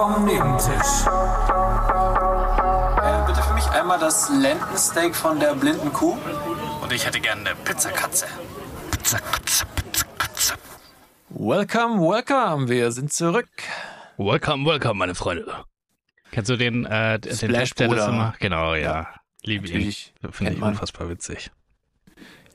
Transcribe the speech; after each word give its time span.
vom 0.00 0.24
Nebentisch. 0.24 1.04
Äh, 3.02 3.26
bitte 3.26 3.42
für 3.42 3.52
mich 3.52 3.68
einmal 3.68 3.98
das 3.98 4.30
Lendensteak 4.30 5.14
von 5.14 5.38
der 5.38 5.54
blinden 5.54 5.92
Kuh. 5.92 6.16
Und 6.80 6.90
ich 6.90 7.04
hätte 7.04 7.20
gerne 7.20 7.50
eine 7.50 7.54
Pizzakatze. 7.54 8.24
Pizzakatze, 8.90 9.66
Pizzakatze. 9.76 10.54
Welcome, 11.28 12.00
welcome. 12.00 12.70
Wir 12.70 12.92
sind 12.92 13.12
zurück. 13.12 13.50
Welcome, 14.16 14.64
welcome, 14.64 14.94
meine 14.94 15.14
Freunde. 15.14 15.66
Kennst 16.30 16.48
du 16.48 16.56
den, 16.56 16.86
äh, 16.86 17.20
den 17.20 17.36
Splash 17.36 17.74
der 17.74 17.88
das 17.88 18.08
immer? 18.08 18.34
Genau, 18.38 18.74
ja. 18.74 18.80
Ja, 18.80 19.06
Liebe 19.42 19.66
ihn. 19.66 19.74
natürlich. 19.74 20.14
Finde 20.32 20.52
ich 20.54 20.62
unfassbar 20.62 21.10
witzig. 21.10 21.50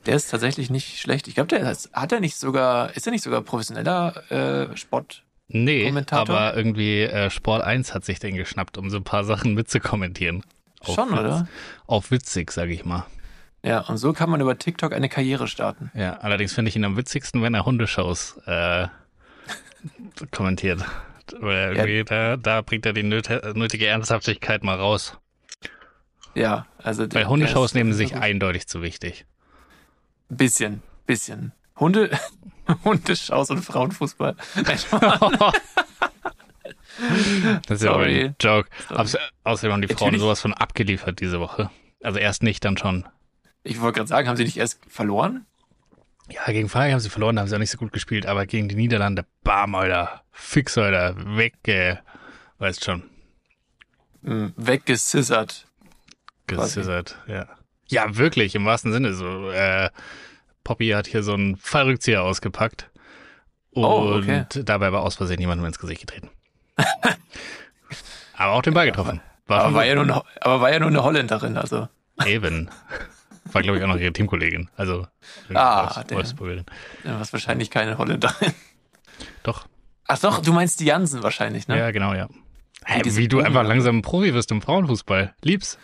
Der 0.06 0.16
ist 0.16 0.32
tatsächlich 0.32 0.68
nicht 0.68 0.98
schlecht. 0.98 1.28
Ich 1.28 1.36
glaube, 1.36 1.46
der 1.46 1.70
ist, 1.70 1.92
hat 1.92 2.10
er 2.10 2.18
nicht 2.18 2.38
sogar, 2.38 2.96
ist 2.96 3.06
er 3.06 3.12
nicht 3.12 3.22
sogar 3.22 3.40
professioneller 3.42 4.32
äh, 4.32 4.76
Sport? 4.76 5.22
Nee, 5.48 5.92
aber 6.10 6.56
irgendwie 6.56 7.02
äh, 7.02 7.30
Sport 7.30 7.62
1 7.62 7.94
hat 7.94 8.04
sich 8.04 8.18
den 8.18 8.34
geschnappt, 8.34 8.78
um 8.78 8.90
so 8.90 8.96
ein 8.96 9.04
paar 9.04 9.24
Sachen 9.24 9.54
mitzukommentieren. 9.54 10.42
Auf 10.80 10.94
Schon, 10.94 11.10
Witz- 11.10 11.18
oder? 11.20 11.48
Auf 11.86 12.10
witzig, 12.10 12.50
sage 12.50 12.72
ich 12.72 12.84
mal. 12.84 13.06
Ja, 13.62 13.80
und 13.80 13.96
so 13.98 14.12
kann 14.12 14.28
man 14.30 14.40
über 14.40 14.58
TikTok 14.58 14.92
eine 14.92 15.08
Karriere 15.08 15.48
starten. 15.48 15.90
Ja, 15.94 16.14
allerdings 16.18 16.52
finde 16.52 16.68
ich 16.68 16.76
ihn 16.76 16.84
am 16.84 16.96
witzigsten, 16.96 17.42
wenn 17.42 17.54
er 17.54 17.64
Hundeshows 17.64 18.38
äh, 18.46 18.88
kommentiert. 20.30 20.84
Weil 21.40 21.76
irgendwie, 21.76 22.04
da, 22.04 22.36
da 22.36 22.60
bringt 22.62 22.86
er 22.86 22.92
die 22.92 23.02
nöt- 23.02 23.54
nötige 23.56 23.86
Ernsthaftigkeit 23.86 24.62
mal 24.62 24.76
raus. 24.76 25.16
Ja, 26.34 26.66
also 26.78 27.06
Weil 27.12 27.26
Hundeshows 27.28 27.74
nehmen 27.74 27.92
sich 27.92 28.14
eindeutig 28.16 28.66
zu 28.68 28.82
wichtig. 28.82 29.24
Bisschen, 30.28 30.82
bisschen. 31.06 31.52
Hunde, 31.76 32.10
Hundeschaus 32.84 33.50
und 33.50 33.62
Frauenfußball. 33.62 34.36
Das 37.68 37.78
ist 37.78 37.82
ja 37.82 37.90
auch 37.90 37.96
Sorry. 37.96 38.24
ein 38.26 38.36
Joke. 38.40 38.70
Außer- 38.88 39.18
Außerdem 39.44 39.72
haben 39.72 39.82
die 39.82 39.88
Frauen 39.88 40.06
Natürlich. 40.08 40.20
sowas 40.22 40.40
von 40.40 40.54
abgeliefert 40.54 41.20
diese 41.20 41.40
Woche. 41.40 41.70
Also 42.02 42.18
erst 42.18 42.42
nicht, 42.42 42.64
dann 42.64 42.76
schon. 42.78 43.06
Ich 43.62 43.80
wollte 43.80 43.96
gerade 43.98 44.08
sagen, 44.08 44.28
haben 44.28 44.36
sie 44.36 44.44
nicht 44.44 44.56
erst 44.56 44.80
verloren? 44.88 45.44
Ja, 46.30 46.44
gegen 46.46 46.68
Frankreich 46.68 46.92
haben 46.94 47.00
sie 47.00 47.10
verloren, 47.10 47.36
da 47.36 47.42
haben 47.42 47.48
sie 47.48 47.54
auch 47.54 47.58
nicht 47.60 47.70
so 47.70 47.78
gut 47.78 47.92
gespielt, 47.92 48.26
aber 48.26 48.46
gegen 48.46 48.68
die 48.68 48.74
Niederlande, 48.74 49.26
bam, 49.44 49.74
Alter, 49.74 50.22
fix, 50.32 50.76
Alter, 50.78 51.14
weg, 51.36 51.54
weißt 52.58 52.84
schon, 52.84 53.04
Hm, 54.24 54.52
Weggescissert. 54.56 55.66
Quasi. 56.48 56.80
gesissert, 56.80 57.18
ja. 57.28 57.46
Ja, 57.88 58.16
wirklich, 58.16 58.54
im 58.56 58.64
wahrsten 58.64 58.92
Sinne, 58.92 59.12
so, 59.14 59.50
äh, 59.50 59.90
Poppy 60.66 60.88
hat 60.88 61.06
hier 61.06 61.22
so 61.22 61.32
einen 61.34 61.56
Fallrückzieher 61.56 62.22
ausgepackt 62.24 62.90
und 63.70 63.84
Oh, 63.84 64.16
okay. 64.16 64.44
dabei 64.64 64.90
war 64.92 65.02
aus 65.02 65.14
Versehen 65.14 65.38
jemandem 65.40 65.64
ins 65.66 65.78
Gesicht 65.78 66.00
getreten. 66.00 66.28
aber 68.36 68.52
auch 68.52 68.62
den 68.62 68.74
Ball 68.74 68.86
getroffen. 68.86 69.20
War 69.46 69.60
Aber 69.64 69.74
war, 69.74 69.84
ja 69.86 69.94
nur 69.94 70.02
eine, 70.04 70.22
aber 70.40 70.60
war 70.60 70.72
ja 70.72 70.80
nur 70.80 70.88
eine 70.88 71.04
Holländerin, 71.04 71.56
also. 71.56 71.88
Eben. 72.26 72.68
War, 73.52 73.62
glaube 73.62 73.78
ich, 73.78 73.84
auch 73.84 73.88
noch 73.88 73.96
ihre 73.96 74.12
Teamkollegin. 74.12 74.68
Also, 74.76 75.06
Ah, 75.54 76.02
Wolfsburgerin. 76.10 76.64
Ja, 77.04 77.20
was 77.20 77.32
wahrscheinlich 77.32 77.70
keine 77.70 77.96
Holländerin. 77.96 78.52
Doch, 79.44 79.66
Ach 80.08 80.18
doch, 80.18 80.42
du 80.42 80.52
meinst 80.52 80.80
die 80.80 80.84
Jansen 80.86 81.22
wahrscheinlich, 81.22 81.68
ne? 81.68 81.78
ja, 81.78 81.90
genau, 81.92 82.12
ja. 82.12 82.28
Diese 83.04 83.18
wie 83.20 83.28
du 83.28 83.40
einfach 83.40 83.62
langsam 83.64 83.98
ein 83.98 84.02
Profi 84.02 84.34
wirst 84.34 84.50
im 84.50 84.62
Frauenfußball. 84.62 85.34
Lieb's. 85.42 85.78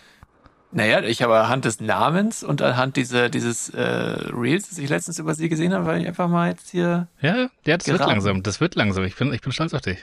Naja, 0.74 1.02
ich 1.02 1.22
habe 1.22 1.38
anhand 1.38 1.64
des 1.66 1.80
Namens 1.80 2.42
und 2.42 2.62
anhand 2.62 2.96
dieser, 2.96 3.28
dieses 3.28 3.68
äh, 3.70 3.80
Reels, 3.82 4.70
das 4.70 4.78
ich 4.78 4.88
letztens 4.88 5.18
über 5.18 5.34
sie 5.34 5.48
gesehen 5.48 5.74
habe, 5.74 5.84
weil 5.86 6.00
ich 6.00 6.06
einfach 6.08 6.28
mal 6.28 6.48
jetzt 6.50 6.70
hier. 6.70 7.08
Ja, 7.20 7.36
ja, 7.36 7.76
das 7.76 7.86
wird 7.86 7.98
Geraten. 7.98 8.10
langsam. 8.10 8.42
Das 8.42 8.60
wird 8.60 8.74
langsam. 8.74 9.04
Ich 9.04 9.14
bin, 9.16 9.32
ich 9.34 9.42
bin 9.42 9.52
stolz 9.52 9.74
auf 9.74 9.82
dich. 9.82 9.98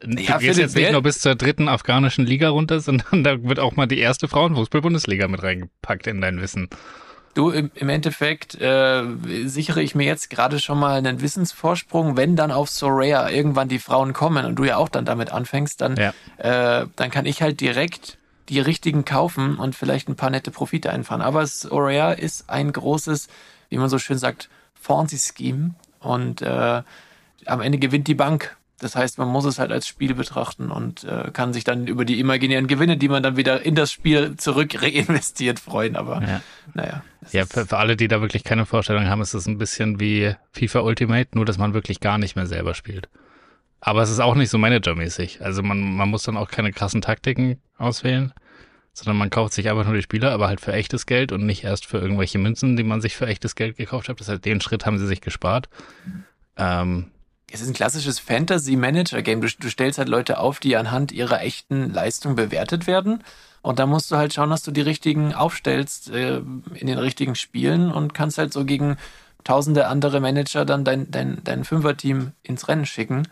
Du 0.00 0.20
Ja, 0.20 0.38
gehst 0.38 0.58
jetzt 0.58 0.76
nicht 0.76 0.92
nur 0.92 1.02
bis 1.02 1.20
zur 1.20 1.34
dritten 1.34 1.68
afghanischen 1.68 2.24
Liga 2.24 2.48
runter, 2.50 2.80
sondern 2.80 3.24
da 3.24 3.42
wird 3.42 3.58
auch 3.58 3.74
mal 3.76 3.86
die 3.86 3.98
erste 3.98 4.28
Frauenfußball-Bundesliga 4.28 5.26
mit 5.28 5.42
reingepackt 5.42 6.06
in 6.06 6.20
dein 6.20 6.40
Wissen. 6.40 6.68
Du, 7.34 7.50
im, 7.50 7.70
im 7.74 7.88
Endeffekt 7.88 8.60
äh, 8.60 9.04
sichere 9.46 9.82
ich 9.82 9.94
mir 9.94 10.04
jetzt 10.04 10.28
gerade 10.28 10.60
schon 10.60 10.78
mal 10.78 10.98
einen 10.98 11.20
Wissensvorsprung, 11.22 12.16
wenn 12.16 12.36
dann 12.36 12.50
auf 12.52 12.68
Soraya 12.68 13.28
irgendwann 13.30 13.68
die 13.68 13.78
Frauen 13.78 14.12
kommen 14.12 14.44
und 14.44 14.56
du 14.56 14.64
ja 14.64 14.76
auch 14.76 14.90
dann 14.90 15.04
damit 15.06 15.32
anfängst, 15.32 15.80
dann, 15.80 15.96
Ja. 15.96 16.12
äh, 16.36 16.86
dann 16.96 17.10
kann 17.10 17.24
ich 17.24 17.40
halt 17.40 17.60
direkt 17.60 18.18
die 18.52 18.60
richtigen 18.60 19.04
kaufen 19.04 19.56
und 19.56 19.74
vielleicht 19.74 20.08
ein 20.08 20.16
paar 20.16 20.30
nette 20.30 20.50
Profite 20.50 20.90
einfahren. 20.92 21.22
Aber 21.22 21.46
Soraya 21.46 22.12
ist 22.12 22.48
ein 22.50 22.72
großes, 22.72 23.28
wie 23.70 23.78
man 23.78 23.88
so 23.88 23.98
schön 23.98 24.18
sagt, 24.18 24.48
Fonzi-Scheme 24.80 25.74
und 26.00 26.42
äh, 26.42 26.82
am 27.46 27.60
Ende 27.60 27.78
gewinnt 27.78 28.08
die 28.08 28.14
Bank. 28.14 28.56
Das 28.78 28.96
heißt, 28.96 29.16
man 29.18 29.28
muss 29.28 29.44
es 29.44 29.60
halt 29.60 29.70
als 29.70 29.86
Spiel 29.86 30.12
betrachten 30.14 30.72
und 30.72 31.04
äh, 31.04 31.30
kann 31.32 31.52
sich 31.52 31.62
dann 31.62 31.86
über 31.86 32.04
die 32.04 32.18
imaginären 32.18 32.66
Gewinne, 32.66 32.96
die 32.96 33.08
man 33.08 33.22
dann 33.22 33.36
wieder 33.36 33.64
in 33.64 33.76
das 33.76 33.92
Spiel 33.92 34.36
zurück 34.36 34.70
reinvestiert, 34.82 35.60
freuen. 35.60 35.94
Aber 35.96 36.20
Ja. 36.20 36.40
naja. 36.74 37.02
Ja, 37.30 37.46
für, 37.46 37.64
für 37.64 37.78
alle, 37.78 37.96
die 37.96 38.08
da 38.08 38.20
wirklich 38.20 38.42
keine 38.42 38.66
Vorstellung 38.66 39.06
haben, 39.06 39.22
ist 39.22 39.34
es 39.34 39.46
ein 39.46 39.56
bisschen 39.58 40.00
wie 40.00 40.34
FIFA 40.50 40.80
Ultimate, 40.80 41.30
nur 41.34 41.44
dass 41.44 41.58
man 41.58 41.74
wirklich 41.74 42.00
gar 42.00 42.18
nicht 42.18 42.34
mehr 42.34 42.46
selber 42.46 42.74
spielt. 42.74 43.08
Aber 43.80 44.02
es 44.02 44.10
ist 44.10 44.20
auch 44.20 44.34
nicht 44.34 44.50
so 44.50 44.58
managermäßig. 44.58 45.42
Also 45.42 45.62
man, 45.62 45.96
man 45.96 46.08
muss 46.08 46.24
dann 46.24 46.36
auch 46.36 46.48
keine 46.48 46.72
krassen 46.72 47.02
Taktiken 47.02 47.60
auswählen, 47.78 48.32
sondern 48.92 49.16
man 49.16 49.30
kauft 49.30 49.54
sich 49.54 49.68
einfach 49.68 49.84
nur 49.84 49.94
die 49.94 50.02
Spieler, 50.02 50.32
aber 50.32 50.48
halt 50.48 50.60
für 50.60 50.72
echtes 50.72 51.06
Geld 51.06 51.32
und 51.32 51.46
nicht 51.46 51.64
erst 51.64 51.86
für 51.86 51.98
irgendwelche 51.98 52.38
Münzen, 52.38 52.76
die 52.76 52.82
man 52.82 53.00
sich 53.00 53.16
für 53.16 53.26
echtes 53.26 53.54
Geld 53.54 53.76
gekauft 53.76 54.08
hat. 54.08 54.20
Das 54.20 54.28
heißt, 54.28 54.44
den 54.44 54.60
Schritt 54.60 54.84
haben 54.84 54.98
sie 54.98 55.06
sich 55.06 55.20
gespart. 55.20 55.68
Ähm, 56.56 57.10
Es 57.50 57.60
ist 57.62 57.68
ein 57.68 57.74
klassisches 57.74 58.18
Fantasy-Manager-Game. 58.18 59.40
Du, 59.40 59.48
du 59.58 59.70
stellst 59.70 59.98
halt 59.98 60.08
Leute 60.08 60.38
auf, 60.38 60.60
die 60.60 60.76
anhand 60.76 61.12
ihrer 61.12 61.40
echten 61.40 61.92
Leistung 61.92 62.36
bewertet 62.36 62.86
werden. 62.86 63.24
Und 63.62 63.78
da 63.78 63.86
musst 63.86 64.10
du 64.10 64.16
halt 64.16 64.34
schauen, 64.34 64.50
dass 64.50 64.62
du 64.62 64.72
die 64.72 64.80
richtigen 64.80 65.32
aufstellst 65.34 66.10
äh, 66.10 66.42
in 66.74 66.86
den 66.86 66.98
richtigen 66.98 67.34
Spielen 67.34 67.90
und 67.92 68.12
kannst 68.12 68.38
halt 68.38 68.52
so 68.52 68.64
gegen 68.64 68.96
tausende 69.44 69.86
andere 69.86 70.20
Manager 70.20 70.64
dann 70.64 70.84
dein, 70.84 71.10
dein, 71.10 71.38
dein 71.44 71.64
Fünfer-Team 71.64 72.32
ins 72.42 72.68
Rennen 72.68 72.86
schicken. 72.86 73.26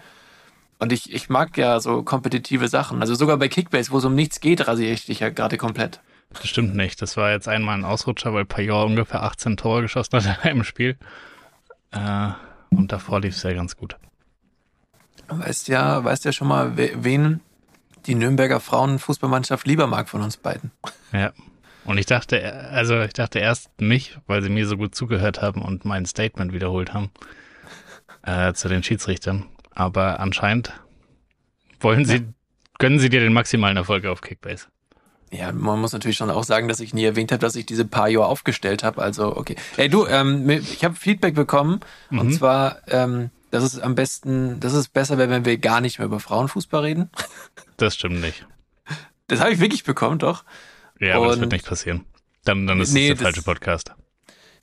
Und 0.81 0.93
ich, 0.93 1.13
ich 1.13 1.29
mag 1.29 1.57
ja 1.59 1.79
so 1.79 2.03
kompetitive 2.03 2.67
Sachen. 2.69 3.01
Also 3.03 3.15
sogar 3.15 3.37
bei 3.37 3.49
Kickbase, 3.49 3.91
wo 3.93 3.99
es 3.99 4.05
um 4.05 4.15
nichts 4.15 4.41
geht, 4.41 4.67
rasiere 4.67 4.93
ich 4.93 5.05
dich 5.07 5.21
ja 5.21 5.29
gerade 5.29 5.57
komplett. 5.59 6.01
das 6.33 6.49
stimmt 6.49 6.75
nicht. 6.75 7.01
Das 7.03 7.17
war 7.17 7.31
jetzt 7.31 7.49
einmal 7.49 7.77
ein 7.79 7.85
Ausrutscher, 7.85 8.33
weil 8.35 8.45
Payor 8.47 8.87
ungefähr 8.87 9.23
18 9.23 9.57
Tore 9.59 9.83
geschossen 9.83 10.25
hat 10.25 10.25
in 10.45 10.51
einem 10.51 10.65
Spiel. 10.65 10.97
Äh, 11.93 12.31
und 12.71 12.93
davor 12.93 13.21
lief 13.21 13.37
es 13.37 13.43
ja 13.43 13.53
ganz 13.53 13.77
gut. 13.77 13.97
Weißt 15.29 15.69
ja, 15.69 16.03
weißt 16.03 16.25
ja 16.25 16.33
schon 16.33 16.49
mal, 16.49 16.77
we- 16.77 16.93
wen 16.97 17.41
die 18.07 18.15
Nürnberger 18.15 18.59
Frauenfußballmannschaft 18.61 19.67
lieber 19.67 19.87
mag 19.87 20.09
von 20.09 20.23
uns 20.23 20.37
beiden. 20.39 20.73
Ja. 21.13 21.33
Und 21.85 21.99
ich 21.99 22.07
dachte, 22.07 22.55
also 22.71 23.01
ich 23.01 23.13
dachte 23.13 23.39
erst 23.39 23.69
mich, 23.81 24.19
weil 24.27 24.43
sie 24.43 24.49
mir 24.49 24.67
so 24.67 24.77
gut 24.77 24.95
zugehört 24.95 25.43
haben 25.43 25.63
und 25.63 25.85
mein 25.85 26.07
Statement 26.07 26.53
wiederholt 26.53 26.95
haben 26.95 27.11
äh, 28.23 28.53
zu 28.55 28.69
den 28.69 28.83
Schiedsrichtern. 28.83 29.47
Aber 29.81 30.21
anscheinend 30.21 30.75
wollen 31.81 32.05
sie, 32.05 32.27
gönnen 32.79 32.99
sie 32.99 33.09
dir 33.09 33.21
den 33.21 33.33
maximalen 33.33 33.79
Erfolg 33.79 34.05
auf 34.05 34.21
Kickbase. 34.21 34.67
Ja, 35.33 35.53
man 35.53 35.81
muss 35.81 35.93
natürlich 35.95 36.19
schon 36.19 36.29
auch 36.29 36.45
sagen, 36.45 36.69
dass 36.69 36.81
ich 36.81 36.93
nie 36.93 37.05
erwähnt 37.05 37.33
habe, 37.33 37.41
dass 37.41 37.55
ich 37.57 37.65
diese 37.65 37.87
paar 37.87 38.09
Jahre 38.11 38.27
aufgestellt 38.27 38.83
habe. 38.85 39.01
Also, 39.01 39.35
okay. 39.37 39.57
Ey, 39.79 39.89
du, 39.89 40.07
ähm, 40.07 40.51
ich 40.51 40.85
habe 40.85 40.97
Feedback 40.97 41.35
bekommen. 41.35 41.81
Und 42.11 42.27
Mhm. 42.27 42.33
zwar, 42.33 42.77
ähm, 42.89 43.31
das 43.51 43.65
ist 43.65 43.79
am 43.81 43.95
besten, 43.95 44.61
das 44.61 44.75
ist 44.75 44.89
besser, 44.93 45.17
wenn 45.17 45.45
wir 45.47 45.57
gar 45.57 45.81
nicht 45.81 45.99
mehr 45.99 46.07
über 46.07 46.21
Frauenfußball 46.21 46.83
reden. 46.83 47.09
Das 47.79 47.95
stimmt 47.95 48.21
nicht. 48.21 48.47
Das 49.29 49.41
habe 49.41 49.53
ich 49.53 49.61
wirklich 49.61 49.85
bekommen, 49.85 50.19
doch. 50.19 50.45
Ja, 50.99 51.15
aber 51.17 51.27
das 51.29 51.37
Und- 51.37 51.41
wird 51.43 51.53
nicht 51.53 51.67
passieren. 51.67 52.05
Dann, 52.45 52.67
dann 52.67 52.81
ist 52.81 52.93
Nee, 52.93 53.05
es 53.05 53.07
der 53.09 53.15
das- 53.15 53.23
falsche 53.23 53.43
Podcast. 53.43 53.95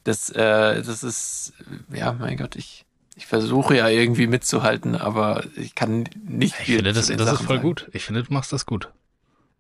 Das, 0.03 0.29
äh, 0.29 0.83
das 0.83 1.01
ist, 1.03 1.53
ja, 1.91 2.13
mein 2.13 2.37
Gott, 2.37 2.55
ich, 2.55 2.85
ich 3.17 3.25
versuche 3.25 3.75
ja 3.75 3.87
irgendwie 3.89 4.27
mitzuhalten, 4.27 4.95
aber 4.95 5.43
ich 5.55 5.73
kann 5.75 6.03
nicht 6.23 6.53
Ich 6.59 6.65
viel 6.65 6.75
finde, 6.77 6.93
das, 6.93 7.07
das 7.07 7.19
ist 7.33 7.37
voll 7.41 7.57
sagen. 7.57 7.61
gut. 7.61 7.89
Ich 7.91 8.05
finde, 8.05 8.23
du 8.23 8.31
machst 8.31 8.53
das 8.53 8.65
gut. 8.67 8.91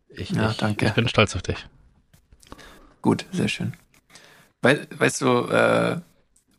Ich, 0.09 0.29
Ja, 0.29 0.51
ich, 0.51 0.57
danke. 0.57 0.85
ich 0.85 0.93
bin 0.93 1.07
stolz 1.07 1.35
auf 1.35 1.41
dich. 1.41 1.67
Gut, 3.01 3.25
sehr 3.31 3.47
schön. 3.47 3.73
Wei- 4.61 4.87
weißt 4.95 5.21
du, 5.21 5.27
äh, 5.49 5.99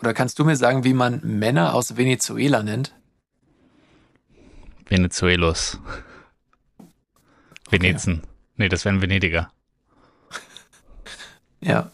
oder 0.01 0.13
kannst 0.15 0.39
du 0.39 0.45
mir 0.45 0.57
sagen, 0.57 0.83
wie 0.85 0.93
man 0.93 1.21
Männer 1.23 1.75
aus 1.75 1.97
Venezuela 1.97 2.63
nennt? 2.63 2.95
Venezuelos. 4.87 5.79
Venezen. 7.71 8.23
Nee, 8.57 8.69
das 8.69 8.85
wären 8.85 9.03
Venediger. 9.03 9.51
Ja. 11.61 11.91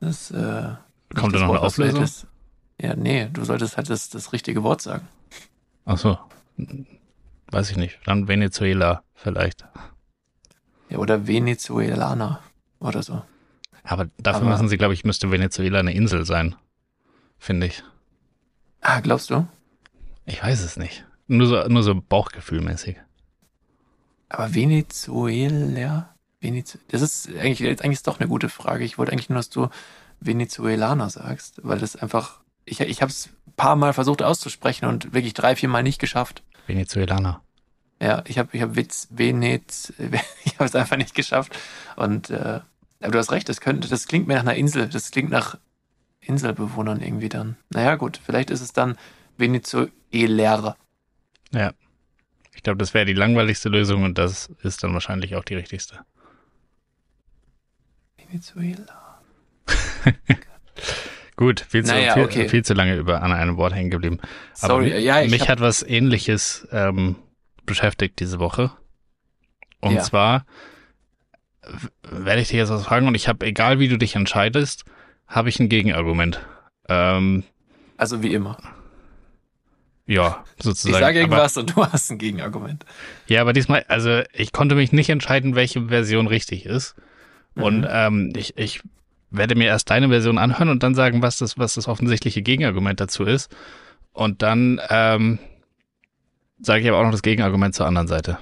Das, 0.00 0.30
äh, 0.30 0.34
Kommt 0.34 0.38
nicht 1.12 1.16
da 1.16 1.28
das 1.30 1.40
noch 1.42 1.48
eine 1.50 1.60
Auflösung? 1.60 2.00
hättest. 2.00 2.26
Ja, 2.80 2.96
nee, 2.96 3.28
du 3.32 3.44
solltest 3.44 3.76
halt 3.76 3.90
das, 3.90 4.08
das 4.08 4.32
richtige 4.32 4.62
Wort 4.62 4.80
sagen. 4.80 5.06
Ach 5.84 5.98
so. 5.98 6.18
Weiß 7.50 7.70
ich 7.70 7.76
nicht. 7.76 7.98
Dann 8.06 8.28
Venezuela 8.28 9.02
vielleicht. 9.14 9.66
Ja, 10.88 10.98
oder 10.98 11.26
Venezuelaner 11.26 12.42
oder 12.78 13.02
so. 13.02 13.22
Aber 13.82 14.08
dafür 14.18 14.42
Aber- 14.42 14.50
müssen 14.50 14.68
sie, 14.68 14.76
glaube 14.78 14.94
ich, 14.94 15.04
müsste 15.04 15.30
Venezuela 15.30 15.78
eine 15.80 15.92
Insel 15.92 16.24
sein. 16.24 16.54
Finde 17.38 17.66
ich. 17.66 17.82
Ah, 18.80 19.00
glaubst 19.00 19.30
du? 19.30 19.46
Ich 20.26 20.42
weiß 20.42 20.62
es 20.62 20.76
nicht. 20.76 21.04
Nur 21.26 21.46
so, 21.46 21.64
nur 21.68 21.82
so 21.82 21.94
bauchgefühlmäßig. 21.94 22.96
Aber 24.28 24.54
Venezuela? 24.54 26.14
Venez 26.40 26.78
das 26.88 27.02
ist 27.02 27.28
eigentlich, 27.36 27.66
eigentlich 27.68 27.92
ist 27.92 28.06
doch 28.06 28.18
eine 28.20 28.28
gute 28.28 28.48
Frage. 28.48 28.84
Ich 28.84 28.96
wollte 28.96 29.12
eigentlich 29.12 29.28
nur, 29.28 29.36
dass 29.38 29.50
du 29.50 29.68
Venezuelaner 30.20 31.10
sagst, 31.10 31.60
weil 31.62 31.78
das 31.78 31.96
einfach, 31.96 32.40
ich, 32.70 32.80
ich 32.80 33.02
habe 33.02 33.10
es 33.10 33.30
ein 33.46 33.52
paar 33.56 33.76
Mal 33.76 33.92
versucht 33.92 34.22
auszusprechen 34.22 34.86
und 34.86 35.12
wirklich 35.12 35.34
drei, 35.34 35.56
vier 35.56 35.68
Mal 35.68 35.82
nicht 35.82 35.98
geschafft. 35.98 36.42
Venezuelaner. 36.66 37.42
Ja, 38.00 38.22
ich 38.26 38.38
habe 38.38 38.48
ich 38.52 38.62
hab 38.62 38.76
Witz, 38.76 39.08
Venez, 39.10 39.92
ich 40.44 40.54
habe 40.54 40.64
es 40.64 40.74
einfach 40.74 40.96
nicht 40.96 41.14
geschafft. 41.14 41.58
Und 41.96 42.30
äh, 42.30 42.60
aber 43.02 43.12
du 43.12 43.18
hast 43.18 43.32
recht, 43.32 43.48
das 43.48 43.60
könnte, 43.60 43.88
das 43.88 44.06
klingt 44.06 44.28
mir 44.28 44.34
nach 44.34 44.42
einer 44.42 44.54
Insel, 44.54 44.88
das 44.88 45.10
klingt 45.10 45.30
nach 45.30 45.58
Inselbewohnern 46.20 47.00
irgendwie 47.00 47.28
dann. 47.28 47.56
Naja, 47.70 47.96
gut, 47.96 48.20
vielleicht 48.22 48.50
ist 48.50 48.60
es 48.60 48.72
dann 48.72 48.96
Venezuela. 49.36 50.76
Ja. 51.52 51.72
Ich 52.52 52.62
glaube, 52.62 52.78
das 52.78 52.92
wäre 52.92 53.06
die 53.06 53.14
langweiligste 53.14 53.70
Lösung 53.70 54.02
und 54.04 54.18
das 54.18 54.50
ist 54.62 54.82
dann 54.82 54.92
wahrscheinlich 54.92 55.34
auch 55.34 55.44
die 55.44 55.54
richtigste. 55.54 56.00
Venezuela. 58.18 59.22
Gut, 61.40 61.60
viel 61.66 61.82
zu, 61.86 61.94
Naja, 61.94 62.12
viel, 62.12 62.24
okay. 62.24 62.48
viel 62.50 62.62
zu 62.62 62.74
lange 62.74 62.96
über 62.96 63.22
an 63.22 63.32
einem 63.32 63.56
Wort 63.56 63.72
hängen 63.74 63.88
geblieben. 63.90 64.18
Sorry, 64.52 64.90
Aber 64.90 64.98
ja, 65.00 65.22
ich 65.22 65.30
mich 65.30 65.40
hab- 65.42 65.48
hat 65.48 65.60
was 65.60 65.82
ähnliches 65.82 66.68
ähm, 66.70 67.16
beschäftigt 67.64 68.20
diese 68.20 68.38
Woche. 68.38 68.70
Und 69.80 69.94
Ja. 69.94 70.02
zwar 70.02 70.44
werde 72.02 72.42
ich 72.42 72.48
dich 72.48 72.58
jetzt 72.58 72.68
was 72.68 72.84
fragen 72.84 73.08
und 73.08 73.14
ich 73.14 73.26
habe, 73.26 73.46
egal 73.46 73.78
wie 73.78 73.88
du 73.88 73.96
dich 73.96 74.16
entscheidest, 74.16 74.84
habe 75.26 75.48
ich 75.48 75.58
ein 75.60 75.70
Gegenargument. 75.70 76.40
Ähm, 76.90 77.44
Also 77.96 78.22
wie 78.22 78.34
immer. 78.34 78.58
ja, 80.06 80.44
Ich 80.58 80.64
sozusagen. 80.64 81.00
sage 81.00 81.20
Aber- 81.20 81.36
irgendwas 81.36 81.56
und 81.56 81.74
du 81.74 81.86
hast 81.90 82.10
ein 82.10 82.18
Gegenargument. 82.18 82.84
Ja, 83.28 83.40
aber 83.40 83.54
diesmal, 83.54 83.84
also 83.88 84.20
ich 84.34 84.52
konnte 84.52 84.74
mich 84.74 84.92
nicht 84.92 85.08
entscheiden, 85.08 85.54
welche 85.54 85.86
Version 85.88 86.26
richtig 86.26 86.66
ist. 86.66 86.96
Und 87.54 87.80
Mhm. 87.80 87.86
ähm, 87.88 88.32
ich, 88.36 88.58
ich 88.58 88.82
werde 89.30 89.54
mir 89.54 89.66
erst 89.66 89.90
deine 89.90 90.08
Version 90.08 90.38
anhören 90.38 90.68
und 90.68 90.82
dann 90.82 90.94
sagen, 90.94 91.22
was 91.22 91.38
das, 91.38 91.58
was 91.58 91.74
das 91.74 91.88
offensichtliche 91.88 92.42
Gegenargument 92.42 93.00
dazu 93.00 93.24
ist. 93.24 93.54
Und 94.12 94.42
dann 94.42 94.80
ähm, 94.88 95.38
sage 96.60 96.82
ich 96.82 96.88
aber 96.88 96.98
auch 96.98 97.04
noch 97.04 97.12
das 97.12 97.22
Gegenargument 97.22 97.74
zur 97.74 97.86
anderen 97.86 98.08
Seite. 98.08 98.38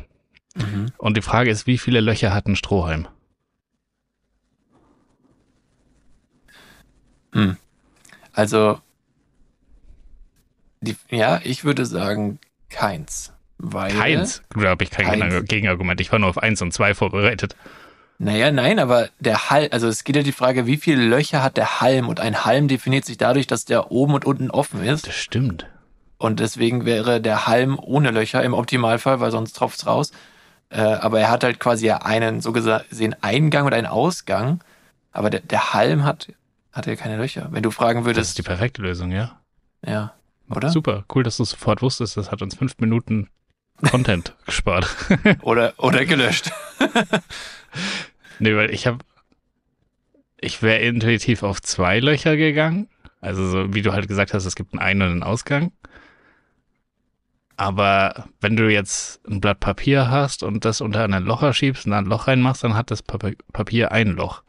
Mhm. 0.56 0.92
Und 0.96 1.16
die 1.16 1.22
Frage 1.22 1.50
ist, 1.50 1.66
wie 1.66 1.78
viele 1.78 2.00
Löcher 2.00 2.32
hat 2.32 2.46
ein 2.46 2.56
Strohhalm? 2.56 3.06
Hm. 7.32 7.56
Also, 8.32 8.80
die, 10.80 10.96
ja, 11.10 11.40
ich 11.44 11.64
würde 11.64 11.84
sagen 11.86 12.38
keins. 12.70 13.32
Weil, 13.60 13.92
Keins. 13.92 14.42
Da 14.50 14.68
habe 14.68 14.84
ich 14.84 14.90
kein 14.90 15.06
Keins. 15.06 15.34
Gegenargu- 15.34 15.42
Gegenargument. 15.42 16.00
Ich 16.00 16.12
war 16.12 16.20
nur 16.20 16.28
auf 16.28 16.38
eins 16.38 16.62
und 16.62 16.72
zwei 16.72 16.94
vorbereitet. 16.94 17.56
Naja, 18.20 18.50
nein, 18.50 18.80
aber 18.80 19.08
der 19.20 19.50
Halm, 19.50 19.68
also 19.70 19.86
es 19.86 20.02
geht 20.02 20.16
ja 20.16 20.22
die 20.22 20.32
Frage, 20.32 20.66
wie 20.66 20.76
viele 20.76 21.04
Löcher 21.04 21.42
hat 21.42 21.56
der 21.56 21.80
Halm? 21.80 22.08
Und 22.08 22.18
ein 22.18 22.44
Halm 22.44 22.66
definiert 22.66 23.04
sich 23.04 23.16
dadurch, 23.16 23.46
dass 23.46 23.64
der 23.64 23.92
oben 23.92 24.14
und 24.14 24.24
unten 24.24 24.50
offen 24.50 24.82
ist. 24.84 25.06
Das 25.06 25.14
stimmt. 25.14 25.66
Und 26.18 26.40
deswegen 26.40 26.84
wäre 26.84 27.20
der 27.20 27.46
Halm 27.46 27.78
ohne 27.80 28.10
Löcher 28.10 28.42
im 28.42 28.54
Optimalfall, 28.54 29.20
weil 29.20 29.30
sonst 29.30 29.52
tropft's 29.52 29.86
raus. 29.86 30.10
Äh, 30.68 30.80
aber 30.80 31.20
er 31.20 31.30
hat 31.30 31.44
halt 31.44 31.60
quasi 31.60 31.86
ja 31.86 31.98
einen, 31.98 32.40
so 32.40 32.52
gesehen, 32.52 33.14
Eingang 33.20 33.66
und 33.66 33.72
einen 33.72 33.86
Ausgang. 33.86 34.64
Aber 35.12 35.30
der, 35.30 35.40
der 35.40 35.72
Halm 35.72 36.02
hat, 36.02 36.32
hat 36.72 36.86
ja 36.86 36.96
keine 36.96 37.16
Löcher. 37.16 37.48
Wenn 37.52 37.62
du 37.62 37.70
fragen 37.70 38.00
Das 38.00 38.06
würdest, 38.06 38.30
ist 38.30 38.38
die 38.38 38.42
perfekte 38.42 38.82
Lösung, 38.82 39.12
ja. 39.12 39.38
ja, 39.86 40.12
oder? 40.50 40.70
Super, 40.70 41.04
cool, 41.14 41.22
dass 41.22 41.36
du 41.36 41.44
sofort 41.44 41.82
wusstest. 41.82 42.16
Das 42.16 42.32
hat 42.32 42.42
uns 42.42 42.56
fünf 42.56 42.78
Minuten 42.78 43.28
Content 43.88 44.34
gespart. 44.44 44.88
Oder, 45.42 45.74
oder 45.78 46.04
gelöscht. 46.04 46.50
Nee, 48.38 48.54
weil 48.56 48.70
ich 48.70 48.86
habe, 48.86 48.98
ich 50.40 50.62
wäre 50.62 50.80
intuitiv 50.80 51.42
auf 51.42 51.60
zwei 51.62 52.00
Löcher 52.00 52.36
gegangen. 52.36 52.88
Also 53.20 53.46
so, 53.48 53.74
wie 53.74 53.82
du 53.82 53.92
halt 53.92 54.06
gesagt 54.08 54.32
hast, 54.34 54.44
es 54.44 54.54
gibt 54.54 54.72
einen 54.72 54.80
Ein- 54.80 55.02
und 55.02 55.08
einen 55.10 55.22
Ausgang. 55.22 55.72
Aber 57.56 58.26
wenn 58.40 58.54
du 58.56 58.68
jetzt 58.70 59.20
ein 59.28 59.40
Blatt 59.40 59.58
Papier 59.58 60.08
hast 60.10 60.44
und 60.44 60.64
das 60.64 60.80
unter 60.80 61.02
einen 61.02 61.24
Locher 61.24 61.52
schiebst 61.52 61.86
und 61.86 61.90
da 61.92 61.98
ein 61.98 62.06
Loch 62.06 62.28
reinmachst, 62.28 62.62
dann 62.62 62.74
hat 62.74 62.90
das 62.92 63.02
Pap- 63.02 63.36
Papier 63.52 63.90
ein 63.90 64.10
Loch. 64.10 64.42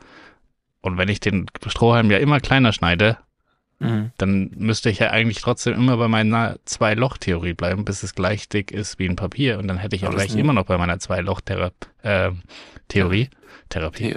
Und 0.82 0.98
wenn 0.98 1.10
ich 1.10 1.20
den 1.20 1.48
Strohhalm 1.66 2.12
ja 2.12 2.20
immer 2.20 2.40
kleiner 2.40 2.72
schneide, 2.72 3.18
Mhm. 3.82 4.12
dann 4.18 4.52
müsste 4.58 4.90
ich 4.90 5.00
ja 5.00 5.10
eigentlich 5.12 5.40
trotzdem 5.42 5.74
immer 5.74 5.96
bei 5.96 6.10
meiner 6.10 6.58
Zwei-Loch-Theorie 6.66 7.54
bleiben, 7.54 7.86
bis 7.86 8.04
es 8.04 8.14
gleich 8.14 8.50
dick 8.50 8.72
ist 8.72 9.00
wie 9.00 9.08
ein 9.08 9.16
Papier. 9.16 9.58
Und 9.58 9.68
dann 9.70 9.78
hätte 9.78 9.96
ich 9.96 10.02
ja 10.04 10.10
gleich 10.10 10.36
immer 10.36 10.52
noch 10.54 10.66
bei 10.66 10.78
meiner 10.78 11.00
Zwei-Loch-Theorie. 11.00 11.72
Therapie. 12.90 13.24
The- 13.24 13.39
Therapie. 13.70 14.16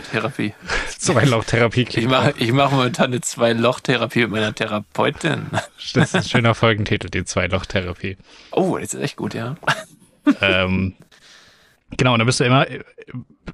Zwei-Loch-Therapie 0.98 1.86
Ich 1.94 2.06
mache 2.08 2.34
ich 2.38 2.52
mach 2.52 2.70
momentan 2.70 3.06
eine 3.06 3.20
Zwei-Loch-Therapie 3.20 4.20
mit 4.22 4.30
meiner 4.30 4.54
Therapeutin. 4.54 5.46
Das 5.94 6.08
ist 6.08 6.14
ein 6.16 6.22
schöner 6.24 6.54
Folgentitel, 6.54 7.08
die 7.10 7.24
Zwei-Loch-Therapie. 7.24 8.16
Oh, 8.52 8.78
das 8.78 8.94
ist 8.94 9.00
echt 9.02 9.16
gut, 9.16 9.34
ja. 9.34 9.56
ähm, 10.40 10.94
genau, 11.96 12.12
und 12.14 12.18
dann 12.20 12.26
bist 12.26 12.40
du 12.40 12.44
immer 12.44 12.68
äh, 12.70 12.80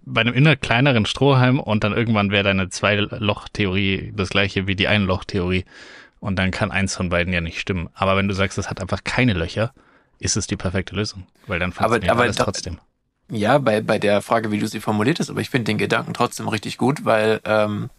bei 0.04 0.20
einem 0.22 0.34
immer 0.34 0.56
kleineren 0.56 1.04
Strohhalm 1.06 1.58
und 1.60 1.84
dann 1.84 1.92
irgendwann 1.92 2.30
wäre 2.30 2.44
deine 2.44 2.68
Zwei-Loch-Theorie 2.68 4.12
das 4.16 4.28
gleiche 4.30 4.66
wie 4.66 4.76
die 4.76 4.88
Ein-Loch-Theorie. 4.88 5.64
Und 6.20 6.36
dann 6.36 6.50
kann 6.50 6.70
eins 6.72 6.96
von 6.96 7.10
beiden 7.10 7.32
ja 7.32 7.40
nicht 7.40 7.60
stimmen. 7.60 7.88
Aber 7.94 8.16
wenn 8.16 8.26
du 8.28 8.34
sagst, 8.34 8.58
es 8.58 8.68
hat 8.68 8.80
einfach 8.80 9.04
keine 9.04 9.34
Löcher, 9.34 9.72
ist 10.18 10.36
es 10.36 10.46
die 10.48 10.56
perfekte 10.56 10.96
Lösung. 10.96 11.26
Weil 11.46 11.58
dann 11.60 11.70
Aber- 11.70 11.76
funktioniert 11.80 12.10
aber 12.10 12.22
alles 12.22 12.36
doch- 12.36 12.44
trotzdem. 12.46 12.78
Ja, 13.30 13.58
bei, 13.58 13.80
bei 13.82 13.98
der 13.98 14.22
Frage, 14.22 14.50
wie 14.50 14.58
du 14.58 14.66
sie 14.66 14.80
formuliert 14.80 15.20
hast, 15.20 15.28
aber 15.28 15.40
ich 15.40 15.50
finde 15.50 15.64
den 15.64 15.78
Gedanken 15.78 16.14
trotzdem 16.14 16.48
richtig 16.48 16.78
gut, 16.78 17.04
weil 17.04 17.40
ähm, 17.44 17.90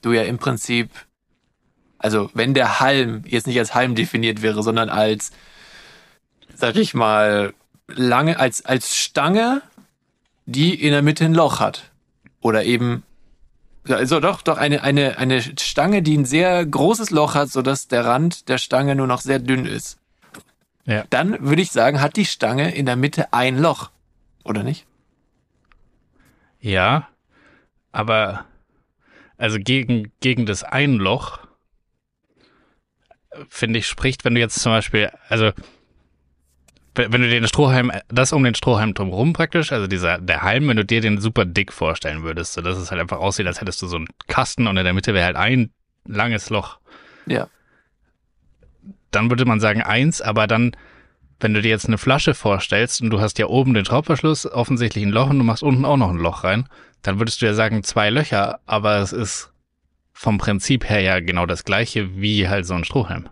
du 0.00 0.12
ja 0.12 0.22
im 0.22 0.38
Prinzip, 0.38 0.90
also 1.98 2.30
wenn 2.32 2.54
der 2.54 2.80
Halm 2.80 3.22
jetzt 3.26 3.46
nicht 3.46 3.58
als 3.58 3.74
Halm 3.74 3.94
definiert 3.94 4.40
wäre, 4.40 4.62
sondern 4.62 4.88
als, 4.88 5.32
sag 6.54 6.76
ich 6.76 6.94
mal, 6.94 7.52
lange, 7.86 8.38
als, 8.38 8.64
als 8.64 8.96
Stange, 8.96 9.62
die 10.46 10.74
in 10.74 10.92
der 10.92 11.02
Mitte 11.02 11.26
ein 11.26 11.34
Loch 11.34 11.60
hat. 11.60 11.90
Oder 12.40 12.64
eben, 12.64 13.02
also 13.88 14.20
doch, 14.20 14.40
doch, 14.40 14.56
eine, 14.56 14.82
eine, 14.82 15.18
eine 15.18 15.42
Stange, 15.42 16.02
die 16.02 16.16
ein 16.16 16.24
sehr 16.24 16.64
großes 16.64 17.10
Loch 17.10 17.34
hat, 17.34 17.50
sodass 17.50 17.88
der 17.88 18.06
Rand 18.06 18.48
der 18.48 18.56
Stange 18.56 18.94
nur 18.94 19.06
noch 19.06 19.20
sehr 19.20 19.38
dünn 19.38 19.66
ist. 19.66 19.98
Ja. 20.86 21.04
Dann 21.10 21.46
würde 21.46 21.60
ich 21.60 21.72
sagen, 21.72 22.00
hat 22.00 22.16
die 22.16 22.24
Stange 22.24 22.74
in 22.74 22.86
der 22.86 22.96
Mitte 22.96 23.34
ein 23.34 23.58
Loch. 23.58 23.90
Oder 24.48 24.62
nicht? 24.62 24.86
Ja, 26.60 27.08
aber 27.92 28.46
also 29.36 29.58
gegen, 29.60 30.10
gegen 30.20 30.46
das 30.46 30.64
Einloch 30.64 31.38
finde 33.48 33.78
ich 33.78 33.86
spricht, 33.86 34.24
wenn 34.24 34.34
du 34.34 34.40
jetzt 34.40 34.58
zum 34.58 34.72
Beispiel, 34.72 35.10
also 35.28 35.52
wenn 36.94 37.22
du 37.22 37.28
den 37.28 37.46
Strohhalm, 37.46 37.92
das 38.08 38.32
um 38.32 38.42
den 38.42 38.56
Strohhalm 38.56 38.92
drumherum 38.94 39.32
praktisch, 39.32 39.70
also 39.70 39.86
dieser, 39.86 40.18
der 40.18 40.42
Halm, 40.42 40.66
wenn 40.66 40.76
du 40.78 40.84
dir 40.84 41.00
den 41.00 41.20
super 41.20 41.44
dick 41.44 41.72
vorstellen 41.72 42.24
würdest, 42.24 42.54
so 42.54 42.60
dass 42.60 42.76
es 42.76 42.90
halt 42.90 43.00
einfach 43.00 43.18
aussieht, 43.18 43.46
als 43.46 43.60
hättest 43.60 43.80
du 43.82 43.86
so 43.86 43.96
einen 43.96 44.08
Kasten 44.26 44.66
und 44.66 44.76
in 44.76 44.84
der 44.84 44.94
Mitte 44.94 45.14
wäre 45.14 45.26
halt 45.26 45.36
ein 45.36 45.70
langes 46.06 46.50
Loch, 46.50 46.80
Ja. 47.26 47.48
dann 49.12 49.30
würde 49.30 49.44
man 49.44 49.60
sagen 49.60 49.82
eins, 49.82 50.20
aber 50.20 50.48
dann, 50.48 50.72
wenn 51.40 51.54
du 51.54 51.62
dir 51.62 51.68
jetzt 51.68 51.86
eine 51.86 51.98
Flasche 51.98 52.34
vorstellst 52.34 53.00
und 53.00 53.10
du 53.10 53.20
hast 53.20 53.38
ja 53.38 53.46
oben 53.46 53.74
den 53.74 53.84
Schraubverschluss, 53.84 54.46
offensichtlich 54.46 55.04
ein 55.04 55.10
Loch 55.10 55.30
und 55.30 55.38
du 55.38 55.44
machst 55.44 55.62
unten 55.62 55.84
auch 55.84 55.96
noch 55.96 56.10
ein 56.10 56.16
Loch 56.16 56.44
rein, 56.44 56.68
dann 57.02 57.18
würdest 57.18 57.40
du 57.40 57.46
ja 57.46 57.54
sagen 57.54 57.84
zwei 57.84 58.10
Löcher, 58.10 58.60
aber 58.66 58.98
es 58.98 59.12
ist 59.12 59.52
vom 60.12 60.38
Prinzip 60.38 60.88
her 60.88 61.00
ja 61.00 61.20
genau 61.20 61.46
das 61.46 61.64
gleiche 61.64 62.20
wie 62.20 62.48
halt 62.48 62.66
so 62.66 62.74
ein 62.74 62.84
Strohhalm. 62.84 63.28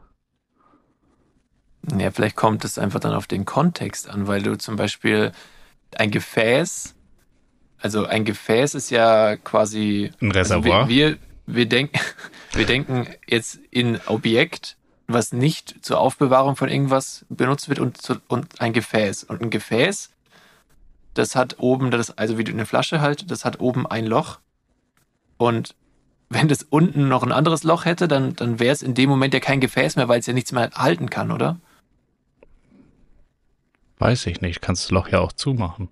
Ja, 1.98 2.10
vielleicht 2.10 2.36
kommt 2.36 2.64
es 2.64 2.78
einfach 2.78 3.00
dann 3.00 3.14
auf 3.14 3.26
den 3.26 3.44
Kontext 3.44 4.08
an, 4.08 4.26
weil 4.26 4.42
du 4.42 4.56
zum 4.56 4.76
Beispiel 4.76 5.32
ein 5.96 6.10
Gefäß, 6.10 6.94
also 7.78 8.06
ein 8.06 8.25
Gefäß 8.25 8.75
ist 8.75 8.90
ja 8.90 9.36
quasi 9.36 10.12
Ein 10.20 10.32
Reservoir. 10.32 10.82
Also 10.82 10.88
wir, 10.88 11.10
wir, 11.10 11.18
wir, 11.46 11.66
denken, 11.66 11.98
wir 12.52 12.66
denken 12.66 13.08
jetzt 13.26 13.58
in 13.70 14.00
Objekt, 14.06 14.76
was 15.06 15.32
nicht 15.32 15.84
zur 15.84 16.00
Aufbewahrung 16.00 16.56
von 16.56 16.68
irgendwas 16.68 17.25
benutzt 17.28 17.68
wird 17.68 17.78
und, 17.78 18.00
zu, 18.00 18.16
und 18.28 18.60
ein 18.60 18.72
Gefäß. 18.72 19.25
Und 19.25 19.42
ein 19.42 19.50
Gefäß, 19.50 20.10
das 21.14 21.36
hat 21.36 21.56
oben, 21.58 21.90
das, 21.90 22.16
also 22.16 22.38
wie 22.38 22.44
du 22.44 22.52
eine 22.52 22.66
Flasche 22.66 23.00
halt, 23.00 23.30
das 23.30 23.44
hat 23.44 23.60
oben 23.60 23.86
ein 23.86 24.06
Loch. 24.06 24.38
Und 25.38 25.75
wenn 26.28 26.48
das 26.48 26.64
unten 26.64 27.08
noch 27.08 27.22
ein 27.22 27.32
anderes 27.32 27.62
Loch 27.62 27.84
hätte, 27.84 28.08
dann, 28.08 28.34
dann 28.34 28.58
wäre 28.58 28.72
es 28.72 28.82
in 28.82 28.94
dem 28.94 29.08
Moment 29.08 29.32
ja 29.32 29.40
kein 29.40 29.60
Gefäß 29.60 29.96
mehr, 29.96 30.08
weil 30.08 30.20
es 30.20 30.26
ja 30.26 30.32
nichts 30.32 30.52
mehr 30.52 30.70
halten 30.75 31.08
kann, 31.08 31.30
oder? 31.30 31.58
Weiß 33.98 34.26
ich 34.26 34.40
nicht, 34.40 34.60
kannst 34.60 34.84
das 34.84 34.90
Loch 34.90 35.08
ja 35.08 35.20
auch 35.20 35.32
zumachen. 35.32 35.88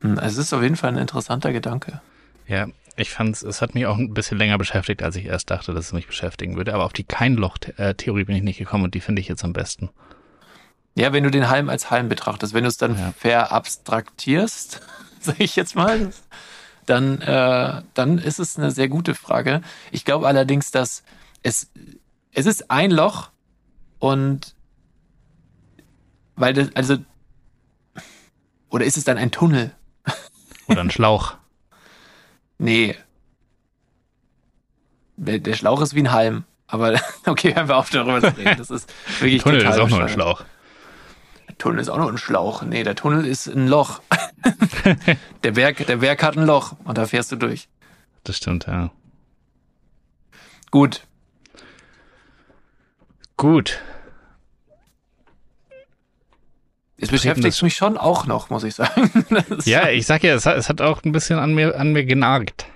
Hm, 0.00 0.18
Also 0.18 0.40
es 0.40 0.48
ist 0.48 0.52
auf 0.52 0.62
jeden 0.62 0.76
Fall 0.76 0.90
ein 0.90 0.98
interessanter 0.98 1.52
Gedanke. 1.52 2.00
Ja, 2.46 2.68
ich 2.96 3.10
fand's, 3.10 3.42
es 3.42 3.60
hat 3.62 3.74
mich 3.74 3.86
auch 3.86 3.96
ein 3.98 4.14
bisschen 4.14 4.38
länger 4.38 4.58
beschäftigt, 4.58 5.02
als 5.02 5.16
ich 5.16 5.26
erst 5.26 5.50
dachte, 5.50 5.72
dass 5.74 5.86
es 5.86 5.92
mich 5.92 6.06
beschäftigen 6.06 6.56
würde, 6.56 6.74
aber 6.74 6.84
auf 6.84 6.92
die 6.92 7.04
Kein-Loch-Theorie 7.04 8.24
bin 8.24 8.36
ich 8.36 8.42
nicht 8.42 8.58
gekommen 8.58 8.84
und 8.84 8.94
die 8.94 9.00
finde 9.00 9.20
ich 9.20 9.28
jetzt 9.28 9.44
am 9.44 9.52
besten. 9.52 9.90
Ja, 10.94 11.12
wenn 11.12 11.24
du 11.24 11.30
den 11.30 11.48
Halm 11.50 11.68
als 11.68 11.90
Halm 11.90 12.08
betrachtest, 12.08 12.54
wenn 12.54 12.64
du 12.64 12.68
es 12.68 12.78
dann 12.78 12.96
Ja. 12.98 13.12
verabstraktierst, 13.18 14.80
sage 15.20 15.44
ich 15.44 15.54
jetzt 15.56 15.74
mal, 15.74 16.10
dann, 16.86 17.20
äh, 17.20 17.82
dann 17.94 18.18
ist 18.18 18.38
es 18.38 18.56
eine 18.58 18.70
sehr 18.70 18.88
gute 18.88 19.14
Frage. 19.14 19.60
Ich 19.90 20.04
glaube 20.04 20.26
allerdings, 20.26 20.70
dass 20.70 21.02
es, 21.42 21.70
es 22.32 22.46
ist 22.46 22.70
ein 22.70 22.90
Loch 22.90 23.30
und 23.98 24.54
weil 26.36 26.54
das, 26.54 26.68
also, 26.74 26.96
oder 28.68 28.84
ist 28.84 28.96
es 28.96 29.04
dann 29.04 29.18
ein 29.18 29.30
Tunnel? 29.30 29.72
Oder 30.68 30.80
ein 30.80 30.90
Schlauch. 30.90 31.34
Nee. 32.58 32.96
Der, 35.16 35.54
Schlauch 35.54 35.80
ist 35.80 35.94
wie 35.94 36.00
ein 36.00 36.12
Halm. 36.12 36.44
Aber 36.66 36.98
okay, 37.26 37.54
hören 37.54 37.68
wir 37.68 37.76
auf 37.76 37.90
darüber 37.90 38.20
zu 38.20 38.36
reden. 38.36 38.56
Das 38.58 38.70
ist 38.70 38.92
wirklich 39.20 39.42
Tunnel 39.42 39.60
total 39.60 39.74
ist 39.74 39.80
auch 39.80 39.88
nur 39.88 40.02
ein. 40.02 40.08
Schlauch. 40.08 40.44
Der 41.48 41.58
Tunnel 41.58 41.80
ist 41.80 41.88
auch 41.88 41.98
nur 41.98 42.10
ein 42.10 42.18
Schlauch. 42.18 42.62
Nee, 42.62 42.82
der 42.82 42.94
Tunnel 42.94 43.24
ist 43.24 43.46
ein 43.46 43.68
Loch. 43.68 44.00
der, 45.42 45.52
Berg, 45.52 45.86
der 45.86 45.96
Berg 45.96 46.22
hat 46.22 46.36
ein 46.36 46.44
Loch 46.44 46.74
und 46.84 46.98
da 46.98 47.06
fährst 47.06 47.32
du 47.32 47.36
durch. 47.36 47.68
Das 48.24 48.36
stimmt, 48.36 48.66
ja. 48.66 48.90
Gut. 50.70 51.06
Gut. 53.36 53.80
Es 56.98 57.10
beschäftigt 57.10 57.62
mich 57.62 57.74
schon 57.74 57.98
auch 57.98 58.26
noch, 58.26 58.48
muss 58.50 58.64
ich 58.64 58.74
sagen. 58.74 59.10
Ja, 59.64 59.88
ich 59.88 60.06
sag 60.06 60.22
ja, 60.22 60.34
es 60.34 60.46
hat, 60.46 60.56
es 60.56 60.68
hat 60.68 60.80
auch 60.80 61.04
ein 61.04 61.12
bisschen 61.12 61.38
an 61.38 61.54
mir, 61.54 61.78
an 61.78 61.92
mir 61.92 62.04
genagt. 62.04 62.66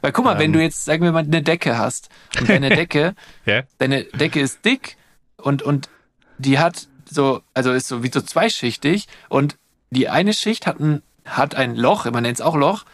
Weil 0.00 0.12
guck 0.12 0.24
mal, 0.24 0.38
wenn 0.38 0.46
ähm, 0.46 0.52
du 0.54 0.62
jetzt, 0.62 0.84
sagen 0.84 1.04
wir 1.04 1.12
mal, 1.12 1.24
eine 1.24 1.42
Decke 1.42 1.78
hast 1.78 2.08
und 2.38 2.48
deine 2.48 2.70
Decke, 2.76 3.14
Ja? 3.44 3.62
deine 3.78 4.04
Decke 4.04 4.40
ist 4.40 4.64
dick 4.64 4.96
und, 5.36 5.62
und 5.62 5.88
die 6.38 6.58
hat 6.58 6.88
so, 7.08 7.42
also 7.54 7.72
ist 7.72 7.88
so 7.88 8.02
wie 8.02 8.10
so 8.12 8.20
zweischichtig 8.20 9.06
und 9.28 9.56
die 9.90 10.08
eine 10.08 10.32
Schicht 10.32 10.66
hat 10.66 10.80
ein, 10.80 11.02
hat 11.24 11.54
ein 11.54 11.76
Loch, 11.76 12.10
man 12.10 12.22
nennt 12.22 12.38
es 12.38 12.40
auch 12.40 12.56
Loch, 12.56 12.84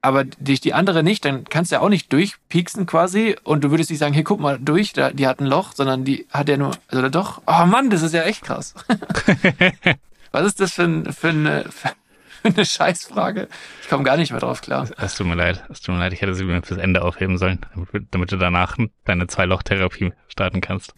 aber 0.00 0.24
durch 0.24 0.60
die 0.60 0.74
andere 0.74 1.02
nicht, 1.02 1.24
dann 1.24 1.44
kannst 1.44 1.72
du 1.72 1.76
ja 1.76 1.80
auch 1.82 1.88
nicht 1.88 2.12
durchpieksen 2.12 2.86
quasi 2.86 3.36
und 3.44 3.64
du 3.64 3.70
würdest 3.70 3.90
nicht 3.90 3.98
sagen, 3.98 4.14
hier 4.14 4.24
guck 4.24 4.38
mal 4.40 4.58
durch, 4.60 4.92
da, 4.92 5.10
die 5.10 5.26
hat 5.26 5.40
ein 5.40 5.46
Loch, 5.46 5.72
sondern 5.74 6.04
die 6.04 6.26
hat 6.30 6.48
ja 6.48 6.56
nur, 6.56 6.72
also 6.88 7.08
doch, 7.08 7.42
oh 7.46 7.66
Mann, 7.66 7.90
das 7.90 8.02
ist 8.02 8.14
ja 8.14 8.22
echt 8.22 8.42
krass. 8.44 8.74
Was 10.32 10.44
ist 10.46 10.60
das 10.60 10.72
für, 10.74 10.84
ein, 10.84 11.12
für, 11.12 11.28
eine, 11.30 11.64
für 11.70 11.90
eine 12.44 12.64
Scheißfrage? 12.64 13.48
Ich 13.82 13.88
komme 13.88 14.04
gar 14.04 14.16
nicht 14.16 14.30
mehr 14.30 14.40
drauf 14.40 14.60
klar. 14.60 14.88
Es 14.98 15.14
tut 15.14 15.26
mir 15.26 15.34
leid. 15.34 15.64
Es 15.70 15.80
tut 15.80 15.94
mir 15.94 16.00
leid, 16.00 16.12
ich 16.12 16.20
hätte 16.20 16.34
sie 16.34 16.44
mir 16.44 16.62
fürs 16.62 16.78
Ende 16.78 17.02
aufheben 17.02 17.38
sollen, 17.38 17.60
damit, 18.10 18.30
du 18.30 18.36
danach 18.36 18.76
deine 19.04 19.26
Zwei-Loch-Therapie 19.26 20.12
starten 20.28 20.60
kannst. 20.60 20.94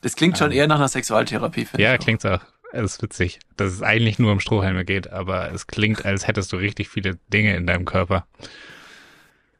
Das 0.00 0.14
klingt 0.14 0.38
schon 0.38 0.52
eher 0.52 0.68
nach 0.68 0.76
einer 0.76 0.88
Sexualtherapie, 0.88 1.64
finde 1.64 1.82
Ja, 1.82 1.94
ich. 1.94 2.00
auch. 2.00 2.04
klingt's 2.04 2.24
auch. 2.24 2.40
Es 2.72 2.94
ist 2.94 3.02
witzig, 3.02 3.40
dass 3.56 3.72
es 3.72 3.82
eigentlich 3.82 4.18
nur 4.18 4.30
um 4.30 4.40
Strohhalme 4.40 4.84
geht, 4.84 5.10
aber 5.10 5.52
es 5.52 5.66
klingt, 5.66 6.04
als 6.04 6.26
hättest 6.26 6.52
du 6.52 6.56
richtig 6.56 6.88
viele 6.88 7.18
Dinge 7.32 7.56
in 7.56 7.66
deinem 7.66 7.86
Körper. 7.86 8.26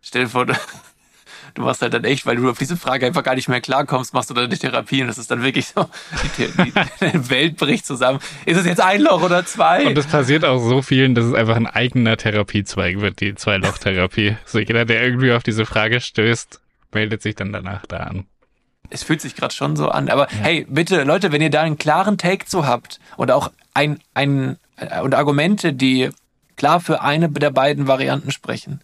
Stell 0.03 0.25
dir 0.25 0.29
vor, 0.29 0.45
du, 0.45 0.53
du 1.55 1.63
machst 1.63 1.81
halt 1.81 1.95
dann 1.95 2.05
echt, 2.05 2.27
weil 2.27 2.37
du 2.37 2.51
auf 2.51 2.59
diese 2.59 2.77
Frage 2.77 3.07
einfach 3.07 3.23
gar 3.23 3.35
nicht 3.35 3.49
mehr 3.49 3.63
klarkommst, 3.63 4.13
machst 4.13 4.29
du 4.29 4.35
dann 4.35 4.51
die 4.51 4.59
Therapie 4.59 5.01
und 5.01 5.09
das 5.09 5.17
ist 5.17 5.31
dann 5.31 5.43
wirklich 5.43 5.69
so, 5.69 5.89
die, 6.37 6.47
die, 6.65 7.31
Welt 7.31 7.57
bricht 7.57 7.87
zusammen. 7.87 8.19
Ist 8.45 8.59
es 8.59 8.67
jetzt 8.67 8.81
ein 8.81 9.01
Loch 9.01 9.23
oder 9.23 9.45
zwei? 9.47 9.87
Und 9.87 9.95
das 9.95 10.07
passiert 10.07 10.45
auch 10.45 10.59
so 10.59 10.83
vielen, 10.83 11.15
dass 11.15 11.25
es 11.25 11.35
einfach 11.35 11.57
ein 11.57 11.67
eigener 11.67 12.19
Therapiezweig 12.19 13.01
wird, 13.01 13.21
die 13.21 13.35
Zwei-Loch-Therapie. 13.35 14.37
So 14.45 14.59
jeder, 14.59 14.85
der 14.85 15.03
irgendwie 15.03 15.33
auf 15.33 15.43
diese 15.43 15.65
Frage 15.65 16.01
stößt, 16.01 16.61
meldet 16.93 17.23
sich 17.23 17.35
dann 17.35 17.53
danach 17.53 17.87
da 17.87 17.99
an. 17.99 18.27
Es 18.91 19.03
fühlt 19.03 19.21
sich 19.21 19.35
gerade 19.37 19.55
schon 19.55 19.77
so 19.77 19.89
an. 19.89 20.09
Aber 20.09 20.27
hey, 20.29 20.67
bitte, 20.69 21.03
Leute, 21.05 21.33
wenn 21.33 21.43
ihr 21.43 21.51
da 21.51 21.63
einen 21.63 21.79
klaren 21.79 22.19
Take 22.19 22.47
zu 22.47 22.67
habt 22.67 23.01
und 23.17 23.31
auch 23.31 23.51
ein, 23.75 23.99
ein 24.15 24.59
äh, 24.77 25.01
und 25.01 25.15
Argumente, 25.15 25.73
die 25.73 26.11
klar 26.57 26.81
für 26.81 27.03
eine 27.03 27.29
der 27.29 27.51
beiden 27.51 27.87
Varianten 27.87 28.31
sprechen, 28.33 28.81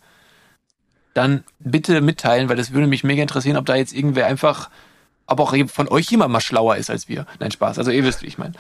dann 1.15 1.45
bitte 1.59 2.01
mitteilen, 2.01 2.49
weil 2.49 2.57
das 2.57 2.73
würde 2.73 2.87
mich 2.87 3.05
mega 3.05 3.23
interessieren, 3.23 3.57
ob 3.57 3.67
da 3.67 3.77
jetzt 3.77 3.93
irgendwer 3.95 4.27
einfach, 4.27 4.69
ob 5.27 5.41
auch 5.41 5.55
von 5.69 5.89
euch 5.89 6.11
jemand 6.11 6.33
mal 6.33 6.41
schlauer 6.41 6.77
ist 6.77 6.91
als 6.91 7.09
wir. 7.09 7.27
Nein, 7.39 7.51
Spaß. 7.53 7.79
Also 7.79 7.91
ihr 7.91 8.05
wisst, 8.05 8.23
wie 8.23 8.27
ich 8.27 8.39
meine. 8.39 8.55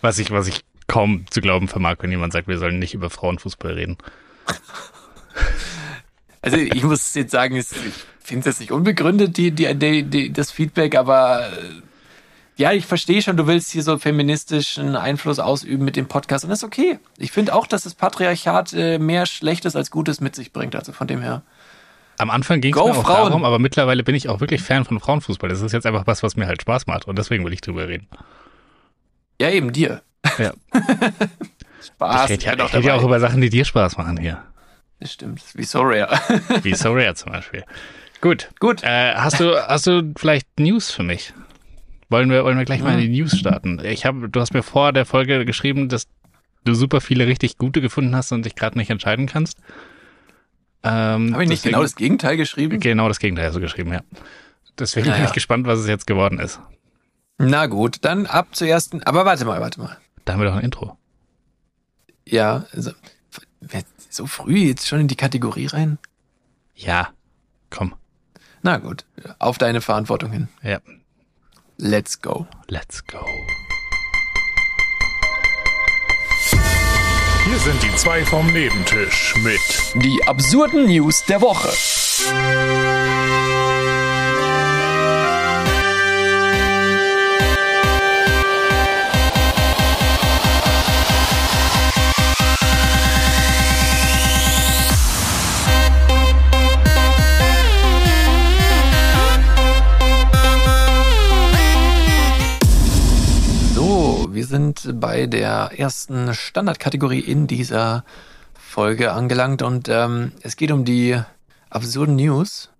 Was 0.00 0.18
ich, 0.18 0.30
was 0.30 0.46
ich 0.46 0.64
kaum 0.86 1.24
zu 1.30 1.40
glauben 1.40 1.66
vermag, 1.68 1.96
wenn 2.00 2.10
jemand 2.10 2.32
sagt, 2.32 2.46
wir 2.48 2.58
sollen 2.58 2.78
nicht 2.78 2.94
über 2.94 3.10
Frauenfußball 3.10 3.72
reden. 3.72 3.98
Also 6.42 6.58
ich 6.58 6.84
muss 6.84 7.12
jetzt 7.14 7.32
sagen, 7.32 7.56
es- 7.56 7.74
finde 8.26 8.40
es 8.40 8.46
jetzt 8.46 8.60
nicht 8.60 8.72
unbegründet, 8.72 9.36
die, 9.36 9.50
die, 9.52 9.74
die, 9.74 10.02
die, 10.02 10.32
das 10.32 10.50
Feedback, 10.50 10.96
aber 10.96 11.46
äh, 11.46 11.82
ja, 12.56 12.72
ich 12.72 12.86
verstehe 12.86 13.22
schon, 13.22 13.36
du 13.36 13.46
willst 13.46 13.70
hier 13.70 13.82
so 13.82 13.98
feministischen 13.98 14.96
Einfluss 14.96 15.38
ausüben 15.38 15.84
mit 15.84 15.96
dem 15.96 16.06
Podcast 16.06 16.44
und 16.44 16.50
das 16.50 16.60
ist 16.60 16.64
okay. 16.64 16.98
Ich 17.18 17.32
finde 17.32 17.54
auch, 17.54 17.66
dass 17.66 17.82
das 17.82 17.94
Patriarchat 17.94 18.72
äh, 18.72 18.98
mehr 18.98 19.26
Schlechtes 19.26 19.76
als 19.76 19.90
Gutes 19.90 20.20
mit 20.20 20.34
sich 20.34 20.52
bringt, 20.52 20.74
also 20.74 20.92
von 20.92 21.06
dem 21.06 21.20
her. 21.20 21.42
Am 22.18 22.30
Anfang 22.30 22.62
ging 22.62 22.74
es 22.74 22.82
mir 22.82 22.82
auch 22.82 23.02
Frauen! 23.02 23.28
darum, 23.28 23.44
aber 23.44 23.58
mittlerweile 23.58 24.02
bin 24.02 24.14
ich 24.14 24.28
auch 24.28 24.40
wirklich 24.40 24.62
Fan 24.62 24.86
von 24.86 25.00
Frauenfußball. 25.00 25.50
Das 25.50 25.60
ist 25.60 25.72
jetzt 25.72 25.84
einfach 25.84 26.06
was, 26.06 26.22
was 26.22 26.36
mir 26.36 26.46
halt 26.46 26.62
Spaß 26.62 26.86
macht 26.86 27.06
und 27.06 27.18
deswegen 27.18 27.44
will 27.44 27.52
ich 27.52 27.60
drüber 27.60 27.88
reden. 27.88 28.08
Ja, 29.40 29.50
eben 29.50 29.72
dir. 29.72 30.02
Ja. 30.38 30.54
Spaß. 31.84 32.30
ich 32.30 32.46
rede 32.46 32.58
ja, 32.58 32.66
ich 32.66 32.74
rede 32.74 32.86
ja 32.86 32.94
auch 32.94 33.04
über 33.04 33.20
Sachen, 33.20 33.42
die 33.42 33.50
dir 33.50 33.66
Spaß 33.66 33.98
machen 33.98 34.16
hier. 34.16 34.42
Das 35.00 35.12
stimmt. 35.12 35.42
Wie 35.54 35.64
so 35.64 35.80
rare. 35.82 36.18
Wie 36.62 36.74
So 36.74 36.92
Rare 36.92 37.14
zum 37.14 37.32
Beispiel. 37.32 37.64
Gut. 38.20 38.48
Gut. 38.60 38.82
Äh, 38.82 39.14
hast 39.14 39.40
du, 39.40 39.54
hast 39.68 39.86
du 39.86 40.12
vielleicht 40.16 40.58
News 40.58 40.90
für 40.90 41.02
mich? 41.02 41.32
Wollen 42.08 42.30
wir, 42.30 42.44
wollen 42.44 42.56
wir 42.58 42.64
gleich 42.64 42.82
mal 42.82 42.94
in 43.00 43.00
die 43.12 43.20
News 43.20 43.36
starten? 43.38 43.80
Ich 43.84 44.06
habe, 44.06 44.28
du 44.28 44.40
hast 44.40 44.54
mir 44.54 44.62
vor 44.62 44.92
der 44.92 45.04
Folge 45.06 45.44
geschrieben, 45.44 45.88
dass 45.88 46.06
du 46.64 46.74
super 46.74 47.00
viele 47.00 47.26
richtig 47.26 47.58
gute 47.58 47.80
gefunden 47.80 48.14
hast 48.14 48.32
und 48.32 48.44
dich 48.44 48.54
gerade 48.54 48.78
nicht 48.78 48.90
entscheiden 48.90 49.26
kannst. 49.26 49.58
Ähm, 50.84 51.32
Habe 51.32 51.42
ich 51.42 51.48
nicht 51.48 51.58
deswegen- 51.64 51.72
genau 51.72 51.82
das 51.82 51.96
Gegenteil 51.96 52.36
geschrieben? 52.36 52.78
Genau 52.80 53.08
das 53.08 53.18
Gegenteil 53.18 53.46
hast 53.48 53.56
du 53.56 53.60
geschrieben, 53.60 53.92
ja. 53.92 54.02
Deswegen 54.78 55.06
Ja, 55.08 55.14
bin 55.14 55.22
ja. 55.22 55.28
ich 55.28 55.34
gespannt, 55.34 55.66
was 55.66 55.80
es 55.80 55.88
jetzt 55.88 56.06
geworden 56.06 56.38
ist. 56.38 56.60
Na 57.38 57.66
gut, 57.66 57.98
dann 58.04 58.26
ab 58.26 58.54
zur 58.54 58.68
ersten. 58.68 59.02
Aber 59.02 59.24
warte 59.24 59.44
mal, 59.44 59.60
warte 59.60 59.80
mal. 59.80 59.96
Da 60.24 60.32
haben 60.34 60.40
wir 60.40 60.46
doch 60.48 60.56
ein 60.56 60.64
Intro. 60.64 60.96
Ja, 62.24 62.66
also, 62.72 62.92
so 64.10 64.26
früh 64.26 64.58
jetzt 64.58 64.86
schon 64.86 65.00
in 65.00 65.08
die 65.08 65.16
Kategorie 65.16 65.66
rein? 65.66 65.98
Ja, 66.74 67.08
komm. 67.70 67.94
Na 68.66 68.78
gut, 68.78 69.04
auf 69.38 69.58
deine 69.58 69.80
Verantwortung 69.80 70.32
hin. 70.32 70.48
Ja, 70.60 70.80
Let's 71.76 72.20
go. 72.20 72.48
let's 72.66 73.06
go. 73.06 73.24
Hier 77.44 77.58
sind 77.60 77.80
die 77.80 77.94
zwei 77.94 78.24
vom 78.24 78.52
Nebentisch 78.52 79.36
mit 79.44 79.60
Die 80.02 80.20
absurden 80.26 80.86
News 80.86 81.24
der 81.26 81.42
Woche. 81.42 81.68
Bei 104.92 105.26
der 105.26 105.70
ersten 105.76 106.34
Standardkategorie 106.34 107.20
in 107.20 107.46
dieser 107.46 108.04
Folge 108.54 109.12
angelangt 109.12 109.62
und 109.62 109.88
ähm, 109.88 110.32
es 110.42 110.56
geht 110.56 110.70
um 110.70 110.84
die 110.84 111.20
absurden 111.70 112.16
News. 112.16 112.70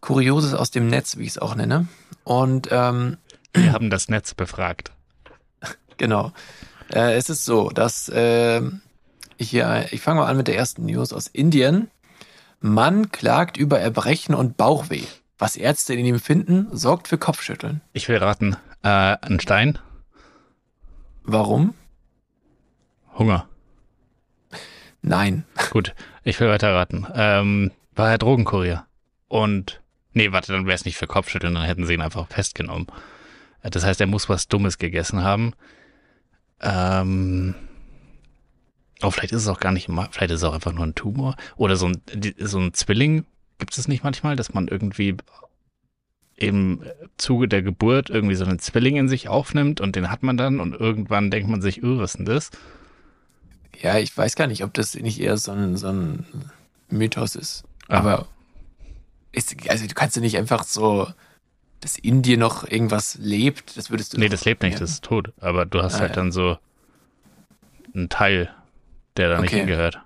Kurioses 0.00 0.54
aus 0.54 0.70
dem 0.70 0.88
Netz, 0.88 1.16
wie 1.16 1.22
ich 1.24 1.30
es 1.30 1.38
auch 1.38 1.54
nenne. 1.54 1.88
Und 2.24 2.68
ähm, 2.70 3.16
Wir 3.52 3.72
haben 3.72 3.90
das 3.90 4.08
Netz 4.08 4.34
befragt. 4.34 4.92
genau. 5.96 6.32
Äh, 6.92 7.14
es 7.16 7.30
ist 7.30 7.44
so, 7.44 7.70
dass 7.70 8.08
äh, 8.08 8.60
ich 9.36 9.50
hier, 9.50 9.86
ich 9.90 10.00
fange 10.00 10.20
mal 10.20 10.26
an 10.26 10.36
mit 10.36 10.48
der 10.48 10.56
ersten 10.56 10.86
News 10.86 11.12
aus 11.12 11.26
Indien. 11.26 11.90
Mann 12.60 13.10
klagt 13.12 13.56
über 13.56 13.78
Erbrechen 13.80 14.34
und 14.34 14.56
Bauchweh. 14.56 15.04
Was 15.38 15.56
Ärzte 15.56 15.94
in 15.94 16.04
ihm 16.04 16.18
finden, 16.18 16.66
sorgt 16.76 17.06
für 17.08 17.18
Kopfschütteln. 17.18 17.80
Ich 17.92 18.08
will 18.08 18.16
raten, 18.16 18.56
äh, 18.82 18.88
ein 18.88 19.38
Stein, 19.40 19.78
Warum? 21.30 21.74
Hunger. 23.18 23.46
Nein. 25.02 25.44
Gut, 25.70 25.94
ich 26.24 26.40
will 26.40 26.48
weiter 26.48 26.74
raten. 26.74 27.06
Ähm, 27.14 27.70
war 27.94 28.10
er 28.10 28.16
Drogenkurier? 28.16 28.86
Und, 29.28 29.82
nee, 30.14 30.32
warte, 30.32 30.52
dann 30.52 30.64
wäre 30.64 30.74
es 30.74 30.86
nicht 30.86 30.96
für 30.96 31.06
Kopfschütteln, 31.06 31.54
dann 31.54 31.64
hätten 31.64 31.84
sie 31.86 31.92
ihn 31.92 32.00
einfach 32.00 32.26
festgenommen. 32.28 32.86
Äh, 33.62 33.68
Das 33.68 33.84
heißt, 33.84 34.00
er 34.00 34.06
muss 34.06 34.30
was 34.30 34.48
Dummes 34.48 34.78
gegessen 34.78 35.22
haben. 35.22 35.52
Ähm, 36.62 37.54
oh, 39.02 39.10
vielleicht 39.10 39.32
ist 39.32 39.42
es 39.42 39.48
auch 39.48 39.60
gar 39.60 39.72
nicht, 39.72 39.90
vielleicht 40.10 40.30
ist 40.30 40.40
es 40.40 40.44
auch 40.44 40.54
einfach 40.54 40.72
nur 40.72 40.86
ein 40.86 40.94
Tumor. 40.94 41.36
Oder 41.56 41.76
so 41.76 41.88
ein, 41.88 42.00
so 42.38 42.58
ein 42.58 42.72
Zwilling, 42.72 43.26
gibt 43.58 43.76
es 43.76 43.86
nicht 43.86 44.02
manchmal, 44.02 44.34
dass 44.34 44.54
man 44.54 44.66
irgendwie 44.66 45.14
im 46.38 46.82
Zuge 47.16 47.48
der 47.48 47.62
Geburt 47.62 48.10
irgendwie 48.10 48.36
so 48.36 48.44
einen 48.44 48.58
Zwilling 48.60 48.96
in 48.96 49.08
sich 49.08 49.28
aufnimmt 49.28 49.80
und 49.80 49.96
den 49.96 50.10
hat 50.10 50.22
man 50.22 50.36
dann 50.36 50.60
und 50.60 50.72
irgendwann 50.74 51.30
denkt 51.30 51.48
man 51.50 51.60
sich, 51.60 51.82
öh, 51.82 51.98
was 51.98 52.12
ist 52.12 52.18
denn 52.18 52.26
das? 52.26 52.50
Ja, 53.80 53.98
ich 53.98 54.16
weiß 54.16 54.36
gar 54.36 54.46
nicht, 54.46 54.62
ob 54.64 54.72
das 54.74 54.94
nicht 54.94 55.20
eher 55.20 55.36
so 55.36 55.52
ein, 55.52 55.76
so 55.76 55.88
ein 55.88 56.26
Mythos 56.90 57.34
ist. 57.36 57.64
Ah. 57.88 57.98
Aber 57.98 58.26
ist, 59.32 59.54
also 59.68 59.86
du 59.86 59.94
kannst 59.94 60.16
ja 60.16 60.22
nicht 60.22 60.36
einfach 60.36 60.62
so, 60.64 61.08
dass 61.80 61.96
in 61.98 62.22
dir 62.22 62.38
noch 62.38 62.68
irgendwas 62.68 63.16
lebt, 63.20 63.76
das 63.76 63.90
würdest 63.90 64.12
du 64.14 64.18
Nee, 64.18 64.28
das 64.28 64.44
lebt 64.44 64.62
nicht, 64.62 64.74
ja. 64.74 64.80
das 64.80 64.90
ist 64.90 65.04
tot. 65.04 65.32
Aber 65.40 65.64
du 65.66 65.82
hast 65.82 65.96
Ah, 65.96 66.00
halt 66.00 66.10
ja. 66.10 66.16
dann 66.16 66.32
so 66.32 66.56
einen 67.94 68.08
Teil, 68.08 68.50
der 69.16 69.28
da 69.28 69.40
nicht 69.40 69.50
Okay. 69.50 69.58
hingehört. 69.60 70.00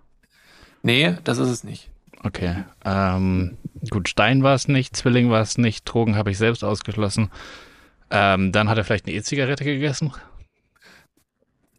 Nee, 0.82 1.16
das 1.24 1.38
ist 1.38 1.48
es 1.48 1.64
nicht. 1.64 1.88
Okay. 2.22 2.64
Ähm, 2.84 3.56
gut, 3.90 4.08
Stein 4.08 4.42
war 4.42 4.54
es 4.54 4.68
nicht, 4.68 4.96
Zwilling 4.96 5.30
war 5.30 5.40
es 5.40 5.58
nicht, 5.58 5.84
Drogen 5.84 6.16
habe 6.16 6.30
ich 6.30 6.38
selbst 6.38 6.62
ausgeschlossen. 6.64 7.30
Ähm, 8.10 8.52
dann 8.52 8.68
hat 8.68 8.78
er 8.78 8.84
vielleicht 8.84 9.06
eine 9.06 9.14
E-Zigarette 9.16 9.64
gegessen. 9.64 10.12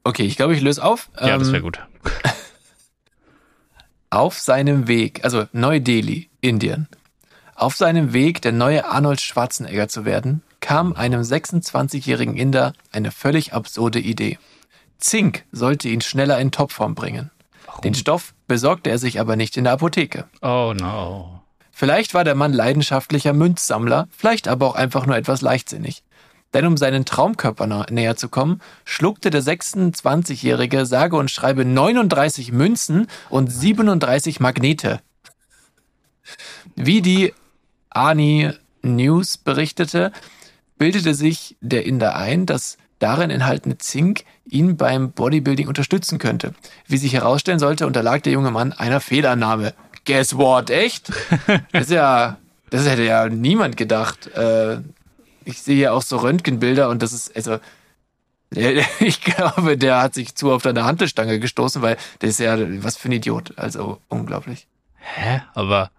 Okay, 0.04 0.24
ich 0.24 0.36
glaube, 0.36 0.54
ich 0.54 0.62
löse 0.62 0.84
auf. 0.84 1.10
Ja, 1.20 1.38
das 1.38 1.48
Ähm, 1.48 1.54
wäre 1.54 1.64
gut. 1.64 1.80
Auf 4.10 4.38
seinem 4.38 4.88
Weg, 4.88 5.24
also 5.24 5.48
Neu-Delhi, 5.54 6.30
Indien. 6.40 6.88
Auf 7.56 7.76
seinem 7.76 8.14
Weg, 8.14 8.42
der 8.42 8.52
neue 8.52 8.86
Arnold 8.86 9.22
Schwarzenegger 9.22 9.88
zu 9.88 10.06
werden, 10.06 10.44
kam 10.60 10.94
einem 10.94 11.22
26-jährigen 11.22 12.38
Inder 12.38 12.74
eine 12.92 13.12
völlig 13.12 13.54
absurde 13.54 14.00
Idee. 14.00 14.38
Zink 15.00 15.46
sollte 15.52 15.90
ihn 15.90 16.02
schneller 16.02 16.40
in 16.40 16.52
Topform 16.52 16.94
bringen. 16.96 17.32
Den 17.84 17.96
Stoff 17.96 18.34
besorgte 18.54 18.92
er 18.92 19.00
sich 19.00 19.20
aber 19.20 19.36
nicht 19.36 19.58
in 19.58 19.64
der 19.64 19.74
Apotheke. 19.74 20.26
Oh 20.44 20.76
no. 20.80 21.42
Vielleicht 21.72 22.14
war 22.14 22.24
der 22.24 22.36
Mann 22.36 22.54
leidenschaftlicher 22.54 23.34
Münzsammler, 23.34 24.08
vielleicht 24.16 24.48
aber 24.48 24.68
auch 24.68 24.76
einfach 24.76 25.08
nur 25.08 25.16
etwas 25.16 25.42
leichtsinnig. 25.42 26.04
Denn 26.54 26.68
um 26.68 26.78
seinen 26.78 27.04
Traumkörper 27.04 27.66
näher 27.90 28.16
zu 28.16 28.30
kommen, 28.30 28.62
schluckte 28.86 29.32
der 29.32 29.42
26-Jährige 29.42 30.86
sage 30.86 31.16
und 31.16 31.32
schreibe 31.32 31.66
39 31.66 32.52
Münzen 32.52 33.08
und 33.32 33.52
37 33.52 34.40
Magnete. 34.40 35.00
Wie 36.76 37.02
die 37.02 37.34
Ani 37.90 38.52
News 38.84 39.40
berichtete, 39.40 40.12
bildete 40.78 41.16
sich 41.16 41.58
der 41.60 41.88
Inder 41.88 42.16
ein, 42.16 42.46
dass 42.46 42.78
darin 43.04 43.30
enthaltene 43.30 43.78
Zink 43.78 44.24
ihn 44.46 44.78
beim 44.78 45.12
Bodybuilding 45.12 45.68
unterstützen 45.68 46.20
könnte. 46.20 46.54
Wie 46.88 46.98
sich 46.98 47.14
herausstellen 47.14 47.60
sollte, 47.60 47.86
unterlag 47.86 48.24
der 48.24 48.34
junge 48.34 48.52
Mann 48.52 48.72
einer 48.72 49.02
Fehlannahme. 49.02 49.74
Guess 50.06 50.38
what? 50.38 50.70
Echt? 50.70 51.12
Das 51.72 51.84
ist 51.84 51.92
ja, 51.92 52.38
das 52.70 52.88
hätte 52.88 53.04
ja 53.04 53.28
niemand 53.28 53.76
gedacht. 53.78 54.28
Äh, 54.36 54.78
ich 55.46 55.62
sehe 55.62 55.76
hier 55.76 55.94
auch 55.94 56.02
so 56.02 56.18
Röntgenbilder 56.18 56.90
und 56.90 57.02
das 57.02 57.12
ist, 57.12 57.36
also, 57.36 57.60
ich 59.00 59.22
glaube, 59.22 59.78
der 59.78 60.02
hat 60.02 60.14
sich 60.14 60.36
zu 60.36 60.52
oft 60.52 60.66
an 60.66 60.76
der 60.76 60.86
Hantelstange 60.86 61.40
gestoßen, 61.40 61.82
weil 61.82 61.98
der 62.22 62.30
ist 62.30 62.40
ja, 62.40 62.58
was 62.84 62.96
für 62.96 63.10
ein 63.10 63.14
Idiot. 63.14 63.58
Also, 63.58 64.00
unglaublich. 64.08 64.68
Hä? 64.96 65.42
Aber 65.54 65.92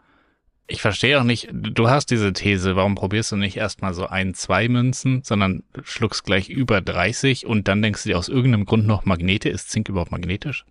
ich 0.67 0.81
verstehe 0.81 1.21
auch 1.21 1.25
nicht, 1.25 1.49
du 1.53 1.91
hast 1.91 2.11
diese 2.11 2.33
These, 2.33 2.75
warum 2.77 2.95
probierst 2.95 3.33
du 3.33 3.37
nicht 3.37 3.57
erstmal 3.57 3.93
so 3.93 4.07
ein, 4.07 4.35
zwei 4.35 4.69
Münzen, 4.69 5.23
sondern 5.23 5.63
schluckst 5.83 6.25
gleich 6.25 6.49
über 6.49 6.81
30 6.81 7.47
und 7.47 7.69
dann 7.69 7.83
denkst 7.83 8.05
du 8.05 8.11
dir 8.11 8.19
aus 8.19 8.29
irgendeinem 8.29 8.65
Grund 8.65 8.87
noch 8.87 9.05
Magnete. 9.05 9.51
Ist 9.51 9.71
Zink 9.71 9.89
überhaupt 9.89 10.11
magnetisch? 10.11 10.65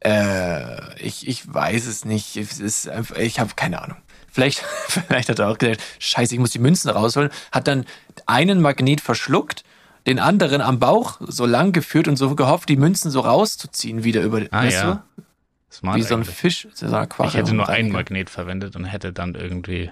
Äh, 0.00 1.02
ich, 1.02 1.26
ich 1.26 1.52
weiß 1.52 1.86
es 1.86 2.04
nicht. 2.04 2.36
Es 2.36 2.60
ist 2.60 2.90
ich 3.16 3.40
habe 3.40 3.52
keine 3.56 3.80
Ahnung. 3.80 3.96
Vielleicht, 4.30 4.58
vielleicht 4.88 5.30
hat 5.30 5.38
er 5.38 5.48
auch 5.48 5.58
gedacht, 5.58 5.82
scheiße, 5.98 6.34
ich 6.34 6.40
muss 6.40 6.50
die 6.50 6.58
Münzen 6.58 6.90
rausholen. 6.90 7.30
Hat 7.52 7.66
dann 7.66 7.86
einen 8.26 8.60
Magnet 8.60 9.00
verschluckt, 9.00 9.64
den 10.06 10.18
anderen 10.18 10.60
am 10.60 10.78
Bauch 10.78 11.20
so 11.20 11.46
lang 11.46 11.72
geführt 11.72 12.06
und 12.06 12.16
so 12.16 12.34
gehofft, 12.34 12.68
die 12.68 12.76
Münzen 12.76 13.10
so 13.10 13.20
rauszuziehen 13.20 14.04
wieder 14.04 14.20
über, 14.20 14.42
Ah 14.50 14.64
weißt 14.64 14.76
ja. 14.76 15.04
Smart? 15.74 15.96
Wie 15.96 16.02
so 16.02 16.14
ein. 16.16 16.24
Fisch, 16.24 16.68
so 16.72 16.86
ein 16.86 16.94
Aquarium. 16.94 17.28
Ich 17.30 17.36
hätte 17.36 17.54
nur 17.54 17.68
einen 17.68 17.90
Magnet 17.90 18.30
verwendet 18.30 18.76
und 18.76 18.84
hätte 18.84 19.12
dann 19.12 19.34
irgendwie. 19.34 19.90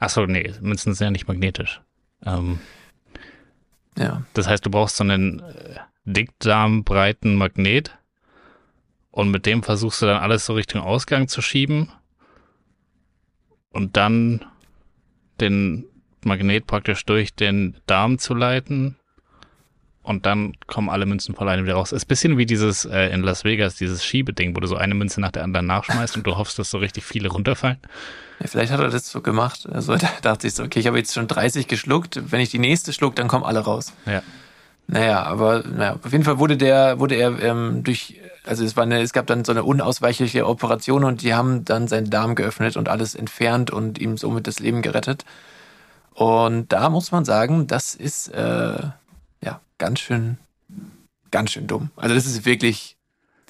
Achso, 0.00 0.26
nee, 0.26 0.52
Münzen 0.60 0.94
sind 0.94 1.04
ja 1.06 1.10
nicht 1.10 1.28
magnetisch. 1.28 1.80
Ähm, 2.26 2.58
Ja. 3.96 4.22
das 4.34 4.48
heißt, 4.48 4.66
du 4.66 4.70
brauchst 4.70 4.96
so 4.96 5.04
einen 5.04 5.40
äh, 5.40 5.78
dickdarmbreiten 6.04 7.36
Magnet 7.36 7.96
und 9.10 9.30
mit 9.30 9.46
dem 9.46 9.62
versuchst 9.62 10.02
du 10.02 10.06
dann 10.06 10.20
alles 10.20 10.44
so 10.46 10.54
Richtung 10.54 10.80
Ausgang 10.82 11.28
zu 11.28 11.40
schieben 11.40 11.90
und 13.70 13.96
dann 13.96 14.44
den 15.40 15.84
Magnet 16.24 16.66
praktisch 16.66 17.04
durch 17.04 17.34
den 17.34 17.76
Darm 17.86 18.18
zu 18.18 18.34
leiten 18.34 18.96
und 20.04 20.26
dann 20.26 20.54
kommen 20.66 20.90
alle 20.90 21.06
Münzen 21.06 21.34
von 21.34 21.48
alleine 21.48 21.64
wieder 21.64 21.74
raus. 21.74 21.90
Ist 21.90 22.04
ein 22.04 22.08
bisschen 22.08 22.38
wie 22.38 22.46
dieses 22.46 22.84
äh, 22.84 23.08
in 23.08 23.22
Las 23.22 23.42
Vegas, 23.42 23.76
dieses 23.76 24.04
Schiebeding, 24.04 24.54
wo 24.54 24.60
du 24.60 24.66
so 24.66 24.76
eine 24.76 24.94
Münze 24.94 25.20
nach 25.20 25.32
der 25.32 25.42
anderen 25.42 25.66
nachschmeißt 25.66 26.16
und 26.16 26.26
du 26.26 26.36
hoffst, 26.36 26.58
dass 26.58 26.70
so 26.70 26.78
richtig 26.78 27.04
viele 27.04 27.28
runterfallen. 27.28 27.78
ja. 28.38 28.46
Vielleicht 28.46 28.70
hat 28.70 28.80
er 28.80 28.90
das 28.90 29.10
so 29.10 29.22
gemacht. 29.22 29.66
Also 29.72 29.96
da 29.96 30.08
dachte 30.20 30.46
ich 30.46 30.54
so, 30.54 30.62
okay, 30.62 30.78
ich 30.78 30.86
habe 30.86 30.98
jetzt 30.98 31.14
schon 31.14 31.26
30 31.26 31.68
geschluckt. 31.68 32.20
Wenn 32.30 32.40
ich 32.40 32.50
die 32.50 32.58
nächste 32.58 32.92
schluck, 32.92 33.16
dann 33.16 33.28
kommen 33.28 33.44
alle 33.44 33.60
raus. 33.60 33.94
Ja. 34.04 34.22
Naja, 34.86 35.22
aber 35.22 35.64
naja, 35.64 35.98
auf 36.04 36.12
jeden 36.12 36.24
Fall 36.24 36.38
wurde 36.38 36.58
der, 36.58 37.00
wurde 37.00 37.14
er 37.14 37.42
ähm, 37.42 37.82
durch, 37.82 38.20
also 38.44 38.62
es 38.62 38.76
war 38.76 38.82
eine, 38.82 39.00
es 39.00 39.14
gab 39.14 39.26
dann 39.26 39.46
so 39.46 39.52
eine 39.52 39.64
unausweichliche 39.64 40.46
Operation 40.46 41.04
und 41.04 41.22
die 41.22 41.32
haben 41.32 41.64
dann 41.64 41.88
seinen 41.88 42.10
Darm 42.10 42.34
geöffnet 42.34 42.76
und 42.76 42.90
alles 42.90 43.14
entfernt 43.14 43.70
und 43.70 43.98
ihm 43.98 44.18
somit 44.18 44.46
das 44.46 44.58
Leben 44.58 44.82
gerettet. 44.82 45.24
Und 46.12 46.72
da 46.72 46.90
muss 46.90 47.10
man 47.10 47.24
sagen, 47.24 47.66
das 47.66 47.94
ist 47.94 48.28
äh, 48.28 48.76
ja 49.44 49.60
ganz 49.78 50.00
schön, 50.00 50.38
ganz 51.30 51.52
schön 51.52 51.66
dumm. 51.66 51.90
Also 51.96 52.14
das 52.14 52.26
ist 52.26 52.44
wirklich 52.44 52.96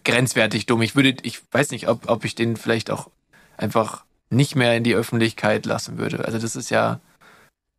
grenzwertig 0.04 0.66
dumm. 0.66 0.82
Ich 0.82 0.96
würde, 0.96 1.16
ich 1.22 1.40
weiß 1.52 1.70
nicht, 1.70 1.88
ob, 1.88 2.08
ob 2.10 2.24
ich 2.24 2.34
den 2.34 2.56
vielleicht 2.56 2.90
auch 2.90 3.10
einfach 3.56 4.04
nicht 4.30 4.56
mehr 4.56 4.76
in 4.76 4.84
die 4.84 4.94
Öffentlichkeit 4.94 5.64
lassen 5.66 5.98
würde. 5.98 6.24
Also 6.24 6.38
das 6.38 6.56
ist 6.56 6.70
ja, 6.70 7.00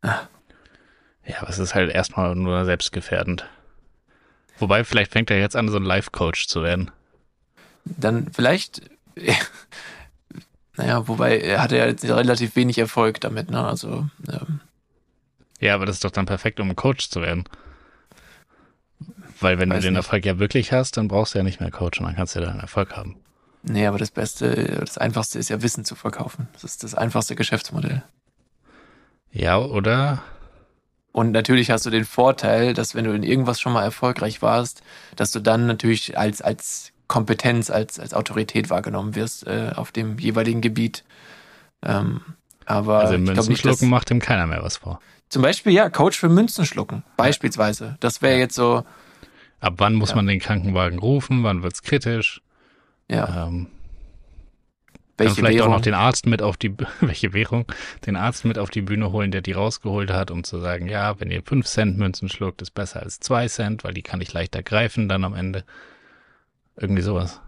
Ja, 0.02 1.40
aber 1.40 1.48
es 1.50 1.58
ist 1.58 1.74
halt 1.74 1.90
erstmal 1.90 2.34
nur 2.34 2.64
selbstgefährdend. 2.64 3.46
Wobei, 4.58 4.84
vielleicht 4.84 5.12
fängt 5.12 5.30
er 5.30 5.38
jetzt 5.38 5.56
an, 5.56 5.68
so 5.68 5.76
ein 5.76 5.82
Life-Coach 5.84 6.46
zu 6.46 6.62
werden. 6.62 6.90
dann 7.84 8.32
vielleicht, 8.32 8.82
naja, 10.76 11.06
wobei 11.08 11.38
er 11.38 11.62
hatte 11.62 11.76
ja 11.76 11.86
jetzt 11.86 12.04
relativ 12.04 12.56
wenig 12.56 12.78
Erfolg 12.78 13.20
damit, 13.20 13.50
ne? 13.50 13.66
Also, 13.66 14.08
ähm, 14.28 14.60
Ja, 15.60 15.74
aber 15.74 15.84
das 15.84 15.96
ist 15.96 16.04
doch 16.04 16.10
dann 16.10 16.26
perfekt, 16.26 16.60
um 16.60 16.74
Coach 16.74 17.10
zu 17.10 17.20
werden. 17.20 17.44
Weil 19.40 19.58
wenn 19.58 19.68
du 19.70 19.76
Weiß 19.76 19.82
den 19.82 19.92
nicht. 19.94 19.98
Erfolg 19.98 20.24
ja 20.24 20.38
wirklich 20.38 20.72
hast, 20.72 20.96
dann 20.96 21.08
brauchst 21.08 21.34
du 21.34 21.38
ja 21.38 21.44
nicht 21.44 21.60
mehr 21.60 21.70
Coach 21.70 22.00
und 22.00 22.06
dann 22.06 22.16
kannst 22.16 22.34
du 22.34 22.40
ja 22.40 22.46
dann 22.46 22.60
Erfolg 22.60 22.96
haben. 22.96 23.16
nee, 23.62 23.86
aber 23.86 23.98
das 23.98 24.10
Beste, 24.10 24.78
das 24.80 24.96
Einfachste 24.98 25.38
ist 25.38 25.48
ja 25.50 25.60
Wissen 25.62 25.84
zu 25.84 25.94
verkaufen. 25.94 26.48
Das 26.54 26.64
ist 26.64 26.82
das 26.84 26.94
einfachste 26.94 27.34
Geschäftsmodell. 27.34 28.02
Ja, 29.32 29.58
oder? 29.58 30.22
Und 31.12 31.32
natürlich 31.32 31.70
hast 31.70 31.84
du 31.86 31.90
den 31.90 32.04
Vorteil, 32.04 32.74
dass 32.74 32.94
wenn 32.94 33.04
du 33.04 33.12
in 33.12 33.22
irgendwas 33.22 33.60
schon 33.60 33.72
mal 33.72 33.82
erfolgreich 33.82 34.42
warst, 34.42 34.82
dass 35.16 35.32
du 35.32 35.40
dann 35.40 35.66
natürlich 35.66 36.16
als, 36.18 36.42
als 36.42 36.92
Kompetenz, 37.08 37.70
als, 37.70 37.98
als 37.98 38.14
Autorität 38.14 38.68
wahrgenommen 38.70 39.14
wirst 39.14 39.46
äh, 39.46 39.72
auf 39.74 39.92
dem 39.92 40.18
jeweiligen 40.18 40.60
Gebiet. 40.60 41.04
Ähm, 41.84 42.20
aber 42.66 42.98
Also 43.00 43.14
ich 43.14 43.24
glaub 43.24 43.34
Münzen 43.36 43.50
nicht, 43.50 43.64
dass, 43.64 43.78
schlucken 43.78 43.90
macht 43.90 44.10
ihm 44.10 44.20
keiner 44.20 44.46
mehr 44.46 44.62
was 44.62 44.78
vor. 44.78 45.00
zum 45.28 45.42
Beispiel, 45.42 45.72
ja, 45.72 45.88
Coach 45.88 46.18
für 46.18 46.28
Münzen 46.28 46.66
schlucken, 46.66 47.02
beispielsweise. 47.16 47.96
Das 48.00 48.22
wäre 48.22 48.38
jetzt 48.38 48.54
so, 48.54 48.84
Ab 49.66 49.74
wann 49.78 49.94
muss 49.94 50.10
Ja. 50.10 50.16
man 50.16 50.26
den 50.28 50.38
Krankenwagen 50.38 50.98
rufen? 51.00 51.42
Wann 51.42 51.62
wird's 51.62 51.82
kritisch? 51.82 52.40
ja, 53.08 53.46
Ähm, 53.46 53.66
dann 55.16 55.28
welche 55.28 55.34
vielleicht 55.36 55.58
Währung. 55.58 55.72
auch 55.72 55.76
noch 55.78 55.82
den 55.82 55.94
Arzt 55.94 56.26
mit 56.26 56.42
auf 56.42 56.56
die, 56.56 56.74
welche 57.00 57.32
Währung? 57.32 57.64
Den 58.04 58.16
Arzt 58.16 58.44
mit 58.44 58.58
auf 58.58 58.70
die 58.70 58.82
Bühne 58.82 59.10
holen, 59.12 59.30
der 59.30 59.40
die 59.40 59.52
rausgeholt 59.52 60.10
hat, 60.10 60.30
um 60.30 60.44
zu 60.44 60.60
sagen, 60.60 60.86
ja, 60.88 61.18
wenn 61.18 61.30
ihr 61.30 61.42
5 61.42 61.66
Cent 61.66 61.98
Münzen 61.98 62.28
schluckt, 62.28 62.62
ist 62.62 62.72
besser 62.74 63.02
als 63.02 63.18
2 63.20 63.48
Cent, 63.48 63.82
weil 63.84 63.94
die 63.94 64.02
kann 64.02 64.20
ich 64.20 64.32
leichter 64.32 64.62
greifen 64.62 65.08
dann 65.08 65.24
am 65.24 65.34
Ende. 65.34 65.64
Irgendwie 66.76 67.02
sowas. 67.02 67.40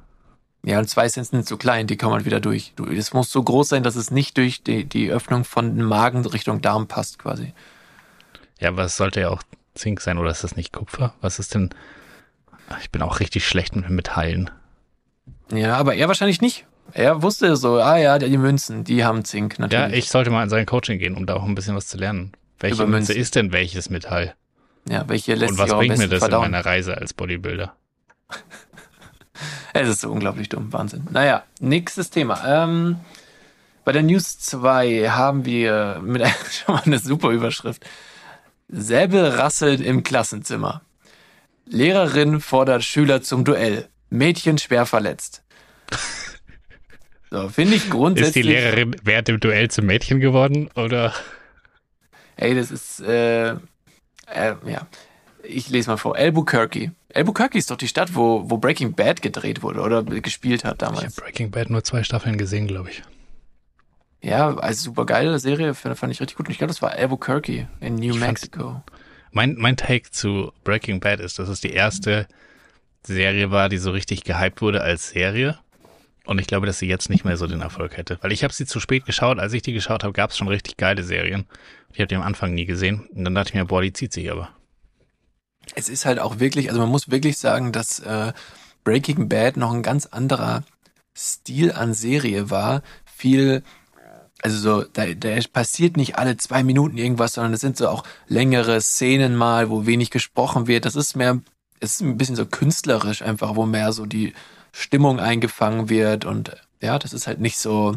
Ja, 0.65 0.79
und 0.81 0.89
zwei 0.89 1.09
Cent 1.09 1.27
sind 1.29 1.47
zu 1.47 1.57
klein, 1.57 1.87
die 1.87 1.97
kann 1.97 2.11
man 2.11 2.25
wieder 2.25 2.41
durch. 2.41 2.73
Du, 2.75 2.87
es 2.87 3.13
muss 3.13 3.31
so 3.31 3.43
groß 3.43 3.69
sein, 3.69 3.83
dass 3.85 3.95
es 3.95 4.11
nicht 4.11 4.37
durch 4.39 4.63
die, 4.65 4.85
die 4.87 5.11
Öffnung 5.11 5.45
von 5.45 5.81
Magen 5.83 6.27
Richtung 6.27 6.61
Darm 6.63 6.89
passt, 6.89 7.19
quasi. 7.21 7.53
Ja, 8.59 8.71
aber 8.71 8.83
es 8.85 8.97
sollte 8.97 9.21
ja 9.21 9.29
auch 9.29 9.43
Zink 9.75 10.01
sein, 10.01 10.19
oder 10.19 10.31
ist 10.31 10.43
das 10.43 10.57
nicht 10.57 10.73
Kupfer? 10.73 11.15
Was 11.21 11.39
ist 11.39 11.55
denn? 11.55 11.71
Ich 12.81 12.91
bin 12.91 13.03
auch 13.03 13.21
richtig 13.21 13.47
schlecht 13.47 13.75
mit 13.77 13.89
Metallen. 13.91 14.51
Ja, 15.51 15.77
aber 15.77 15.95
er 15.95 16.09
wahrscheinlich 16.09 16.41
nicht. 16.41 16.67
Er 16.93 17.23
wusste 17.23 17.57
so, 17.57 17.81
ah 17.81 17.97
ja, 17.99 18.19
die 18.19 18.37
Münzen, 18.39 18.85
die 18.85 19.05
haben 19.05 19.25
Zink, 19.25 19.59
natürlich. 19.59 19.91
Ja, 19.93 19.97
ich 19.97 20.09
sollte 20.09 20.31
mal 20.31 20.43
in 20.43 20.49
sein 20.51 20.67
Coaching 20.67 20.99
gehen, 20.99 21.15
um 21.15 21.27
da 21.27 21.35
auch 21.35 21.45
ein 21.45 21.55
bisschen 21.55 21.77
was 21.77 21.87
zu 21.87 21.99
lernen. 21.99 22.33
Welche 22.59 22.77
Über 22.77 22.87
Münze 22.87 23.13
Münzen. 23.13 23.21
ist 23.23 23.35
denn 23.35 23.53
welches 23.53 23.91
Metall? 23.91 24.35
Ja, 24.89 25.05
welche 25.09 25.35
lässt 25.35 25.53
Und 25.53 25.59
was 25.59 25.65
sich 25.67 25.73
auch 25.75 25.81
am 25.81 25.87
bringt 25.87 25.99
mir 25.99 26.09
das 26.09 26.19
verdauen? 26.21 26.47
in 26.47 26.51
meiner 26.53 26.65
Reise 26.65 26.97
als 26.97 27.15
Bodybuilder? 27.15 27.75
Es 29.73 29.89
ist 29.89 30.01
so 30.01 30.11
unglaublich 30.11 30.49
dumm, 30.49 30.73
Wahnsinn. 30.73 31.07
Naja, 31.13 31.45
nächstes 31.61 32.11
Thema. 32.11 32.43
Ähm, 32.45 32.97
Bei 33.85 33.93
der 33.93 34.03
News 34.03 34.39
2 34.41 35.11
haben 35.11 35.45
wir 35.45 36.01
mit 36.03 36.27
schon 36.51 36.75
mal 36.75 36.83
eine 36.85 36.99
super 36.99 37.31
Überschrift. 37.31 37.85
Säbel 38.69 39.27
rasselt 39.29 39.81
im 39.81 40.03
Klassenzimmer. 40.03 40.83
Lehrerin 41.71 42.41
fordert 42.41 42.85
Schüler 42.85 43.23
zum 43.23 43.45
Duell. 43.45 43.89
Mädchen 44.11 44.59
schwer 44.59 44.87
verletzt. 44.87 45.43
So, 47.31 47.49
finde 47.51 47.75
ich 47.75 47.91
grundsätzlich. 47.91 48.37
Ist 48.37 48.37
die 48.37 48.43
Lehrerin 48.55 48.97
während 49.03 49.29
dem 49.29 49.39
Duell 49.41 49.71
zum 49.71 49.87
Mädchen 49.87 50.21
geworden 50.21 50.71
oder? 50.75 51.13
Ey, 52.37 52.55
das 52.55 52.71
ist, 52.71 53.01
äh, 53.01 53.51
äh, 53.51 53.57
ja. 54.67 54.87
Ich 55.43 55.69
lese 55.69 55.91
mal 55.91 55.97
vor. 55.97 56.17
Albuquerque. 56.17 56.93
Albuquerque 57.15 57.59
ist 57.59 57.71
doch 57.71 57.77
die 57.77 57.89
Stadt, 57.89 58.15
wo, 58.15 58.49
wo 58.51 58.59
Breaking 58.59 58.95
Bad 58.95 59.23
gedreht 59.23 59.63
wurde 59.63 59.81
oder 59.81 60.03
gespielt 60.03 60.65
hat 60.65 60.75
Ich 60.75 60.79
damals. 60.79 61.05
habe 61.05 61.13
Breaking 61.27 61.51
Bad 61.51 61.71
nur 61.71 61.85
zwei 61.85 62.03
Staffeln 62.03 62.39
gesehen, 62.39 62.67
glaube 62.67 62.91
ich. 62.91 63.03
Ja, 64.21 64.57
also 64.57 64.83
super 64.85 65.07
geile 65.07 65.39
Serie, 65.39 65.75
fand, 65.75 65.97
fand 65.99 66.13
ich 66.13 66.21
richtig 66.21 66.37
gut. 66.37 66.47
Und 66.47 66.53
ich 66.53 66.59
glaube, 66.59 66.73
das 66.73 66.83
war 66.83 66.93
Albuquerque 66.93 67.69
in 67.81 67.95
New 67.97 68.15
Ich 68.15 68.21
Mexico. 68.21 68.83
Mein, 69.39 69.55
mein 69.57 69.77
Take 69.77 70.11
zu 70.11 70.53
Breaking 70.65 70.99
Bad 70.99 71.21
ist, 71.21 71.39
dass 71.39 71.49
es 71.49 71.61
die 71.61 71.71
erste 71.71 72.27
Serie 73.07 73.53
war, 73.53 73.69
die 73.69 73.79
so 73.79 73.93
richtig 73.93 74.25
gehypt 74.25 74.61
wurde 74.61 74.81
als 74.81 75.11
Serie. 75.11 75.57
Und 76.25 76.41
ich 76.41 76.49
glaube, 76.49 76.67
dass 76.67 76.81
sie 76.81 76.89
jetzt 76.89 77.09
nicht 77.09 77.25
mehr 77.25 77.37
so 77.37 77.47
den 77.47 77.61
Erfolg 77.61 77.97
hätte. 77.97 78.19
Weil 78.21 78.33
ich 78.33 78.43
habe 78.43 78.53
sie 78.53 78.67
zu 78.67 78.81
spät 78.81 79.07
geschaut. 79.07 79.39
Als 79.39 79.53
ich 79.53 79.63
die 79.63 79.73
geschaut 79.73 80.03
habe, 80.03 80.13
gab 80.13 80.31
es 80.31 80.37
schon 80.37 80.49
richtig 80.49 80.77
geile 80.77 81.05
Serien. 81.05 81.47
Ich 81.93 82.01
habe 82.01 82.09
die 82.09 82.17
am 82.17 82.23
Anfang 82.23 82.53
nie 82.53 82.65
gesehen. 82.65 83.07
Und 83.15 83.25
dann 83.25 83.37
dachte 83.37 83.51
ich 83.51 83.55
mir, 83.55 83.65
boah, 83.67 83.81
die 83.81 83.93
zieht 83.93 84.13
sich 84.13 84.29
aber. 84.29 84.49
Es 85.77 85.89
ist 85.89 86.05
halt 86.05 86.19
auch 86.19 86.41
wirklich, 86.41 86.71
also 86.71 86.81
man 86.81 86.91
muss 86.91 87.09
wirklich 87.09 87.39
sagen, 87.39 87.71
dass 87.71 88.01
äh, 88.01 88.33
Breaking 88.83 89.29
Bad 89.29 89.57
noch 89.57 89.73
ein 89.73 89.85
ganz 89.85 90.07
anderer 90.07 90.65
Stil 91.17 91.71
an 91.71 91.95
Serie 91.95 92.51
war. 92.51 92.83
Viel, 93.05 93.63
also 94.43 94.59
so, 94.59 94.85
da, 94.93 95.07
da 95.07 95.37
passiert 95.53 95.97
nicht 95.97 96.17
alle 96.17 96.37
zwei 96.37 96.63
Minuten 96.63 96.97
irgendwas, 96.97 97.35
sondern 97.35 97.55
es 97.55 97.61
sind 97.61 97.77
so 97.77 97.89
auch 97.89 98.05
längere 98.29 98.81
Szenen 98.81 99.37
mal, 99.37 99.71
wo 99.71 99.87
wenig 99.87 100.11
gesprochen 100.11 100.67
wird. 100.67 100.85
Das 100.85 100.97
ist 100.97 101.17
mehr, 101.17 101.41
es 101.81 101.95
ist 101.95 102.01
ein 102.03 102.17
bisschen 102.17 102.37
so 102.37 102.47
künstlerisch 102.47 103.23
einfach, 103.23 103.57
wo 103.57 103.67
mehr 103.67 103.93
so 103.93 104.07
die 104.07 104.35
Stimmung 104.73 105.19
eingefangen 105.19 105.89
wird 105.89 106.25
und 106.25 106.57
ja, 106.81 106.99
das 106.99 107.13
ist 107.13 107.27
halt 107.27 107.41
nicht 107.41 107.59
so. 107.59 107.97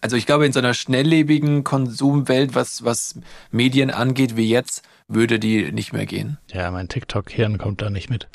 Also 0.00 0.16
ich 0.16 0.24
glaube, 0.24 0.46
in 0.46 0.52
so 0.52 0.60
einer 0.60 0.72
schnelllebigen 0.72 1.64
Konsumwelt, 1.64 2.54
was, 2.54 2.84
was 2.84 3.16
Medien 3.50 3.90
angeht, 3.90 4.36
wie 4.36 4.48
jetzt, 4.48 4.82
würde 5.08 5.38
die 5.38 5.72
nicht 5.72 5.92
mehr 5.92 6.06
gehen. 6.06 6.38
Ja, 6.52 6.70
mein 6.70 6.88
TikTok-Hirn 6.88 7.58
kommt 7.58 7.82
da 7.82 7.90
nicht 7.90 8.08
mit. 8.08 8.28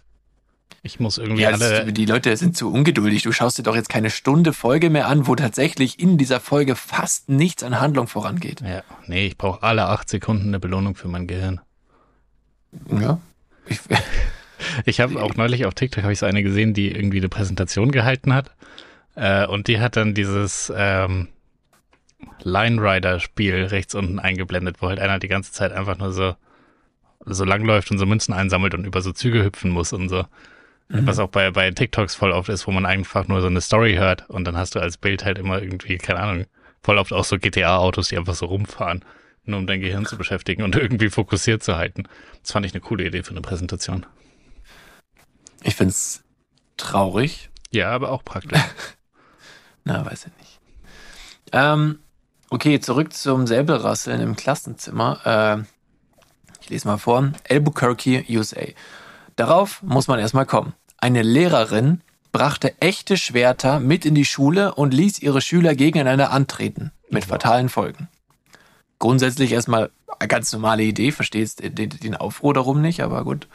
Ich 0.84 1.00
muss 1.00 1.18
irgendwie 1.18 1.42
Ja, 1.42 1.50
alle. 1.50 1.92
die 1.92 2.06
Leute 2.06 2.36
sind 2.38 2.56
zu 2.56 2.72
ungeduldig. 2.72 3.24
Du 3.24 3.32
schaust 3.32 3.58
dir 3.58 3.64
doch 3.64 3.76
jetzt 3.76 3.90
keine 3.90 4.12
Stunde 4.12 4.54
Folge 4.54 4.90
mehr 4.92 5.08
an, 5.08 5.26
wo 5.26 5.36
tatsächlich 5.36 6.00
in 6.00 6.18
dieser 6.20 6.40
Folge 6.40 6.76
fast 6.76 7.28
nichts 7.28 7.64
an 7.64 7.80
Handlung 7.80 8.08
vorangeht. 8.08 8.62
Ja, 8.62 8.84
nee, 9.08 9.26
ich 9.26 9.38
brauche 9.38 9.64
alle 9.64 9.88
acht 9.88 10.10
Sekunden 10.10 10.50
eine 10.50 10.60
Belohnung 10.60 10.96
für 10.96 11.08
mein 11.08 11.26
Gehirn. 11.28 11.60
Ja. 12.92 13.20
Ich, 13.68 13.80
Ich 14.86 15.00
habe 15.00 15.22
auch 15.22 15.36
neulich 15.36 15.66
auf 15.66 15.74
TikTok 15.74 16.04
habe 16.04 16.14
ich 16.14 16.20
so 16.20 16.26
eine 16.26 16.42
gesehen, 16.44 16.74
die 16.74 16.92
irgendwie 16.92 17.18
eine 17.18 17.30
Präsentation 17.30 17.92
gehalten 17.92 18.34
hat. 18.34 18.52
Äh, 19.16 19.46
und 19.48 19.68
die 19.68 19.80
hat 19.80 19.96
dann 19.96 20.14
dieses 20.14 20.72
ähm, 20.76 21.28
Line 22.44 22.82
Rider 22.82 23.20
Spiel 23.20 23.66
rechts 23.66 23.96
unten 23.96 24.20
eingeblendet, 24.20 24.78
wo 24.82 24.88
halt 24.88 25.00
einer 25.00 25.20
die 25.20 25.28
ganze 25.28 25.52
Zeit 25.52 25.72
einfach 25.72 25.98
nur 25.98 26.12
so 26.14 26.36
so 27.28 27.44
langläuft 27.44 27.90
und 27.92 27.98
so 27.98 28.06
Münzen 28.06 28.34
einsammelt 28.34 28.76
und 28.76 28.86
über 28.86 29.02
so 29.02 29.12
Züge 29.12 29.44
hüpfen 29.44 29.72
muss 29.72 29.94
und 29.94 30.10
so. 30.10 30.26
Was 30.88 31.18
auch 31.18 31.30
bei, 31.30 31.50
bei 31.50 31.72
TikToks 31.72 32.14
voll 32.14 32.32
oft 32.32 32.50
ist, 32.50 32.68
wo 32.68 32.72
man 32.72 32.86
einfach 32.86 33.28
nur 33.28 33.42
so 33.42 33.48
eine 33.48 33.62
Story 33.62 33.96
hört 33.96 34.30
und 34.30 34.46
dann 34.46 34.56
hast 34.56 34.76
du 34.76 34.80
als 34.80 34.98
Bild 34.98 35.26
halt 35.26 35.40
immer 35.40 35.60
irgendwie, 35.62 35.98
keine 35.98 36.20
Ahnung, 36.20 36.46
voll 36.84 37.00
oft 37.00 37.12
auch 37.12 37.26
so 37.26 37.40
GTA-Autos, 37.40 38.10
die 38.10 38.18
einfach 38.18 38.36
so 38.36 38.46
rumfahren, 38.46 39.04
nur 39.46 39.58
um 39.58 39.66
dein 39.66 39.82
Gehirn 39.82 40.06
zu 40.06 40.16
beschäftigen 40.16 40.62
und 40.62 40.76
irgendwie 40.76 41.10
fokussiert 41.10 41.64
zu 41.64 41.76
halten. 41.76 42.04
Das 42.44 42.52
fand 42.52 42.68
ich 42.68 42.74
eine 42.74 42.82
coole 42.82 43.06
Idee 43.06 43.24
für 43.24 43.32
eine 43.32 43.42
Präsentation. 43.42 44.06
ich 45.64 45.76
find's 45.76 46.24
traurig. 46.78 47.50
Ja, 47.72 47.90
aber 47.90 48.12
auch 48.12 48.24
praktisch. 48.24 48.62
Na, 49.86 50.06
weiß 50.06 50.28
ich 50.28 50.38
nicht. 50.38 50.60
Ähm, 51.52 52.00
okay, 52.50 52.80
zurück 52.80 53.12
zum 53.14 53.48
Säbelrasseln 53.48 54.22
im 54.22 54.36
Klassenzimmer. 54.36 55.20
Äh, 55.26 55.64
ich 56.62 56.70
lese 56.70 56.88
mal 56.88 56.98
vor. 56.98 57.32
Albuquerque, 57.50 58.24
USA. 58.30 58.68
Darauf 59.36 59.82
muss 59.84 60.08
man 60.08 60.20
erstmal 60.20 60.46
kommen. 60.46 60.74
Eine 60.98 61.22
Lehrerin 61.22 62.02
brachte 62.32 62.80
echte 62.82 63.18
Schwerter 63.18 63.80
mit 63.80 64.06
in 64.06 64.16
die 64.16 64.26
Schule 64.26 64.76
und 64.76 64.94
ließ 64.94 65.20
ihre 65.20 65.42
Schüler 65.42 65.76
gegeneinander 65.76 66.32
antreten. 66.32 66.92
Mit 67.10 67.26
fatalen 67.26 67.70
Folgen. 67.70 68.08
Grundsätzlich 69.00 69.52
erstmal 69.52 69.92
eine 70.20 70.28
ganz 70.28 70.52
normale 70.52 70.84
Idee, 70.84 71.12
verstehst 71.12 71.62
den, 71.64 71.90
den 71.90 72.16
Aufruhr 72.16 72.54
darum 72.54 72.82
nicht, 72.82 73.02
aber 73.02 73.24
gut. 73.24 73.48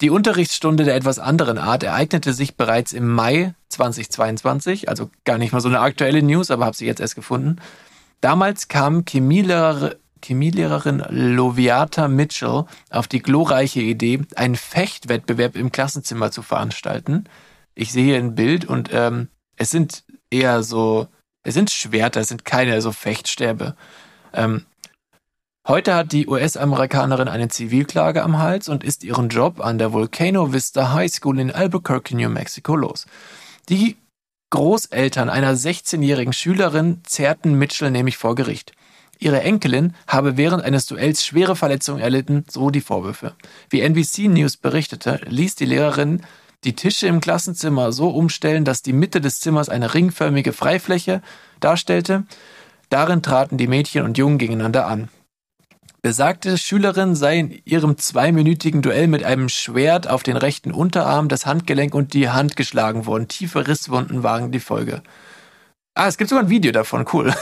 Die 0.00 0.10
Unterrichtsstunde 0.10 0.84
der 0.84 0.94
etwas 0.94 1.18
anderen 1.18 1.58
Art 1.58 1.82
ereignete 1.82 2.32
sich 2.32 2.56
bereits 2.56 2.92
im 2.92 3.08
Mai 3.08 3.54
2022, 3.68 4.88
also 4.88 5.10
gar 5.24 5.38
nicht 5.38 5.52
mal 5.52 5.60
so 5.60 5.68
eine 5.68 5.80
aktuelle 5.80 6.22
News, 6.22 6.50
aber 6.50 6.66
habe 6.66 6.76
sie 6.76 6.86
jetzt 6.86 7.00
erst 7.00 7.16
gefunden. 7.16 7.56
Damals 8.20 8.68
kam 8.68 9.04
Chemielehrer, 9.04 9.96
Chemielehrerin 10.22 11.04
Loviata 11.08 12.08
Mitchell 12.08 12.64
auf 12.90 13.08
die 13.08 13.20
glorreiche 13.20 13.80
Idee, 13.80 14.20
einen 14.36 14.56
Fechtwettbewerb 14.56 15.56
im 15.56 15.72
Klassenzimmer 15.72 16.30
zu 16.30 16.42
veranstalten. 16.42 17.24
Ich 17.74 17.92
sehe 17.92 18.04
hier 18.04 18.16
ein 18.16 18.34
Bild 18.34 18.64
und 18.64 18.90
ähm, 18.92 19.28
es 19.56 19.70
sind 19.70 20.04
eher 20.30 20.62
so, 20.62 21.08
es 21.42 21.54
sind 21.54 21.70
Schwerter, 21.70 22.20
es 22.20 22.28
sind 22.28 22.44
keine 22.44 22.80
so 22.82 22.92
Fechtstäbe. 22.92 23.76
Ähm, 24.32 24.64
Heute 25.68 25.94
hat 25.94 26.12
die 26.12 26.26
US-Amerikanerin 26.26 27.28
eine 27.28 27.48
Zivilklage 27.48 28.22
am 28.22 28.38
Hals 28.38 28.70
und 28.70 28.82
ist 28.82 29.04
ihren 29.04 29.28
Job 29.28 29.60
an 29.60 29.76
der 29.76 29.92
Volcano 29.92 30.54
Vista 30.54 30.94
High 30.94 31.12
School 31.12 31.38
in 31.38 31.50
Albuquerque, 31.50 32.16
New 32.16 32.30
Mexico 32.30 32.74
los. 32.74 33.04
Die 33.68 33.98
Großeltern 34.48 35.28
einer 35.28 35.54
16-jährigen 35.54 36.32
Schülerin 36.32 37.02
zerrten 37.04 37.52
Mitchell 37.52 37.90
nämlich 37.90 38.16
vor 38.16 38.34
Gericht. 38.34 38.72
Ihre 39.18 39.42
Enkelin 39.42 39.94
habe 40.06 40.36
während 40.36 40.62
eines 40.62 40.86
Duells 40.86 41.24
schwere 41.24 41.56
Verletzungen 41.56 42.00
erlitten, 42.00 42.44
so 42.48 42.70
die 42.70 42.80
Vorwürfe. 42.80 43.34
Wie 43.68 43.80
NBC 43.80 44.28
News 44.28 44.56
berichtete, 44.56 45.20
ließ 45.26 45.56
die 45.56 45.66
Lehrerin 45.66 46.22
die 46.64 46.74
Tische 46.74 47.06
im 47.06 47.20
Klassenzimmer 47.20 47.92
so 47.92 48.10
umstellen, 48.10 48.64
dass 48.64 48.82
die 48.82 48.92
Mitte 48.92 49.20
des 49.20 49.40
Zimmers 49.40 49.68
eine 49.68 49.94
ringförmige 49.94 50.52
Freifläche 50.52 51.22
darstellte. 51.60 52.24
Darin 52.90 53.22
traten 53.22 53.58
die 53.58 53.68
Mädchen 53.68 54.04
und 54.04 54.18
Jungen 54.18 54.38
gegeneinander 54.38 54.86
an. 54.86 55.08
Besagte 56.00 56.56
Schülerin 56.56 57.16
sei 57.16 57.38
in 57.38 57.62
ihrem 57.64 57.98
zweiminütigen 57.98 58.82
Duell 58.82 59.08
mit 59.08 59.24
einem 59.24 59.48
Schwert 59.48 60.08
auf 60.08 60.22
den 60.22 60.36
rechten 60.36 60.70
Unterarm, 60.70 61.28
das 61.28 61.44
Handgelenk 61.44 61.94
und 61.94 62.14
die 62.14 62.28
Hand 62.28 62.54
geschlagen 62.54 63.04
worden. 63.04 63.26
Tiefe 63.26 63.66
Risswunden 63.66 64.22
waren 64.22 64.52
die 64.52 64.60
Folge. 64.60 65.02
Ah, 65.94 66.06
es 66.06 66.16
gibt 66.16 66.30
sogar 66.30 66.44
ein 66.44 66.50
Video 66.50 66.70
davon, 66.70 67.04
cool. 67.12 67.34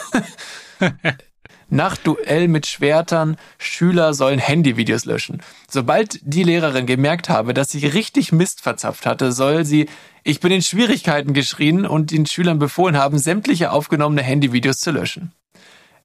Nach 1.68 1.96
Duell 1.96 2.46
mit 2.46 2.66
Schwertern, 2.66 3.36
Schüler 3.58 4.14
sollen 4.14 4.38
Handyvideos 4.38 5.04
löschen. 5.04 5.42
Sobald 5.68 6.20
die 6.22 6.44
Lehrerin 6.44 6.86
gemerkt 6.86 7.28
habe, 7.28 7.54
dass 7.54 7.70
sie 7.70 7.86
richtig 7.86 8.30
Mist 8.30 8.60
verzapft 8.60 9.04
hatte, 9.04 9.32
soll 9.32 9.64
sie 9.64 9.88
Ich 10.22 10.40
bin 10.40 10.52
in 10.52 10.62
Schwierigkeiten 10.62 11.32
geschrien 11.32 11.84
und 11.84 12.12
den 12.12 12.26
Schülern 12.26 12.60
befohlen 12.60 12.96
haben, 12.96 13.18
sämtliche 13.18 13.72
aufgenommene 13.72 14.22
Handyvideos 14.22 14.78
zu 14.78 14.92
löschen. 14.92 15.32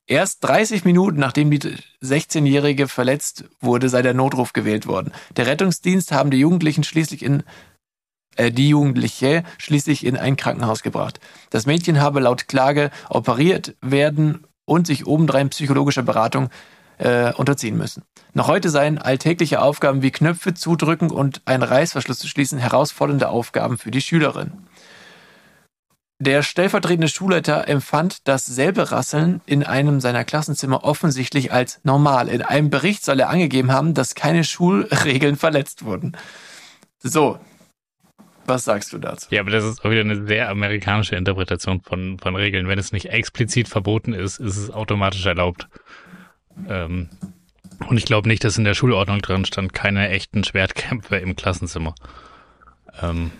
Erst 0.07 0.43
30 0.43 0.83
Minuten 0.83 1.19
nachdem 1.19 1.51
die 1.51 1.59
16-Jährige 2.01 2.87
verletzt 2.87 3.45
wurde, 3.59 3.87
sei 3.87 4.01
der 4.01 4.15
Notruf 4.15 4.53
gewählt 4.53 4.87
worden. 4.87 5.13
Der 5.37 5.45
Rettungsdienst 5.45 6.11
haben 6.11 6.31
die 6.31 6.39
Jugendlichen 6.39 6.83
schließlich 6.83 7.23
in 7.23 7.43
äh, 8.35 8.51
die 8.51 8.69
Jugendliche 8.69 9.43
schließlich 9.57 10.05
in 10.05 10.17
ein 10.17 10.37
Krankenhaus 10.37 10.81
gebracht. 10.81 11.19
Das 11.51 11.65
Mädchen 11.65 12.01
habe 12.01 12.19
laut 12.19 12.47
Klage 12.47 12.89
operiert 13.09 13.75
werden 13.81 14.45
und 14.65 14.87
sich 14.87 15.07
obendrein 15.07 15.49
psychologischer 15.49 16.03
Beratung 16.03 16.49
äh, 16.97 17.33
unterziehen 17.33 17.77
müssen. 17.77 18.03
Noch 18.33 18.47
heute 18.47 18.69
seien 18.69 18.97
alltägliche 18.97 19.61
Aufgaben 19.61 20.01
wie 20.01 20.11
Knöpfe 20.11 20.53
zudrücken 20.53 21.09
und 21.09 21.41
einen 21.45 21.63
Reißverschluss 21.63 22.19
zu 22.19 22.27
schließen 22.27 22.59
herausfordernde 22.59 23.29
Aufgaben 23.29 23.77
für 23.77 23.91
die 23.91 24.01
Schülerin. 24.01 24.51
Der 26.19 26.43
stellvertretende 26.43 27.07
Schulleiter 27.07 27.67
empfand 27.67 28.27
dasselbe 28.27 28.91
Rasseln 28.91 29.41
in 29.47 29.63
einem 29.63 29.99
seiner 29.99 30.23
Klassenzimmer 30.23 30.83
offensichtlich 30.83 31.51
als 31.51 31.79
normal. 31.81 32.27
In 32.27 32.43
einem 32.43 32.69
Bericht 32.69 33.03
soll 33.03 33.19
er 33.19 33.29
angegeben 33.29 33.71
haben, 33.71 33.95
dass 33.95 34.13
keine 34.13 34.43
Schulregeln 34.43 35.35
verletzt 35.35 35.83
wurden. 35.83 36.15
So, 36.99 37.39
was 38.45 38.65
sagst 38.65 38.93
du 38.93 38.97
dazu? 38.97 39.27
Ja, 39.31 39.41
aber 39.41 39.51
das 39.51 39.63
ist 39.63 39.83
auch 39.83 39.89
wieder 39.89 40.01
eine 40.01 40.25
sehr 40.25 40.49
amerikanische 40.49 41.15
Interpretation 41.15 41.81
von, 41.81 42.17
von 42.19 42.35
Regeln. 42.35 42.67
Wenn 42.67 42.79
es 42.79 42.91
nicht 42.91 43.07
explizit 43.09 43.67
verboten 43.67 44.13
ist, 44.13 44.39
ist 44.39 44.57
es 44.57 44.71
automatisch 44.71 45.25
erlaubt. 45.25 45.67
Ähm, 46.67 47.09
und 47.87 47.97
ich 47.97 48.05
glaube 48.05 48.27
nicht, 48.27 48.43
dass 48.43 48.57
in 48.57 48.63
der 48.63 48.73
Schulordnung 48.73 49.21
drin 49.21 49.45
stand, 49.45 49.73
keine 49.73 50.09
echten 50.09 50.43
Schwertkämpfe 50.43 51.17
im 51.17 51.35
Klassenzimmer. 51.35 51.95
Ähm, 53.01 53.31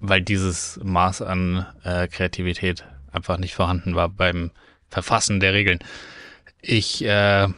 weil 0.00 0.22
dieses 0.22 0.80
Maß 0.82 1.22
an 1.22 1.66
äh, 1.84 2.08
Kreativität 2.08 2.84
einfach 3.12 3.38
nicht 3.38 3.54
vorhanden 3.54 3.94
war 3.94 4.08
beim 4.08 4.50
Verfassen 4.88 5.40
der 5.40 5.54
Regeln. 5.54 5.78
Ich, 6.60 7.04
äh, 7.04 7.48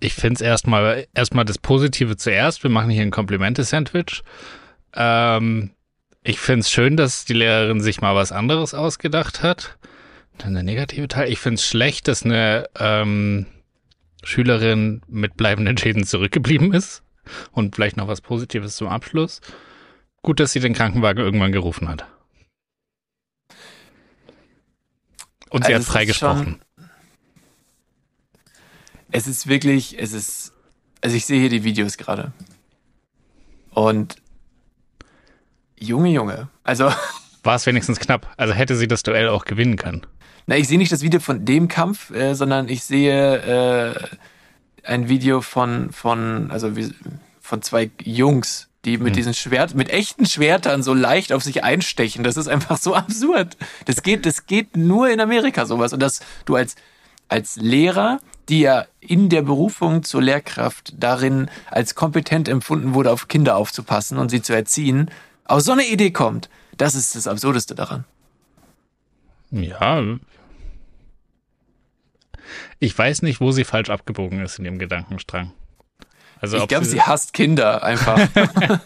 ich 0.00 0.14
finde 0.14 0.34
es 0.34 0.40
erstmal 0.40 1.06
erstmal 1.14 1.44
das 1.44 1.58
Positive 1.58 2.16
zuerst. 2.16 2.62
Wir 2.62 2.70
machen 2.70 2.90
hier 2.90 3.02
ein 3.02 3.10
Komplimente-Sandwich. 3.10 4.22
Ähm, 4.94 5.70
ich 6.22 6.38
finde 6.38 6.60
es 6.60 6.70
schön, 6.70 6.96
dass 6.96 7.24
die 7.24 7.34
Lehrerin 7.34 7.80
sich 7.80 8.00
mal 8.00 8.14
was 8.14 8.32
anderes 8.32 8.74
ausgedacht 8.74 9.42
hat. 9.42 9.78
Dann 10.38 10.54
der 10.54 10.62
negative 10.62 11.08
Teil. 11.08 11.30
Ich 11.30 11.38
finde 11.38 11.54
es 11.54 11.66
schlecht, 11.66 12.08
dass 12.08 12.24
eine 12.24 12.68
ähm, 12.78 13.46
Schülerin 14.22 15.02
mit 15.06 15.36
bleibenden 15.36 15.78
Schäden 15.78 16.04
zurückgeblieben 16.04 16.74
ist. 16.74 17.02
Und 17.52 17.74
vielleicht 17.74 17.96
noch 17.96 18.08
was 18.08 18.20
Positives 18.20 18.76
zum 18.76 18.88
Abschluss. 18.88 19.40
Gut, 20.22 20.40
dass 20.40 20.52
sie 20.52 20.60
den 20.60 20.74
Krankenwagen 20.74 21.24
irgendwann 21.24 21.52
gerufen 21.52 21.88
hat. 21.88 22.06
Und 25.50 25.64
sie 25.64 25.74
Also 25.74 25.86
hat 25.86 25.92
freigesprochen. 25.92 26.60
Es 29.16 29.26
ist 29.26 29.46
wirklich, 29.46 29.98
es 29.98 30.12
ist, 30.12 30.52
also 31.00 31.16
ich 31.16 31.24
sehe 31.24 31.40
hier 31.40 31.48
die 31.48 31.64
Videos 31.64 31.96
gerade. 31.96 32.32
Und 33.70 34.16
Junge, 35.78 36.10
Junge. 36.10 36.48
Also, 36.64 36.92
War 37.42 37.54
es 37.54 37.64
wenigstens 37.64 37.98
knapp. 37.98 38.30
Also 38.36 38.52
hätte 38.52 38.76
sie 38.76 38.86
das 38.86 39.04
Duell 39.04 39.30
auch 39.30 39.46
gewinnen 39.46 39.76
können. 39.76 40.06
na, 40.44 40.58
ich 40.58 40.68
sehe 40.68 40.76
nicht 40.76 40.92
das 40.92 41.00
Video 41.00 41.18
von 41.18 41.46
dem 41.46 41.68
Kampf, 41.68 42.10
äh, 42.10 42.34
sondern 42.34 42.68
ich 42.68 42.84
sehe 42.84 43.94
äh, 43.94 43.94
ein 44.82 45.08
Video 45.08 45.40
von, 45.40 45.92
von, 45.92 46.50
also 46.50 46.76
wie, 46.76 46.92
von 47.40 47.62
zwei 47.62 47.90
Jungs, 48.02 48.68
die 48.84 48.98
mit 48.98 49.06
Hm. 49.08 49.14
diesen 49.14 49.32
Schwert, 49.32 49.74
mit 49.74 49.88
echten 49.88 50.26
Schwertern 50.26 50.82
so 50.82 50.92
leicht 50.92 51.32
auf 51.32 51.42
sich 51.42 51.64
einstechen. 51.64 52.22
Das 52.22 52.36
ist 52.36 52.48
einfach 52.48 52.76
so 52.76 52.94
absurd. 53.02 53.56
Das 53.86 54.02
geht, 54.02 54.26
das 54.26 54.44
geht 54.44 54.76
nur 54.76 55.08
in 55.08 55.20
Amerika 55.20 55.64
sowas. 55.64 55.94
Und 55.94 56.00
dass 56.00 56.20
du 56.44 56.54
als, 56.54 56.74
als 57.28 57.56
Lehrer, 57.56 58.20
die 58.48 58.60
ja 58.60 58.86
in 59.00 59.28
der 59.28 59.42
Berufung 59.42 60.02
zur 60.02 60.22
Lehrkraft 60.22 60.94
darin 60.98 61.50
als 61.70 61.94
kompetent 61.94 62.48
empfunden 62.48 62.94
wurde, 62.94 63.12
auf 63.12 63.28
Kinder 63.28 63.56
aufzupassen 63.56 64.18
und 64.18 64.30
sie 64.30 64.42
zu 64.42 64.54
erziehen, 64.54 65.10
auf 65.44 65.60
so 65.60 65.72
eine 65.72 65.86
Idee 65.86 66.10
kommt. 66.10 66.48
Das 66.76 66.94
ist 66.94 67.14
das 67.14 67.26
Absurdeste 67.26 67.74
daran. 67.74 68.04
Ja. 69.50 70.02
Ich 72.78 72.96
weiß 72.96 73.22
nicht, 73.22 73.40
wo 73.40 73.52
sie 73.52 73.64
falsch 73.64 73.90
abgebogen 73.90 74.40
ist 74.40 74.58
in 74.58 74.64
ihrem 74.64 74.78
Gedankenstrang. 74.78 75.52
Also, 76.40 76.58
ich 76.58 76.68
glaube, 76.68 76.84
sie 76.84 77.00
hasst 77.00 77.32
Kinder 77.32 77.82
einfach. 77.82 78.28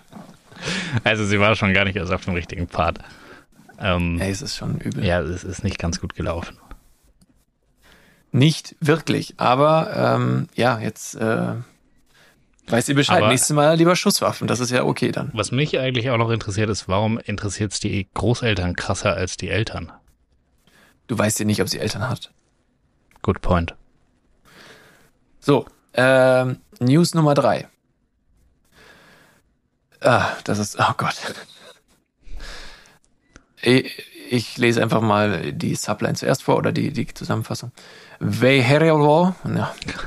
also 1.04 1.24
sie 1.24 1.40
war 1.40 1.56
schon 1.56 1.74
gar 1.74 1.84
nicht 1.84 1.96
erst 1.96 2.12
auf 2.12 2.24
dem 2.24 2.34
richtigen 2.34 2.68
Pfad. 2.68 3.00
Ähm, 3.80 4.20
Ey, 4.20 4.30
es 4.30 4.42
ist 4.42 4.56
schon 4.56 4.78
übel. 4.78 5.04
ja, 5.04 5.20
es 5.20 5.42
ist 5.42 5.64
nicht 5.64 5.78
ganz 5.78 6.00
gut 6.00 6.14
gelaufen. 6.14 6.58
Nicht 8.32 8.76
wirklich, 8.80 9.34
aber 9.38 9.92
ähm, 10.16 10.48
ja, 10.54 10.78
jetzt 10.78 11.16
äh, 11.16 11.54
weiß 12.68 12.88
ihr 12.88 12.94
Bescheid. 12.94 13.18
Aber- 13.18 13.28
Nächstes 13.28 13.50
Mal 13.54 13.76
lieber 13.76 13.96
Schusswaffen, 13.96 14.46
das 14.46 14.60
ist 14.60 14.70
ja 14.70 14.84
okay 14.84 15.10
dann. 15.10 15.30
Was 15.34 15.50
mich 15.50 15.78
eigentlich 15.78 16.10
auch 16.10 16.16
noch 16.18 16.30
interessiert 16.30 16.70
ist, 16.70 16.86
warum 16.88 17.18
interessiert 17.18 17.72
es 17.72 17.80
die 17.80 18.08
Großeltern 18.14 18.76
krasser 18.76 19.14
als 19.14 19.36
die 19.36 19.48
Eltern? 19.48 19.92
Du 21.08 21.18
weißt 21.18 21.40
ja 21.40 21.44
nicht, 21.44 21.60
ob 21.60 21.68
sie 21.68 21.80
Eltern 21.80 22.08
hat. 22.08 22.30
Good 23.22 23.40
point. 23.42 23.74
So, 25.40 25.66
ähm, 25.94 26.60
News 26.78 27.14
Nummer 27.14 27.34
drei. 27.34 27.68
Ah, 30.00 30.28
das 30.44 30.58
ist, 30.58 30.78
oh 30.78 30.92
Gott. 30.96 31.14
Ich, 33.62 34.02
ich 34.30 34.56
lese 34.56 34.82
einfach 34.82 35.00
mal 35.02 35.52
die 35.52 35.74
Subline 35.74 36.14
zuerst 36.14 36.42
vor 36.42 36.56
oder 36.56 36.72
die, 36.72 36.92
die 36.92 37.06
Zusammenfassung. 37.12 37.72
Vejherevo, 38.20 39.34
ja, 39.44 39.74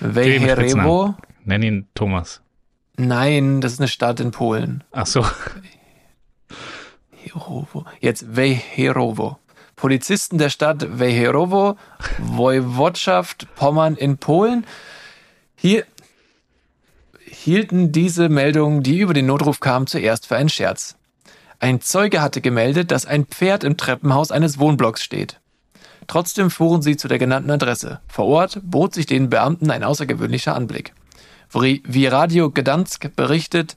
Vejherevo, 0.00 1.14
Nenn 1.44 1.62
ihn 1.62 1.88
Thomas. 1.94 2.40
nein, 2.96 3.60
das 3.60 3.72
ist 3.74 3.80
eine 3.80 3.88
Stadt 3.88 4.20
in 4.20 4.30
Polen. 4.30 4.84
Ach 4.92 5.06
so. 5.06 5.24
Jetzt 8.00 8.36
Wejherowo. 8.36 9.38
Polizisten 9.76 10.38
der 10.38 10.50
Stadt 10.50 10.98
Wejherowo, 10.98 11.76
Woiwodschaft 12.18 13.48
Pommern 13.56 13.96
in 13.96 14.18
Polen. 14.18 14.66
Hier 15.56 15.84
hielten 17.18 17.90
diese 17.90 18.28
Meldungen, 18.28 18.82
die 18.82 18.98
über 19.00 19.14
den 19.14 19.26
Notruf 19.26 19.60
kamen, 19.60 19.86
zuerst 19.86 20.26
für 20.26 20.36
einen 20.36 20.48
Scherz. 20.48 20.96
Ein 21.58 21.80
Zeuge 21.80 22.20
hatte 22.20 22.40
gemeldet, 22.40 22.90
dass 22.90 23.06
ein 23.06 23.24
Pferd 23.26 23.64
im 23.64 23.76
Treppenhaus 23.76 24.30
eines 24.30 24.58
Wohnblocks 24.58 25.02
steht. 25.02 25.40
Trotzdem 26.06 26.50
fuhren 26.50 26.82
sie 26.82 26.96
zu 26.96 27.08
der 27.08 27.18
genannten 27.18 27.50
Adresse. 27.50 28.00
Vor 28.08 28.26
Ort 28.26 28.60
bot 28.62 28.94
sich 28.94 29.06
den 29.06 29.30
Beamten 29.30 29.70
ein 29.70 29.84
außergewöhnlicher 29.84 30.54
Anblick. 30.54 30.92
Wie 31.52 32.06
Radio 32.06 32.50
Gdansk 32.50 33.14
berichtet, 33.14 33.76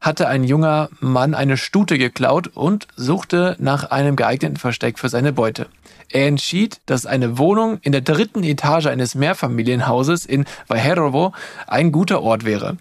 hatte 0.00 0.28
ein 0.28 0.44
junger 0.44 0.90
Mann 1.00 1.34
eine 1.34 1.56
Stute 1.56 1.98
geklaut 1.98 2.48
und 2.48 2.86
suchte 2.96 3.56
nach 3.58 3.90
einem 3.90 4.16
geeigneten 4.16 4.56
Versteck 4.56 4.98
für 4.98 5.08
seine 5.08 5.32
Beute. 5.32 5.66
Er 6.10 6.28
entschied, 6.28 6.80
dass 6.86 7.06
eine 7.06 7.38
Wohnung 7.38 7.78
in 7.82 7.92
der 7.92 8.02
dritten 8.02 8.44
Etage 8.44 8.86
eines 8.86 9.14
Mehrfamilienhauses 9.14 10.26
in 10.26 10.44
Vajerovo 10.68 11.32
ein 11.66 11.90
guter 11.90 12.22
Ort 12.22 12.44
wäre. 12.44 12.76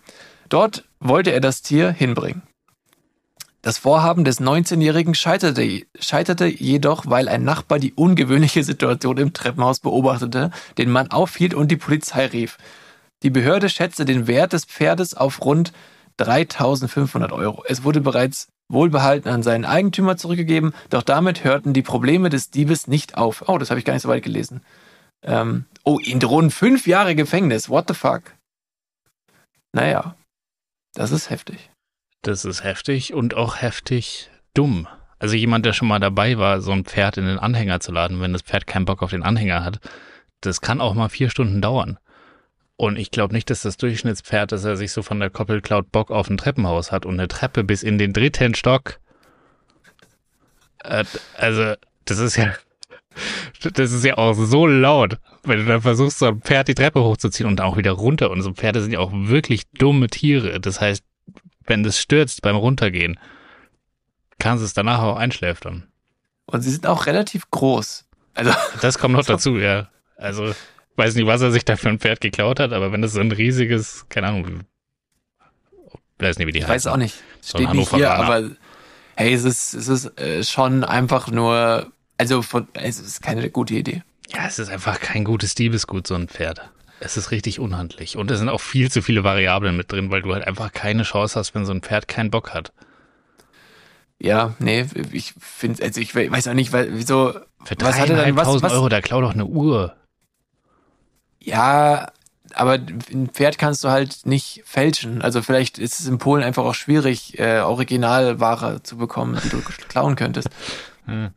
Dort 0.50 0.84
wollte 1.00 1.32
er 1.32 1.42
das 1.42 1.62
Tier 1.62 1.92
hinbringen. 1.92 2.44
Das 3.66 3.80
Vorhaben 3.80 4.26
des 4.26 4.40
19-Jährigen 4.42 5.16
scheiterte, 5.16 5.88
scheiterte 6.00 6.46
jedoch, 6.46 7.06
weil 7.08 7.28
ein 7.28 7.44
Nachbar 7.44 7.80
die 7.80 7.94
ungewöhnliche 7.94 8.64
Situation 8.64 9.18
im 9.18 9.34
Treppenhaus 9.34 9.80
beobachtete, 9.80 10.52
den 10.78 10.92
Mann 10.92 11.10
aufhielt 11.10 11.56
und 11.56 11.72
die 11.72 11.76
Polizei 11.76 12.28
rief. 12.28 12.60
Die 13.24 13.32
Behörde 13.32 13.70
schätzte 13.70 14.06
den 14.06 14.28
Wert 14.28 14.54
des 14.54 14.66
Pferdes 14.66 15.16
auf 15.16 15.44
rund 15.44 15.74
3500 16.18 17.32
Euro. 17.32 17.64
Es 17.68 17.84
wurde 17.84 18.02
bereits 18.02 18.50
wohlbehalten 18.70 19.30
an 19.30 19.42
seinen 19.42 19.66
Eigentümer 19.66 20.16
zurückgegeben, 20.16 20.76
doch 20.92 21.02
damit 21.02 21.44
hörten 21.44 21.74
die 21.74 21.82
Probleme 21.82 22.30
des 22.30 22.52
Diebes 22.52 22.86
nicht 22.86 23.18
auf. 23.18 23.46
Oh, 23.48 23.58
das 23.58 23.72
habe 23.72 23.80
ich 23.80 23.86
gar 23.86 23.94
nicht 23.94 24.04
so 24.04 24.10
weit 24.10 24.22
gelesen. 24.22 24.62
Ähm, 25.24 25.66
oh, 25.84 25.98
ihm 25.98 26.20
drohen 26.20 26.52
fünf 26.52 26.86
Jahre 26.86 27.16
Gefängnis. 27.16 27.68
What 27.68 27.86
the 27.88 27.96
fuck? 27.96 28.36
Naja, 29.74 30.16
das 30.94 31.10
ist 31.10 31.32
heftig. 31.32 31.72
Das 32.26 32.44
ist 32.44 32.64
heftig 32.64 33.14
und 33.14 33.36
auch 33.36 33.62
heftig 33.62 34.32
dumm. 34.56 34.88
Also 35.20 35.36
jemand, 35.36 35.64
der 35.64 35.74
schon 35.74 35.88
mal 35.88 36.00
dabei 36.00 36.40
war, 36.40 36.60
so 36.60 36.72
ein 36.72 36.84
Pferd 36.84 37.18
in 37.18 37.28
den 37.28 37.38
Anhänger 37.38 37.82
zu 37.82 37.92
laden, 37.92 38.20
wenn 38.20 38.34
das 38.34 38.42
Pferd 38.42 38.66
keinen 38.66 38.86
Bock 38.86 39.04
auf 39.04 39.12
den 39.12 39.22
Anhänger 39.22 39.64
hat, 39.64 39.80
das 40.42 40.60
kann 40.60 40.82
auch 40.82 40.96
mal 40.96 41.10
vier 41.10 41.30
Stunden 41.30 41.62
dauern. 41.62 42.00
Und 42.78 42.98
ich 42.98 43.12
glaube 43.12 43.36
nicht, 43.36 43.52
dass 43.52 43.62
das 43.62 43.78
Durchschnittspferd, 43.78 44.52
dass 44.52 44.64
er 44.64 44.76
sich 44.76 44.92
so 44.92 45.04
von 45.04 45.20
der 45.20 45.30
Koppel 45.30 45.62
klaut, 45.62 45.92
Bock 45.92 46.10
auf 46.10 46.28
ein 46.28 46.38
Treppenhaus 46.38 46.92
hat 46.92 47.06
und 47.06 47.14
eine 47.14 47.28
Treppe 47.28 47.64
bis 47.64 47.84
in 47.84 48.00
den 48.00 48.12
dritten 48.12 48.56
Stock. 48.56 49.00
Äh, 50.84 51.06
also, 51.38 51.76
das 52.06 52.18
ist 52.18 52.38
ja, 52.38 52.56
das 53.72 53.92
ist 53.92 54.04
ja 54.04 54.18
auch 54.18 54.34
so 54.34 54.66
laut, 54.66 55.20
wenn 55.44 55.60
du 55.60 55.66
dann 55.66 55.82
versuchst, 55.84 56.18
so 56.18 56.26
ein 56.26 56.42
Pferd 56.42 56.70
die 56.70 56.76
Treppe 56.76 57.04
hochzuziehen 57.04 57.48
und 57.48 57.62
auch 57.62 57.78
wieder 57.78 57.92
runter. 57.92 58.32
Und 58.32 58.42
so 58.42 58.52
Pferde 58.52 58.82
sind 58.82 58.94
ja 58.94 59.00
auch 59.00 59.12
wirklich 59.14 59.70
dumme 59.74 60.08
Tiere. 60.08 60.60
Das 60.60 60.82
heißt, 60.82 61.04
wenn 61.66 61.84
das 61.84 62.00
stürzt 62.00 62.42
beim 62.42 62.56
Runtergehen, 62.56 63.20
kannst 64.40 64.62
du 64.62 64.66
es 64.66 64.74
danach 64.74 65.00
auch 65.02 65.18
einschläfern. 65.18 65.88
Und 66.46 66.62
sie 66.62 66.72
sind 66.72 66.86
auch 66.88 67.06
relativ 67.06 67.50
groß. 67.52 68.06
Also, 68.34 68.54
Das 68.82 69.00
kommt 69.00 69.16
noch 69.16 69.26
dazu, 69.26 69.58
ja. 69.58 69.90
Also, 70.18 70.54
weiß 70.96 71.16
nicht, 71.16 71.28
was 71.28 71.42
er 71.42 71.52
sich 71.52 71.66
da 71.66 71.76
für 71.76 71.90
ein 71.90 72.00
Pferd 72.00 72.22
geklaut 72.22 72.60
hat, 72.60 72.72
aber 72.72 72.92
wenn 72.92 73.02
das 73.02 73.14
so 73.14 73.20
ein 73.20 73.32
riesiges, 73.32 74.06
keine 74.10 74.28
Ahnung, 74.28 74.62
weiß 76.20 76.38
nicht, 76.38 76.48
wie 76.48 76.52
die 76.52 76.60
ich 76.60 76.68
weiß 76.68 76.88
auch 76.88 76.98
nicht. 76.98 77.16
So 77.42 77.58
Steht 77.58 77.74
nicht 77.74 77.94
hier, 77.94 78.14
aber 78.14 78.52
hey, 79.16 79.34
es 79.34 79.44
ist, 79.44 79.74
es 79.74 79.88
ist 79.88 80.20
äh, 80.20 80.44
schon 80.44 80.84
einfach 80.84 81.30
nur, 81.30 81.92
also 82.18 82.42
von, 82.42 82.68
es 82.74 83.00
ist 83.00 83.22
keine 83.22 83.50
gute 83.50 83.74
Idee. 83.76 84.04
Ja, 84.34 84.48
es 84.48 84.60
ist 84.60 84.70
einfach 84.70 85.00
kein 85.00 85.24
gutes 85.24 85.56
Diebesgut, 85.56 86.08
so 86.08 86.16
ein 86.16 86.28
Pferd. 86.28 86.70
Es 87.00 87.18
ist 87.18 87.32
richtig 87.32 87.60
unhandlich. 87.60 88.18
Und 88.18 88.32
es 88.32 88.40
sind 88.40 88.50
auch 88.50 88.62
viel 88.62 88.90
zu 88.90 89.02
viele 89.02 89.24
Variablen 89.24 89.76
mit 89.76 89.92
drin, 89.92 90.12
weil 90.12 90.22
du 90.22 90.34
halt 90.34 90.48
einfach 90.48 90.72
keine 90.72 91.04
Chance 91.04 91.38
hast, 91.38 91.54
wenn 91.54 91.66
so 91.66 91.74
ein 91.74 91.82
Pferd 91.82 92.08
keinen 92.08 92.32
Bock 92.32 92.54
hat. 92.54 92.72
Ja, 94.18 94.54
nee, 94.60 94.86
ich 95.12 95.34
finde, 95.40 95.84
also 95.84 96.00
ich 96.00 96.16
weiß 96.16 96.48
auch 96.48 96.54
nicht, 96.54 96.72
weil, 96.72 96.90
wieso, 96.94 97.34
Für 97.66 97.76
was 97.82 98.00
hat 98.00 98.10
er 98.10 98.16
dann, 98.16 98.36
was, 98.38 98.48
3.500 98.48 98.62
was, 98.62 98.72
Euro, 98.72 98.90
da 98.90 99.02
klau 99.02 99.22
doch 99.22 99.34
eine 99.34 99.46
Uhr. 99.46 99.96
ja, 101.40 102.08
aber 102.54 102.74
ein 102.74 103.30
Pferd 103.34 103.58
kannst 103.58 103.84
du 103.84 103.90
halt 103.90 104.26
nicht 104.26 104.64
fälschen. 104.66 105.22
Also 105.22 105.42
vielleicht 105.42 105.78
ist 105.78 106.00
es 106.00 106.08
in 106.08 106.18
Polen 106.18 106.44
einfach 106.44 106.64
auch 106.64 106.76
schwierig, 106.76 107.38
äh, 107.38 107.60
Originalware 107.60 108.82
zu 108.84 108.98
bekommen, 108.98 109.38
die 109.44 109.50
du 109.50 109.62
klauen 109.90 110.16
könntest. 110.16 110.50
Hm. 111.06 111.32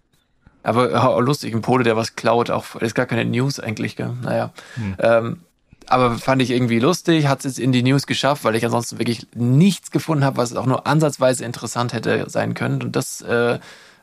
Aber 0.62 1.02
auch 1.02 1.20
lustig, 1.20 1.54
ein 1.54 1.62
Pole, 1.62 1.82
der 1.82 1.96
was 1.96 2.14
klaut, 2.14 2.50
auch 2.50 2.76
ist 2.76 2.94
gar 2.94 3.06
keine 3.06 3.24
News 3.24 3.58
eigentlich, 3.58 3.96
gell? 3.96 4.12
Naja. 4.22 4.52
Hm. 4.74 4.96
Ähm, 4.98 5.40
aber 5.88 6.18
fand 6.18 6.42
ich 6.42 6.50
irgendwie 6.50 6.78
lustig, 6.78 7.26
hat 7.26 7.40
es 7.40 7.44
jetzt 7.44 7.58
in 7.58 7.72
die 7.72 7.82
News 7.82 8.06
geschafft, 8.06 8.44
weil 8.44 8.54
ich 8.56 8.64
ansonsten 8.64 8.98
wirklich 8.98 9.26
nichts 9.34 9.90
gefunden 9.90 10.24
habe, 10.24 10.36
was 10.36 10.54
auch 10.56 10.66
nur 10.66 10.86
ansatzweise 10.86 11.44
interessant 11.44 11.92
hätte 11.92 12.28
sein 12.30 12.54
können. 12.54 12.82
Und 12.82 12.96
das 12.96 13.20
äh, 13.22 13.58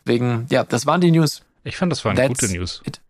Deswegen, 0.07 0.45
ja, 0.51 0.63
das 0.63 0.85
waren 0.85 1.01
die 1.01 1.09
News. 1.09 1.41
Ich 1.63 1.77
fand, 1.77 1.91
das 1.91 2.05
waren 2.05 2.15
That's 2.15 2.39
gute 2.39 2.53
News. 2.53 2.81
it. 2.85 3.01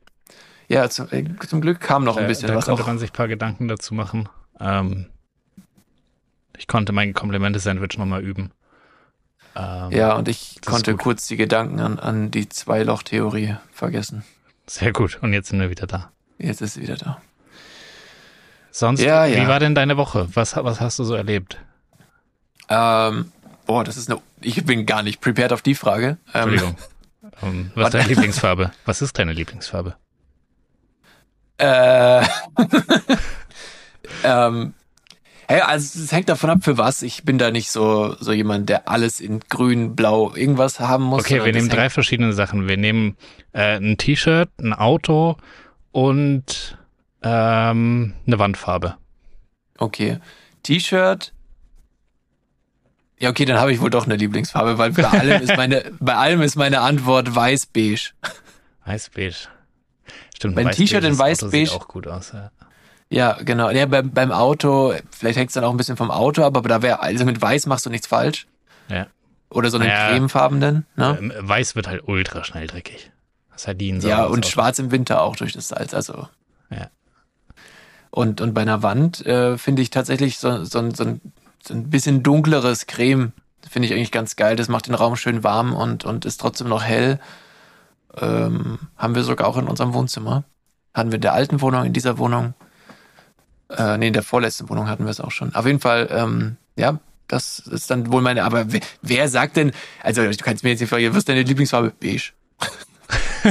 Ja, 0.69 0.89
zum, 0.89 1.07
äh, 1.11 1.25
zum 1.45 1.59
Glück 1.59 1.81
kam 1.81 2.05
noch 2.05 2.15
ein 2.15 2.23
Da, 2.23 2.27
bisschen 2.29 2.47
da 2.47 2.55
was 2.55 2.65
konnte 2.67 2.83
auch. 2.83 2.88
man 2.88 2.99
sich 2.99 3.09
ein 3.09 3.13
paar 3.13 3.27
Gedanken 3.27 3.67
dazu 3.67 3.93
machen. 3.93 4.29
Ähm, 4.61 5.07
ich 6.57 6.67
konnte 6.67 6.93
mein 6.93 7.13
Komplimente-Sandwich 7.13 7.97
nochmal 7.97 8.23
üben. 8.23 8.51
Ähm, 9.57 9.91
Ja, 9.91 10.15
und 10.15 10.29
ich 10.29 10.61
konnte 10.65 10.95
kurz 10.95 11.27
die 11.27 11.35
Gedanken 11.35 11.81
an, 11.81 11.99
an 11.99 12.31
die 12.31 12.47
Zwei-Loch-Theorie 12.47 13.57
vergessen. 13.73 14.23
Sehr 14.65 14.93
gut. 14.93 15.19
Und 15.21 15.33
jetzt 15.33 15.49
sind 15.49 15.59
wir 15.59 15.69
wieder 15.69 15.88
da. 15.88 16.11
Jetzt 16.38 16.61
ist 16.61 16.75
sie 16.75 16.81
wieder 16.81 16.95
da. 16.95 17.21
Sonst, 18.75 18.99
Ja, 18.99 19.23
ja. 19.23 19.41
wie 19.41 19.47
war 19.47 19.61
denn 19.61 19.73
deine 19.73 19.95
Woche? 19.95 20.27
Was, 20.33 20.53
was 20.57 20.81
hast 20.81 20.99
du 20.99 21.05
so 21.05 21.15
erlebt? 21.15 21.57
Ähm, 22.67 23.31
boah, 23.65 23.85
das 23.85 23.95
ist 23.95 24.11
eine. 24.11 24.19
Ich 24.41 24.65
bin 24.65 24.85
gar 24.85 25.01
nicht 25.01 25.21
prepared 25.21 25.53
auf 25.53 25.61
die 25.61 25.75
Frage. 25.75 26.17
Ähm, 26.33 26.49
Entschuldigung. 26.49 26.75
Ähm, 27.41 27.71
was 27.73 27.85
ist 27.85 27.93
deine 27.93 28.07
Lieblingsfarbe? 28.09 28.71
Was 28.83 29.01
ist 29.01 29.17
deine 29.17 29.31
Lieblingsfarbe? 29.31 29.95
Äh, 31.57 32.19
ähm, 34.25 34.73
hey, 35.47 35.61
also 35.61 36.03
es 36.03 36.11
hängt 36.11 36.27
davon 36.27 36.49
ab, 36.49 36.57
für 36.63 36.77
was. 36.77 37.01
Ich 37.01 37.23
bin 37.23 37.38
da 37.38 37.51
nicht 37.51 37.71
so, 37.71 38.17
so 38.19 38.33
jemand, 38.33 38.67
der 38.67 38.89
alles 38.89 39.21
in 39.21 39.39
grün, 39.39 39.95
blau, 39.95 40.35
irgendwas 40.35 40.81
haben 40.81 41.05
muss. 41.05 41.21
Okay, 41.21 41.45
wir 41.45 41.53
nehmen 41.53 41.69
drei 41.69 41.89
verschiedene 41.89 42.33
Sachen. 42.33 42.67
Wir 42.67 42.75
nehmen 42.75 43.15
äh, 43.53 43.77
ein 43.77 43.97
T-Shirt, 43.97 44.49
ein 44.59 44.73
Auto 44.73 45.38
und 45.93 46.77
ähm, 47.25 48.13
eine 48.25 48.39
Wandfarbe. 48.39 48.95
Okay. 49.77 50.19
T-Shirt. 50.63 51.33
Ja, 53.19 53.29
okay, 53.29 53.45
dann 53.45 53.57
habe 53.59 53.71
ich 53.73 53.81
wohl 53.81 53.89
doch 53.89 54.05
eine 54.05 54.15
Lieblingsfarbe, 54.15 54.77
weil 54.77 54.91
bei 54.91 55.03
allem 55.09 55.41
ist 55.41 55.55
meine, 55.57 55.91
bei 55.99 56.15
allem 56.15 56.41
ist 56.41 56.55
meine 56.55 56.81
Antwort 56.81 57.33
weiß-beige. 57.35 58.11
Weiß-beige. 58.85 59.35
Stimmt, 60.35 60.55
Mein 60.55 60.71
T-Shirt 60.71 61.03
in 61.03 61.17
weiß-beige. 61.17 61.67
Sieht 61.71 61.71
auch 61.81 61.88
gut 61.88 62.07
aus, 62.07 62.31
ja. 62.33 62.51
Ja, 63.09 63.33
genau. 63.41 63.69
Ja, 63.69 63.85
beim, 63.85 64.11
beim 64.11 64.31
Auto, 64.31 64.93
vielleicht 65.11 65.38
hängt 65.38 65.49
es 65.49 65.53
dann 65.53 65.63
auch 65.63 65.71
ein 65.71 65.77
bisschen 65.77 65.95
vom 65.97 66.11
Auto 66.11 66.43
ab, 66.43 66.57
aber 66.57 66.67
da 66.67 66.81
wäre, 66.81 67.01
also 67.01 67.23
mit 67.23 67.41
weiß 67.41 67.67
machst 67.67 67.85
du 67.85 67.89
nichts 67.89 68.07
falsch. 68.07 68.47
Ja. 68.89 69.07
Oder 69.49 69.69
so 69.69 69.77
einen 69.77 69.88
Ja. 69.88 70.09
cremefarbenen, 70.09 70.85
ne? 70.95 71.17
Ähm, 71.19 71.33
Weiß 71.39 71.75
wird 71.75 71.88
halt 71.88 72.07
ultra 72.07 72.43
schnell 72.43 72.67
dreckig. 72.67 73.11
Sardinen 73.55 74.01
Ja, 74.01 74.17
sauberes 74.17 74.33
und 74.33 74.45
schwarz 74.47 74.79
im 74.79 74.91
Winter 74.91 75.21
auch 75.21 75.35
durch 75.35 75.53
das 75.53 75.69
Salz, 75.69 75.93
also. 75.93 76.27
Ja. 76.69 76.89
Und, 78.15 78.39
und 78.39 78.54
bei 78.54 78.62
einer 78.62 78.82
Wand 78.82 79.25
äh, 79.25 79.58
finde 79.58 79.82
ich 79.82 79.89
tatsächlich 79.89 80.38
so, 80.39 80.63
so, 80.63 80.80
ein- 80.80 80.93
so, 80.95 81.04
ein, 81.04 81.19
so 81.62 81.73
ein 81.73 81.89
bisschen 81.89 82.23
dunkleres 82.23 82.88
Creme. 82.88 83.34
Finde 83.69 83.88
ich 83.88 83.93
eigentlich 83.93 84.13
ganz 84.13 84.38
geil. 84.38 84.56
Das 84.56 84.69
macht 84.69 84.88
den 84.88 84.95
Raum 84.95 85.17
schön 85.17 85.43
warm 85.43 85.73
und, 85.73 86.06
und 86.06 86.23
ist 86.23 86.39
trotzdem 86.39 86.69
noch 86.69 86.82
hell. 86.82 87.19
Ähm, 88.17 88.80
haben 88.95 89.15
wir 89.15 89.23
sogar 89.23 89.47
auch 89.47 89.58
in 89.58 89.67
unserem 89.67 89.93
Wohnzimmer. 89.93 90.45
Hatten 90.93 91.12
wir 91.12 91.15
in 91.17 91.21
der 91.23 91.34
alten 91.34 91.60
Wohnung, 91.60 91.84
in 91.84 91.91
dieser 91.91 92.17
Wohnung. 92.17 92.54
Äh, 93.69 93.97
nee, 93.97 94.08
in 94.08 94.13
der 94.13 94.23
vorletzten 94.23 94.69
Wohnung 94.69 94.88
hatten 94.88 95.04
wir 95.04 95.12
es 95.12 95.19
auch 95.19 95.32
schon. 95.32 95.54
Auf 95.54 95.65
jeden 95.65 95.82
Fall, 95.82 96.08
ähm, 96.10 96.56
ja, 96.78 96.99
das 97.28 97.60
ist 97.60 97.89
dann 97.91 98.13
wohl 98.13 98.21
meine, 98.21 98.45
aber 98.45 98.71
wer, 98.71 98.80
wer 99.01 99.28
sagt 99.28 99.58
denn, 99.58 99.73
also 100.04 100.21
du 100.23 100.38
kannst 100.38 100.63
mir 100.63 100.69
jetzt 100.69 100.80
nicht 100.80 100.89
fragen, 100.89 101.10
was 101.10 101.17
ist 101.17 101.28
deine 101.28 101.43
Lieblingsfarbe? 101.43 101.91
Beige. 101.99 102.32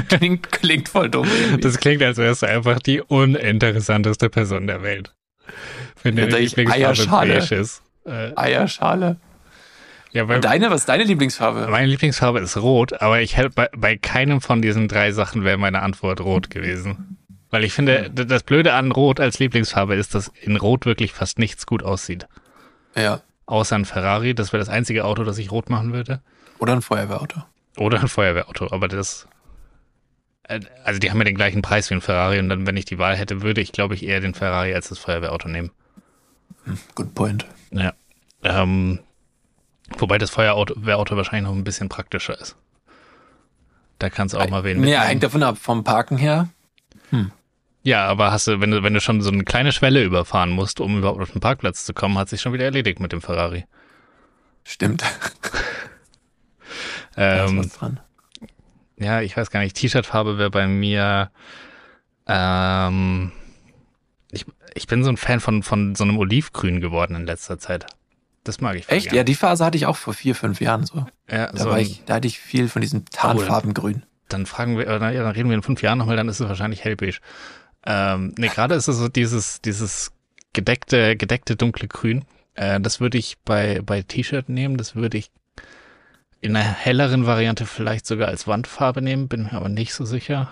klingt, 0.08 0.50
klingt 0.52 0.88
voll 0.88 1.08
dumm. 1.10 1.26
irgendwie. 1.28 1.60
Das 1.60 1.78
klingt, 1.78 2.02
als 2.02 2.18
wärst 2.18 2.42
du 2.42 2.46
einfach 2.46 2.78
die 2.80 3.00
uninteressanteste 3.00 4.28
Person 4.30 4.66
der 4.66 4.82
Welt. 4.82 5.14
Wenn 6.02 6.16
Ja, 6.16 6.26
deine 6.26 6.38
Lieblingsfarbe 6.44 7.06
beige 7.10 7.54
ist. 7.54 7.82
Äh, 8.06 8.32
Eierschale. 8.36 9.16
ja, 10.12 10.24
Und 10.24 10.44
deine, 10.44 10.70
was 10.70 10.82
ist 10.82 10.88
deine 10.88 11.04
Lieblingsfarbe? 11.04 11.68
meine 11.68 11.86
Lieblingsfarbe 11.86 12.40
ist 12.40 12.56
rot, 12.56 13.00
aber 13.00 13.20
ich 13.20 13.36
hätte 13.36 13.50
bei, 13.50 13.68
bei 13.76 13.96
keinem 13.96 14.40
von 14.40 14.60
diesen 14.62 14.88
drei 14.88 15.12
Sachen 15.12 15.44
wäre 15.44 15.56
meine 15.58 15.82
Antwort 15.82 16.20
rot 16.20 16.50
gewesen. 16.50 17.18
Weil 17.50 17.64
ich 17.64 17.72
finde, 17.72 18.10
d- 18.10 18.24
das 18.24 18.42
Blöde 18.42 18.72
an 18.74 18.90
Rot 18.90 19.20
als 19.20 19.38
Lieblingsfarbe 19.38 19.94
ist, 19.94 20.14
dass 20.14 20.28
in 20.42 20.56
Rot 20.56 20.86
wirklich 20.86 21.12
fast 21.12 21.38
nichts 21.38 21.66
gut 21.66 21.82
aussieht. 21.84 22.26
Ja. 22.96 23.20
Außer 23.46 23.76
ein 23.76 23.84
Ferrari, 23.84 24.34
das 24.34 24.52
wäre 24.52 24.60
das 24.60 24.68
einzige 24.68 25.04
Auto, 25.04 25.22
das 25.24 25.38
ich 25.38 25.52
rot 25.52 25.70
machen 25.70 25.92
würde. 25.92 26.20
Oder 26.58 26.72
ein 26.72 26.82
Feuerwehrauto. 26.82 27.42
Oder 27.76 28.00
ein 28.00 28.08
Feuerwehrauto, 28.08 28.68
aber 28.72 28.88
das. 28.88 29.28
Äh, 30.48 30.60
Also 30.84 31.00
die 31.00 31.10
haben 31.10 31.18
ja 31.18 31.24
den 31.24 31.34
gleichen 31.36 31.62
Preis 31.62 31.90
wie 31.90 31.94
ein 31.94 32.00
Ferrari 32.00 32.38
und 32.38 32.48
dann, 32.48 32.66
wenn 32.66 32.76
ich 32.76 32.84
die 32.84 32.98
Wahl 32.98 33.16
hätte, 33.16 33.42
würde 33.42 33.60
ich, 33.60 33.72
glaube 33.72 33.94
ich, 33.94 34.04
eher 34.04 34.20
den 34.20 34.34
Ferrari 34.34 34.74
als 34.74 34.88
das 34.88 34.98
Feuerwehrauto 34.98 35.48
nehmen. 35.48 35.70
Good 36.94 37.14
point. 37.14 37.46
Ja. 37.70 37.92
Ähm, 38.42 39.00
wobei 39.98 40.18
das 40.18 40.30
Feuerwehrauto 40.30 41.16
wahrscheinlich 41.16 41.50
noch 41.50 41.56
ein 41.56 41.64
bisschen 41.64 41.88
praktischer 41.88 42.38
ist. 42.40 42.56
Da 43.98 44.10
kannst 44.10 44.34
du 44.34 44.38
auch 44.38 44.48
mal 44.50 44.64
wen 44.64 44.82
Ja, 44.86 45.02
hängt 45.02 45.22
davon 45.22 45.42
ab. 45.42 45.56
Vom 45.58 45.84
Parken 45.84 46.16
her. 46.18 46.48
Ja, 47.82 48.06
aber 48.06 48.32
hast 48.32 48.46
du, 48.48 48.60
wenn 48.60 48.70
du, 48.70 48.82
wenn 48.82 48.94
du 48.94 49.00
schon 49.00 49.20
so 49.20 49.30
eine 49.30 49.44
kleine 49.44 49.70
Schwelle 49.70 50.02
überfahren 50.02 50.50
musst, 50.50 50.80
um 50.80 50.98
überhaupt 50.98 51.20
auf 51.20 51.30
den 51.32 51.40
Parkplatz 51.40 51.84
zu 51.84 51.92
kommen, 51.94 52.18
hat 52.18 52.28
sich 52.28 52.40
schon 52.40 52.52
wieder 52.54 52.64
erledigt 52.64 52.98
mit 52.98 53.12
dem 53.12 53.20
Ferrari. 53.20 53.66
Stimmt. 54.64 55.04
Da 57.14 57.44
ist 57.44 57.50
Ähm, 57.50 57.58
was 57.58 57.68
dran. 57.74 58.00
Ja, 59.04 59.20
ich 59.20 59.36
weiß 59.36 59.50
gar 59.50 59.60
nicht. 59.60 59.76
T-Shirt-Farbe 59.76 60.38
wäre 60.38 60.50
bei 60.50 60.66
mir. 60.66 61.30
Ähm, 62.26 63.32
ich, 64.30 64.46
ich 64.74 64.86
bin 64.86 65.04
so 65.04 65.10
ein 65.10 65.16
Fan 65.16 65.40
von, 65.40 65.62
von 65.62 65.94
so 65.94 66.04
einem 66.04 66.18
Olivgrün 66.18 66.80
geworden 66.80 67.14
in 67.14 67.26
letzter 67.26 67.58
Zeit. 67.58 67.86
Das 68.44 68.60
mag 68.60 68.76
ich 68.76 68.88
Echt? 68.88 69.06
gern. 69.06 69.16
Ja, 69.16 69.24
die 69.24 69.34
Phase 69.34 69.64
hatte 69.64 69.76
ich 69.76 69.86
auch 69.86 69.96
vor 69.96 70.12
vier, 70.14 70.34
fünf 70.34 70.60
Jahren 70.60 70.84
so. 70.84 71.06
Ja, 71.30 71.50
Da, 71.52 71.56
so 71.56 71.70
war 71.70 71.80
ich, 71.80 72.02
da 72.04 72.14
hatte 72.14 72.26
ich 72.28 72.38
viel 72.38 72.68
von 72.68 72.82
diesem 72.82 73.04
Tarnfarbengrün. 73.06 74.04
dann 74.28 74.46
fragen 74.46 74.76
wir, 74.78 74.86
oder, 74.86 75.10
ja, 75.10 75.22
dann 75.22 75.32
reden 75.32 75.48
wir 75.48 75.56
in 75.56 75.62
fünf 75.62 75.82
Jahren 75.82 75.98
nochmal, 75.98 76.16
dann 76.16 76.28
ist 76.28 76.40
es 76.40 76.48
wahrscheinlich 76.48 76.84
hellbeige. 76.84 77.18
Ähm, 77.86 78.34
nee, 78.38 78.48
gerade 78.48 78.74
ist 78.74 78.88
es 78.88 78.96
so 78.96 79.08
dieses, 79.08 79.60
dieses 79.62 80.12
gedeckte, 80.52 81.16
gedeckte 81.16 81.56
dunkle 81.56 81.88
Grün. 81.88 82.24
Äh, 82.54 82.80
das 82.80 83.00
würde 83.00 83.16
ich 83.18 83.36
bei, 83.44 83.80
bei 83.84 84.02
T-Shirt 84.02 84.48
nehmen, 84.48 84.76
das 84.76 84.94
würde 84.94 85.18
ich 85.18 85.30
in 86.44 86.54
einer 86.54 86.62
helleren 86.62 87.24
Variante 87.24 87.64
vielleicht 87.64 88.04
sogar 88.06 88.28
als 88.28 88.46
Wandfarbe 88.46 89.00
nehmen, 89.00 89.28
bin 89.28 89.44
mir 89.44 89.54
aber 89.54 89.70
nicht 89.70 89.94
so 89.94 90.04
sicher. 90.04 90.50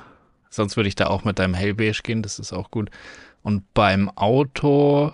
Sonst 0.48 0.76
würde 0.76 0.88
ich 0.88 0.94
da 0.94 1.08
auch 1.08 1.24
mit 1.24 1.38
deinem 1.38 1.52
hellbeige 1.52 2.00
gehen, 2.02 2.22
das 2.22 2.38
ist 2.38 2.54
auch 2.54 2.70
gut. 2.70 2.90
Und 3.42 3.74
beim 3.74 4.08
Auto 4.08 5.12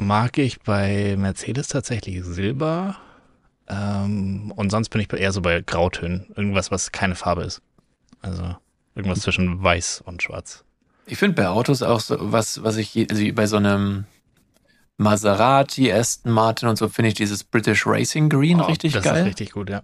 mag 0.00 0.38
ich 0.38 0.60
bei 0.60 1.14
Mercedes 1.18 1.68
tatsächlich 1.68 2.24
Silber. 2.24 2.96
Ähm, 3.68 4.50
und 4.56 4.70
sonst 4.70 4.88
bin 4.88 5.02
ich 5.02 5.12
eher 5.12 5.32
so 5.32 5.42
bei 5.42 5.60
Grautönen. 5.60 6.32
Irgendwas, 6.34 6.70
was 6.70 6.90
keine 6.90 7.16
Farbe 7.16 7.42
ist. 7.42 7.60
Also 8.22 8.56
irgendwas 8.94 9.20
zwischen 9.20 9.62
weiß 9.62 10.04
und 10.06 10.22
schwarz. 10.22 10.64
Ich 11.04 11.18
finde 11.18 11.42
bei 11.42 11.48
Autos 11.48 11.82
auch 11.82 12.00
so 12.00 12.16
was, 12.18 12.62
was 12.62 12.78
ich, 12.78 12.96
also 13.10 13.22
bei 13.34 13.46
so 13.46 13.56
einem 13.56 14.06
Maserati, 14.98 15.92
Aston 15.92 16.32
Martin 16.32 16.68
und 16.68 16.76
so 16.76 16.88
finde 16.88 17.08
ich 17.08 17.14
dieses 17.14 17.44
British 17.44 17.86
Racing 17.86 18.28
Green 18.28 18.60
Oh, 18.60 18.64
richtig 18.64 18.94
das 18.94 19.04
geil. 19.04 19.20
ist 19.20 19.26
richtig 19.26 19.52
gut, 19.52 19.68
ja. 19.68 19.82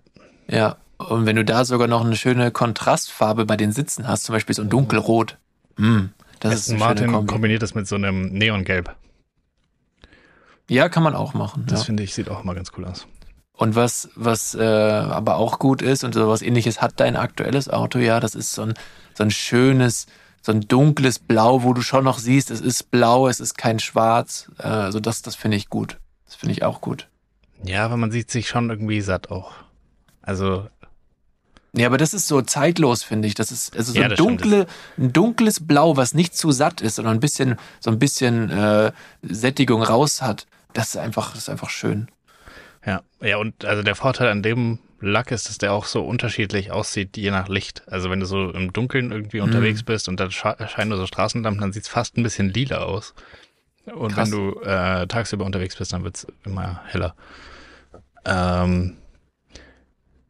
Ja. 0.48 0.76
Und 0.98 1.26
wenn 1.26 1.36
du 1.36 1.44
da 1.44 1.64
sogar 1.64 1.88
noch 1.88 2.04
eine 2.04 2.16
schöne 2.16 2.50
Kontrastfarbe 2.50 3.44
bei 3.44 3.56
den 3.56 3.72
Sitzen 3.72 4.06
hast, 4.06 4.24
zum 4.24 4.34
Beispiel 4.34 4.54
so 4.54 4.62
ein 4.62 4.68
dunkelrot. 4.68 5.36
Mm, 5.76 6.06
das 6.40 6.54
ist 6.54 6.60
Aston 6.60 6.74
eine 6.74 7.08
Martin 7.10 7.26
kombiniert 7.26 7.62
das 7.62 7.74
mit 7.74 7.86
so 7.86 7.96
einem 7.96 8.26
Neongelb. 8.32 8.94
Ja, 10.68 10.88
kann 10.88 11.02
man 11.02 11.14
auch 11.14 11.34
machen. 11.34 11.64
Das 11.66 11.80
ja. 11.80 11.86
finde 11.86 12.02
ich, 12.04 12.14
sieht 12.14 12.28
auch 12.28 12.44
immer 12.44 12.54
ganz 12.54 12.70
cool 12.76 12.84
aus. 12.84 13.06
Und 13.52 13.74
was, 13.74 14.08
was 14.14 14.54
äh, 14.54 14.62
aber 14.62 15.36
auch 15.36 15.58
gut 15.58 15.82
ist 15.82 16.04
und 16.04 16.14
sowas 16.14 16.42
ähnliches 16.42 16.80
hat 16.80 16.98
dein 16.98 17.16
aktuelles 17.16 17.68
Auto, 17.68 17.98
ja, 17.98 18.18
das 18.18 18.34
ist 18.34 18.52
so 18.52 18.62
ein, 18.62 18.74
so 19.14 19.24
ein 19.24 19.30
schönes, 19.30 20.06
so 20.42 20.52
ein 20.52 20.60
dunkles 20.62 21.18
Blau, 21.18 21.62
wo 21.62 21.72
du 21.72 21.80
schon 21.82 22.04
noch 22.04 22.18
siehst, 22.18 22.50
es 22.50 22.60
ist 22.60 22.90
blau, 22.90 23.28
es 23.28 23.40
ist 23.40 23.56
kein 23.56 23.78
Schwarz. 23.78 24.50
Äh, 24.58 24.64
also 24.66 25.00
das, 25.00 25.22
das 25.22 25.34
finde 25.36 25.56
ich 25.56 25.68
gut. 25.70 25.98
Das 26.26 26.34
finde 26.34 26.52
ich 26.54 26.62
auch 26.64 26.80
gut. 26.80 27.08
Ja, 27.64 27.84
aber 27.84 27.96
man 27.96 28.10
sieht 28.10 28.30
sich 28.30 28.48
schon 28.48 28.68
irgendwie 28.68 29.00
satt 29.00 29.30
auch. 29.30 29.52
Also, 30.20 30.66
Ja, 31.74 31.86
aber 31.86 31.96
das 31.96 32.12
ist 32.12 32.26
so 32.28 32.42
zeitlos, 32.42 33.02
finde 33.04 33.28
ich. 33.28 33.34
Das 33.34 33.52
ist 33.52 33.76
also 33.76 33.92
so 33.92 34.00
Ja, 34.00 34.08
ein, 34.08 34.16
dunkle, 34.16 34.66
ein 34.98 35.12
dunkles 35.12 35.64
Blau, 35.66 35.96
was 35.96 36.12
nicht 36.14 36.36
zu 36.36 36.50
satt 36.50 36.80
ist, 36.80 36.96
sondern 36.96 37.14
ein 37.16 37.20
bisschen, 37.20 37.56
so 37.80 37.90
ein 37.90 37.98
bisschen 38.00 38.50
äh, 38.50 38.92
Sättigung 39.22 39.82
raus 39.82 40.22
hat. 40.22 40.46
Das 40.72 40.88
ist 40.88 40.96
einfach, 40.96 41.30
das 41.30 41.42
ist 41.44 41.48
einfach 41.50 41.70
schön. 41.70 42.08
ja. 42.84 43.02
Ja, 43.20 43.36
und 43.36 43.64
also 43.64 43.82
der 43.84 43.94
Vorteil 43.94 44.28
an 44.28 44.42
dem 44.42 44.80
Lack 45.02 45.30
ist, 45.32 45.48
dass 45.48 45.58
der 45.58 45.72
auch 45.72 45.84
so 45.86 46.04
unterschiedlich 46.04 46.70
aussieht, 46.70 47.16
je 47.16 47.30
nach 47.30 47.48
Licht. 47.48 47.82
Also 47.88 48.08
wenn 48.10 48.20
du 48.20 48.26
so 48.26 48.50
im 48.50 48.72
Dunkeln 48.72 49.10
irgendwie 49.12 49.38
Mhm. 49.38 49.44
unterwegs 49.44 49.82
bist 49.82 50.08
und 50.08 50.18
da 50.20 50.26
scha- 50.26 50.66
scheinen 50.68 50.90
nur 50.90 50.98
so 50.98 51.06
Straßenlampen, 51.06 51.60
dann 51.60 51.72
sieht's 51.72 51.88
fast 51.88 52.16
ein 52.16 52.22
bisschen 52.22 52.48
lila 52.50 52.78
aus. 52.78 53.14
Und 53.84 54.14
Krass. 54.14 54.30
wenn 54.30 54.38
du 54.38 54.60
äh, 54.60 55.06
tagsüber 55.08 55.44
unterwegs 55.44 55.76
bist, 55.76 55.92
dann 55.92 56.04
wird's 56.04 56.26
immer 56.44 56.80
heller. 56.86 57.14
Ähm, 58.24 58.96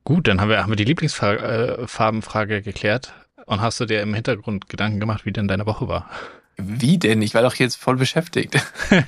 gut, 0.04 0.26
dann 0.26 0.40
haben 0.40 0.48
wir, 0.48 0.62
haben 0.62 0.70
wir 0.72 0.76
die 0.76 0.84
Lieblingsfarbenfrage 0.84 2.62
geklärt. 2.62 3.12
Und 3.44 3.60
hast 3.60 3.78
du 3.80 3.84
dir 3.84 4.00
im 4.00 4.14
Hintergrund 4.14 4.68
Gedanken 4.70 5.00
gemacht, 5.00 5.26
wie 5.26 5.32
denn 5.32 5.48
deine 5.48 5.66
Woche 5.66 5.86
war? 5.88 6.08
Wie 6.56 6.96
denn? 6.98 7.20
Ich 7.22 7.34
war 7.34 7.42
doch 7.42 7.56
jetzt 7.56 7.74
voll 7.76 7.96
beschäftigt. 7.96 8.54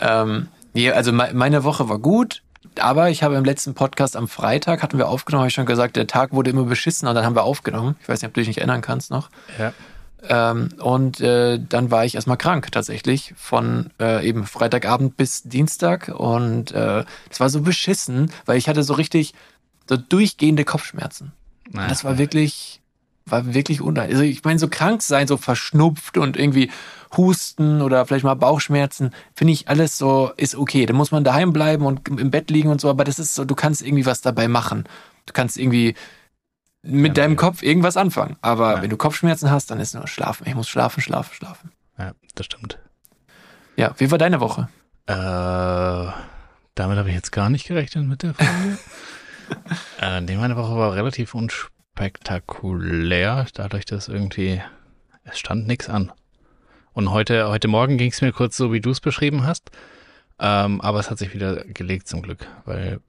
ähm, 0.00 0.48
ja, 0.74 0.92
also 0.92 1.12
me 1.12 1.30
meine 1.34 1.64
Woche 1.64 1.88
war 1.88 1.98
gut. 1.98 2.42
Aber 2.78 3.10
ich 3.10 3.22
habe 3.22 3.36
im 3.36 3.44
letzten 3.44 3.74
Podcast 3.74 4.16
am 4.16 4.28
Freitag, 4.28 4.82
hatten 4.82 4.98
wir 4.98 5.08
aufgenommen, 5.08 5.42
habe 5.42 5.48
ich 5.48 5.54
schon 5.54 5.66
gesagt, 5.66 5.96
der 5.96 6.06
Tag 6.06 6.32
wurde 6.32 6.50
immer 6.50 6.64
beschissen 6.64 7.08
und 7.08 7.14
dann 7.14 7.24
haben 7.24 7.34
wir 7.34 7.44
aufgenommen. 7.44 7.96
Ich 8.02 8.08
weiß 8.08 8.20
nicht, 8.20 8.28
ob 8.28 8.34
du 8.34 8.40
dich 8.40 8.48
nicht 8.48 8.58
erinnern 8.58 8.80
kannst 8.80 9.10
noch. 9.10 9.30
Ja. 9.58 9.72
Ähm, 10.28 10.70
und 10.78 11.20
äh, 11.20 11.60
dann 11.60 11.90
war 11.90 12.04
ich 12.04 12.16
erstmal 12.16 12.36
krank 12.36 12.72
tatsächlich 12.72 13.34
von 13.36 13.90
äh, 14.00 14.26
eben 14.26 14.46
Freitagabend 14.46 15.16
bis 15.16 15.44
Dienstag 15.44 16.08
und 16.08 16.72
äh, 16.72 17.04
das 17.28 17.40
war 17.40 17.48
so 17.50 17.60
beschissen, 17.60 18.32
weil 18.44 18.58
ich 18.58 18.68
hatte 18.68 18.82
so 18.82 18.94
richtig 18.94 19.34
so 19.88 19.96
durchgehende 19.96 20.64
Kopfschmerzen. 20.64 21.32
Na, 21.70 21.86
das 21.86 22.04
war 22.04 22.18
wirklich 22.18 22.77
war 23.30 23.54
wirklich 23.54 23.80
unter. 23.80 24.02
Also 24.02 24.22
ich 24.22 24.44
meine 24.44 24.58
so 24.58 24.68
krank 24.68 25.02
sein, 25.02 25.26
so 25.26 25.36
verschnupft 25.36 26.18
und 26.18 26.36
irgendwie 26.36 26.70
Husten 27.16 27.80
oder 27.82 28.04
vielleicht 28.06 28.24
mal 28.24 28.34
Bauchschmerzen, 28.34 29.12
finde 29.34 29.52
ich 29.54 29.68
alles 29.68 29.96
so 29.98 30.30
ist 30.36 30.54
okay. 30.54 30.84
Da 30.86 30.92
muss 30.94 31.10
man 31.10 31.24
daheim 31.24 31.52
bleiben 31.52 31.86
und 31.86 32.06
im 32.08 32.30
Bett 32.30 32.50
liegen 32.50 32.68
und 32.70 32.80
so, 32.80 32.90
aber 32.90 33.04
das 33.04 33.18
ist 33.18 33.34
so, 33.34 33.44
du 33.44 33.54
kannst 33.54 33.82
irgendwie 33.82 34.06
was 34.06 34.20
dabei 34.20 34.46
machen. 34.48 34.84
Du 35.26 35.32
kannst 35.32 35.56
irgendwie 35.58 35.94
mit 36.82 37.16
Ja, 37.16 37.22
deinem 37.24 37.32
ja. 37.32 37.36
Kopf 37.38 37.62
irgendwas 37.62 37.96
anfangen. 37.96 38.36
Aber 38.40 38.76
Ja. 38.76 38.82
wenn 38.82 38.90
du 38.90 38.96
Kopfschmerzen 38.96 39.50
hast, 39.50 39.70
dann 39.70 39.80
ist 39.80 39.94
nur 39.94 40.06
schlafen. 40.06 40.46
Ich 40.46 40.54
muss 40.54 40.68
schlafen, 40.68 41.00
schlafen, 41.02 41.34
schlafen. 41.34 41.72
ja, 41.98 42.12
das 42.34 42.46
stimmt. 42.46 42.78
Ja, 43.76 43.94
wie 43.98 44.10
war 44.10 44.18
deine 44.18 44.40
Woche? 44.40 44.68
Äh, 45.06 45.12
damit 46.74 46.98
habe 46.98 47.08
ich 47.08 47.14
jetzt 47.14 47.32
gar 47.32 47.48
nicht 47.50 47.66
gerechnet 47.66 48.06
mit 48.06 48.22
der 48.22 48.34
Frage. 48.34 48.78
äh, 50.00 50.20
nee, 50.20 50.36
meine 50.36 50.56
Woche 50.56 50.76
war 50.76 50.94
relativ 50.94 51.34
unspektakulär, 51.98 53.46
dadurch, 53.54 53.84
dass 53.84 54.08
irgendwie 54.08 54.62
es 55.24 55.38
stand 55.38 55.66
nichts 55.66 55.88
an. 55.88 56.12
Und 56.92 57.10
heute, 57.10 57.48
heute 57.48 57.68
Morgen 57.68 57.98
ging 57.98 58.10
es 58.10 58.20
mir 58.22 58.32
kurz 58.32 58.56
so, 58.56 58.72
wie 58.72 58.80
du 58.80 58.90
es 58.90 59.00
beschrieben 59.00 59.44
hast. 59.46 59.70
Ähm, 60.38 60.80
aber 60.80 61.00
es 61.00 61.10
hat 61.10 61.18
sich 61.18 61.34
wieder 61.34 61.64
gelegt 61.64 62.06
zum 62.08 62.22
Glück, 62.22 62.46
weil 62.64 63.00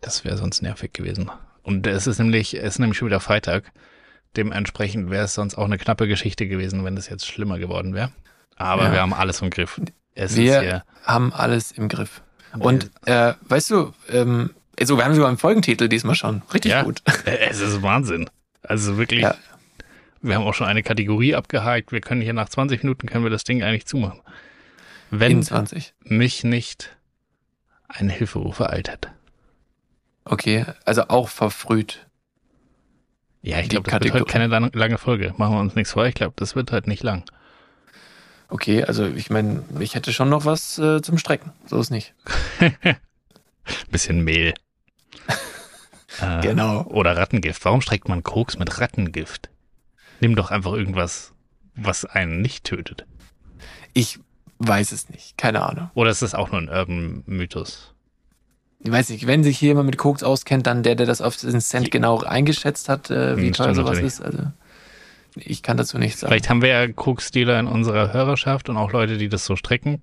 das 0.00 0.24
wäre 0.24 0.36
sonst 0.36 0.62
nervig 0.62 0.92
gewesen. 0.92 1.30
Und 1.62 1.86
es 1.86 2.06
ist 2.06 2.18
nämlich, 2.20 2.54
es 2.56 2.62
ist 2.74 2.78
nämlich 2.78 2.96
schon 2.98 3.08
wieder 3.08 3.20
Freitag. 3.20 3.72
Dementsprechend 4.36 5.10
wäre 5.10 5.24
es 5.24 5.34
sonst 5.34 5.56
auch 5.56 5.64
eine 5.64 5.78
knappe 5.78 6.06
Geschichte 6.06 6.46
gewesen, 6.46 6.84
wenn 6.84 6.96
es 6.96 7.08
jetzt 7.08 7.26
schlimmer 7.26 7.58
geworden 7.58 7.94
wäre. 7.94 8.12
Aber 8.56 8.84
Ja. 8.84 8.92
wir 8.92 9.00
haben 9.00 9.14
alles 9.14 9.42
im 9.42 9.50
Griff. 9.50 9.80
Es 10.14 10.36
Wir 10.36 10.58
ist 10.58 10.62
hier. 10.62 10.84
haben 11.04 11.32
alles 11.32 11.72
im 11.72 11.88
Griff. 11.88 12.22
Und 12.58 12.90
äh, 13.06 13.34
weißt 13.48 13.70
du, 13.72 13.92
ähm, 14.10 14.50
also 14.78 14.96
wir 14.96 15.04
haben 15.04 15.14
sogar 15.14 15.28
einen 15.28 15.38
Folgentitel 15.38 15.88
diesmal 15.88 16.14
schon. 16.14 16.42
Richtig 16.52 16.72
Ja. 16.72 16.82
gut. 16.82 17.02
Es 17.24 17.60
ist 17.60 17.82
Wahnsinn. 17.82 18.28
Also 18.62 18.96
wirklich, 18.98 19.22
Ja. 19.22 19.34
wir 20.20 20.34
haben 20.36 20.44
auch 20.44 20.54
schon 20.54 20.66
eine 20.66 20.82
Kategorie 20.82 21.34
abgehakt. 21.34 21.92
Wir 21.92 22.00
können 22.00 22.20
hier 22.20 22.32
nach 22.34 22.48
20 22.48 22.82
Minuten 22.82 23.06
können 23.06 23.24
wir 23.24 23.30
das 23.30 23.44
Ding 23.44 23.62
eigentlich 23.62 23.86
zumachen. 23.86 24.20
Wenn 25.10 25.32
In 25.32 25.42
20. 25.42 25.94
mich 26.04 26.44
nicht 26.44 26.96
ein 27.88 28.08
Hilferuf 28.10 28.58
ereilt. 28.60 29.08
Okay, 30.24 30.66
also 30.84 31.04
auch 31.08 31.28
verfrüht. 31.30 32.06
Ja, 33.40 33.60
ich 33.60 33.68
glaube, 33.70 33.84
das 33.84 33.92
wird 33.94 34.02
Kategorie. 34.02 34.20
heute 34.22 34.30
keine 34.32 34.46
lang, 34.48 34.70
lange 34.74 34.98
Folge. 34.98 35.32
Machen 35.38 35.54
wir 35.54 35.60
uns 35.60 35.74
nichts 35.74 35.92
vor. 35.92 36.04
Ich 36.06 36.14
glaube, 36.14 36.34
das 36.36 36.54
wird 36.56 36.72
halt 36.72 36.86
nicht 36.86 37.02
lang. 37.02 37.24
Okay, 38.50 38.82
also 38.84 39.06
ich 39.06 39.30
meine, 39.30 39.62
ich 39.78 39.94
hätte 39.94 40.12
schon 40.12 40.28
noch 40.28 40.44
was 40.44 40.78
äh, 40.78 41.00
zum 41.00 41.16
Strecken. 41.16 41.52
So 41.66 41.78
ist 41.80 41.90
nicht. 41.90 42.14
Bisschen 43.90 44.22
Mehl. 44.24 44.54
Äh, 46.20 46.40
Genau. 46.40 46.82
Oder 46.84 47.16
Rattengift. 47.16 47.64
Warum 47.64 47.80
streckt 47.80 48.08
man 48.08 48.22
Koks 48.22 48.58
mit 48.58 48.80
Rattengift? 48.80 49.50
Nimm 50.20 50.34
doch 50.36 50.50
einfach 50.50 50.72
irgendwas, 50.72 51.32
was 51.74 52.04
einen 52.04 52.40
nicht 52.40 52.64
tötet. 52.64 53.06
Ich 53.94 54.18
weiß 54.58 54.92
es 54.92 55.08
nicht. 55.08 55.38
Keine 55.38 55.62
Ahnung. 55.64 55.90
Oder 55.94 56.10
ist 56.10 56.22
das 56.22 56.34
auch 56.34 56.50
nur 56.50 56.60
ein 56.60 56.68
Urban-Mythos? 56.68 57.94
Ich 58.80 58.90
weiß 58.92 59.08
nicht, 59.10 59.26
wenn 59.26 59.42
sich 59.42 59.58
hier 59.58 59.68
jemand 59.68 59.86
mit 59.86 59.98
Koks 59.98 60.22
auskennt, 60.22 60.66
dann 60.66 60.82
der, 60.82 60.94
der 60.94 61.06
das 61.06 61.20
auf 61.20 61.36
den 61.36 61.60
Cent 61.60 61.90
genau 61.90 62.20
eingeschätzt 62.20 62.88
hat, 62.88 63.10
äh, 63.10 63.36
wie 63.36 63.46
Hm, 63.46 63.52
teuer 63.52 63.74
sowas 63.74 63.98
ist. 63.98 64.20
Also 64.20 64.44
ich 65.34 65.62
kann 65.62 65.76
dazu 65.76 65.98
nichts 65.98 66.20
sagen. 66.20 66.30
Vielleicht 66.32 66.48
haben 66.48 66.62
wir 66.62 66.68
ja 66.68 66.88
Koksdealer 66.92 67.58
in 67.58 67.66
unserer 67.66 68.12
Hörerschaft 68.12 68.68
und 68.68 68.76
auch 68.76 68.92
Leute, 68.92 69.18
die 69.18 69.28
das 69.28 69.44
so 69.44 69.56
strecken. 69.56 70.02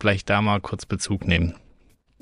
Vielleicht 0.00 0.28
da 0.30 0.42
mal 0.42 0.60
kurz 0.60 0.84
Bezug 0.84 1.26
nehmen. 1.26 1.54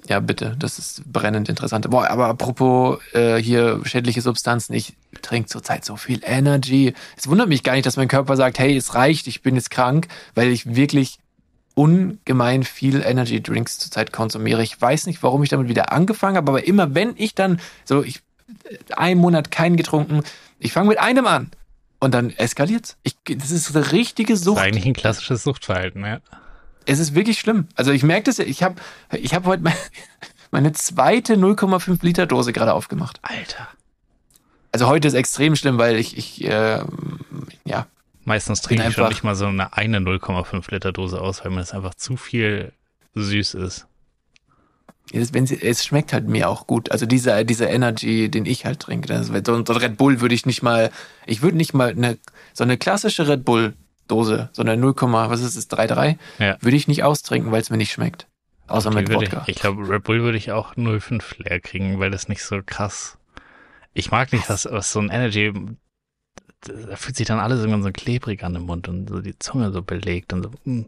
Ja, 0.06 0.20
bitte, 0.20 0.54
das 0.58 0.78
ist 0.78 1.10
brennend 1.10 1.48
interessant. 1.48 1.88
Boah, 1.88 2.08
aber 2.10 2.26
apropos 2.26 2.98
äh, 3.14 3.36
hier 3.36 3.80
schädliche 3.84 4.20
Substanzen, 4.20 4.74
ich 4.74 4.94
trinke 5.22 5.48
zurzeit 5.48 5.84
so 5.84 5.96
viel 5.96 6.20
Energy. 6.22 6.92
Es 7.16 7.26
wundert 7.26 7.48
mich 7.48 7.62
gar 7.62 7.72
nicht, 7.72 7.86
dass 7.86 7.96
mein 7.96 8.08
Körper 8.08 8.36
sagt, 8.36 8.58
hey, 8.58 8.76
es 8.76 8.94
reicht, 8.94 9.26
ich 9.28 9.40
bin 9.40 9.54
jetzt 9.54 9.70
krank, 9.70 10.08
weil 10.34 10.48
ich 10.48 10.74
wirklich 10.76 11.18
ungemein 11.74 12.64
viel 12.64 13.02
Energy 13.02 13.42
Drinks 13.42 13.78
zurzeit 13.78 14.12
konsumiere. 14.12 14.62
Ich 14.62 14.80
weiß 14.80 15.06
nicht, 15.06 15.22
warum 15.22 15.42
ich 15.42 15.48
damit 15.48 15.68
wieder 15.68 15.90
angefangen 15.92 16.36
habe, 16.36 16.50
aber 16.50 16.66
immer 16.66 16.94
wenn 16.94 17.14
ich 17.16 17.34
dann 17.34 17.58
so, 17.84 18.02
ich 18.02 18.20
einen 18.94 19.20
Monat 19.20 19.50
keinen 19.50 19.76
getrunken, 19.76 20.22
ich 20.58 20.72
fange 20.72 20.88
mit 20.88 20.98
einem 20.98 21.26
an 21.26 21.50
und 21.98 22.12
dann 22.14 22.30
eskaliert's. 22.30 22.96
Ich, 23.02 23.16
das 23.24 23.50
ist 23.50 23.74
eine 23.74 23.90
richtige 23.92 24.34
Das 24.34 24.40
ist 24.40 24.44
Sucht. 24.44 24.60
eigentlich 24.60 24.86
ein 24.86 24.92
klassisches 24.94 25.42
Suchtverhalten, 25.42 26.04
ja. 26.04 26.20
Es 26.86 26.98
ist 26.98 27.14
wirklich 27.14 27.38
schlimm. 27.38 27.68
Also 27.74 27.92
ich 27.92 28.02
merke 28.02 28.24
das 28.24 28.38
ja, 28.38 28.44
ich 28.44 28.62
habe 28.62 28.76
ich 29.12 29.34
hab 29.34 29.46
heute 29.46 29.62
mein, 29.62 29.74
meine 30.50 30.72
zweite 30.72 31.34
0,5 31.34 32.04
Liter 32.04 32.26
Dose 32.26 32.52
gerade 32.52 32.74
aufgemacht. 32.74 33.20
Alter. 33.22 33.68
Also 34.72 34.88
heute 34.88 35.08
ist 35.08 35.14
extrem 35.14 35.56
schlimm, 35.56 35.78
weil 35.78 35.96
ich, 35.96 36.16
ich 36.16 36.44
äh, 36.44 36.80
ja, 37.64 37.86
Meistens 38.24 38.62
trinke 38.62 38.88
ich 38.88 38.94
schon 38.94 39.08
nicht 39.08 39.22
mal 39.22 39.34
so 39.34 39.46
eine, 39.46 39.76
eine 39.76 39.98
0,5 39.98 40.72
Liter 40.72 40.92
Dose 40.92 41.20
aus, 41.20 41.44
weil 41.44 41.50
mir 41.50 41.58
das 41.58 41.72
einfach 41.72 41.94
zu 41.94 42.16
viel 42.16 42.72
süß 43.14 43.54
ist. 43.54 43.86
es, 45.12 45.34
wenn 45.34 45.46
sie, 45.46 45.60
es 45.60 45.84
schmeckt 45.84 46.12
halt 46.12 46.26
mir 46.26 46.48
auch 46.48 46.66
gut. 46.66 46.90
Also 46.90 47.04
dieser, 47.04 47.44
dieser 47.44 47.68
Energy, 47.68 48.30
den 48.30 48.46
ich 48.46 48.64
halt 48.64 48.80
trinke. 48.80 49.08
Das, 49.08 49.26
so 49.26 49.54
ein 49.54 49.66
Red 49.66 49.98
Bull 49.98 50.20
würde 50.20 50.34
ich 50.34 50.46
nicht 50.46 50.62
mal, 50.62 50.90
ich 51.26 51.42
würde 51.42 51.56
nicht 51.56 51.74
mal 51.74 51.90
eine, 51.90 52.18
so 52.54 52.64
eine 52.64 52.78
klassische 52.78 53.28
Red 53.28 53.44
Bull 53.44 53.74
Dose, 54.08 54.48
so 54.52 54.62
eine 54.62 54.76
0, 54.76 54.94
was 54.96 55.40
ist 55.40 55.56
es, 55.56 55.68
3,3, 55.70 56.16
Ja. 56.38 56.56
würde 56.60 56.76
ich 56.76 56.88
nicht 56.88 57.02
austrinken, 57.04 57.52
weil 57.52 57.60
es 57.60 57.70
mir 57.70 57.76
nicht 57.76 57.92
schmeckt. 57.92 58.26
Außer 58.66 58.90
Die 58.90 58.96
mit 58.96 59.12
Wodka. 59.12 59.42
Ich, 59.46 59.56
ich 59.56 59.60
glaube, 59.60 59.88
Red 59.88 60.04
Bull 60.04 60.22
würde 60.22 60.38
ich 60.38 60.52
auch 60.52 60.74
0,5 60.74 61.42
leer 61.42 61.60
kriegen, 61.60 62.00
weil 62.00 62.10
das 62.10 62.28
nicht 62.28 62.42
so 62.42 62.60
krass. 62.64 63.18
Ich 63.92 64.10
mag 64.10 64.32
nicht, 64.32 64.48
was, 64.48 64.66
was 64.70 64.90
so 64.90 65.00
ein 65.00 65.10
Energy. 65.10 65.52
Da 66.62 66.96
fühlt 66.96 67.14
sich 67.16 67.26
dann 67.26 67.40
alles 67.40 67.60
irgendwann 67.60 67.82
so 67.82 67.90
klebrig 67.92 68.42
an 68.42 68.54
im 68.54 68.62
Mund 68.62 68.88
und 68.88 69.08
so 69.10 69.20
die 69.20 69.38
Zunge 69.38 69.70
so 69.70 69.82
belegt 69.82 70.32
und 70.32 70.44
so. 70.44 70.50
mm. 70.64 70.86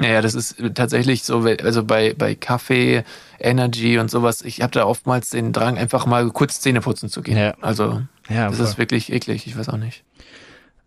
Ja, 0.00 0.08
ja, 0.08 0.20
das 0.20 0.34
ist 0.34 0.56
tatsächlich 0.74 1.22
so, 1.22 1.38
also 1.62 1.82
bei, 1.84 2.12
bei 2.12 2.34
Kaffee, 2.34 3.02
Energy 3.38 3.98
und 3.98 4.10
sowas, 4.10 4.42
ich 4.42 4.60
habe 4.60 4.72
da 4.72 4.84
oftmals 4.84 5.30
den 5.30 5.54
Drang, 5.54 5.78
einfach 5.78 6.04
mal 6.04 6.28
kurz 6.32 6.60
Zähne 6.60 6.82
putzen 6.82 7.08
zu 7.08 7.22
gehen. 7.22 7.38
Ja. 7.38 7.54
Also, 7.62 8.02
Ja, 8.28 8.48
das 8.48 8.56
voll. 8.58 8.66
ist 8.66 8.78
wirklich 8.78 9.10
eklig, 9.10 9.46
ich 9.46 9.56
weiß 9.56 9.70
auch 9.70 9.78
nicht. 9.78 10.04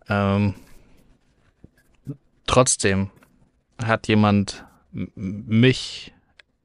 Ähm, 0.08 0.54
trotzdem 2.50 3.10
hat 3.82 4.08
jemand 4.08 4.64
mich 4.92 6.12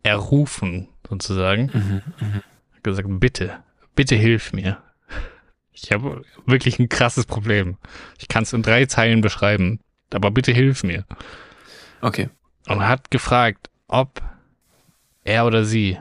errufen, 0.02 0.90
sozusagen, 1.08 1.70
Mhm, 2.20 2.42
hat 2.74 2.84
gesagt, 2.84 3.08
bitte, 3.20 3.60
bitte 3.96 4.16
hilf 4.16 4.52
mir. 4.52 4.82
Ich 5.72 5.92
habe 5.92 6.24
wirklich 6.46 6.80
ein 6.80 6.90
krasses 6.90 7.26
Problem. 7.26 7.78
Ich 8.18 8.28
kann 8.28 8.44
es 8.44 8.54
in 8.54 8.64
drei 8.64 8.86
Zeilen 8.86 9.22
beschreiben, 9.22 9.80
aber 10.12 10.32
bitte 10.32 10.52
hilf 10.54 10.84
mir. 10.84 11.06
Okay. 12.02 12.30
Und 12.68 12.88
hat 12.88 13.12
gefragt, 13.12 13.70
ob 13.88 14.22
er 15.24 15.46
oder 15.46 15.66
sie, 15.66 16.00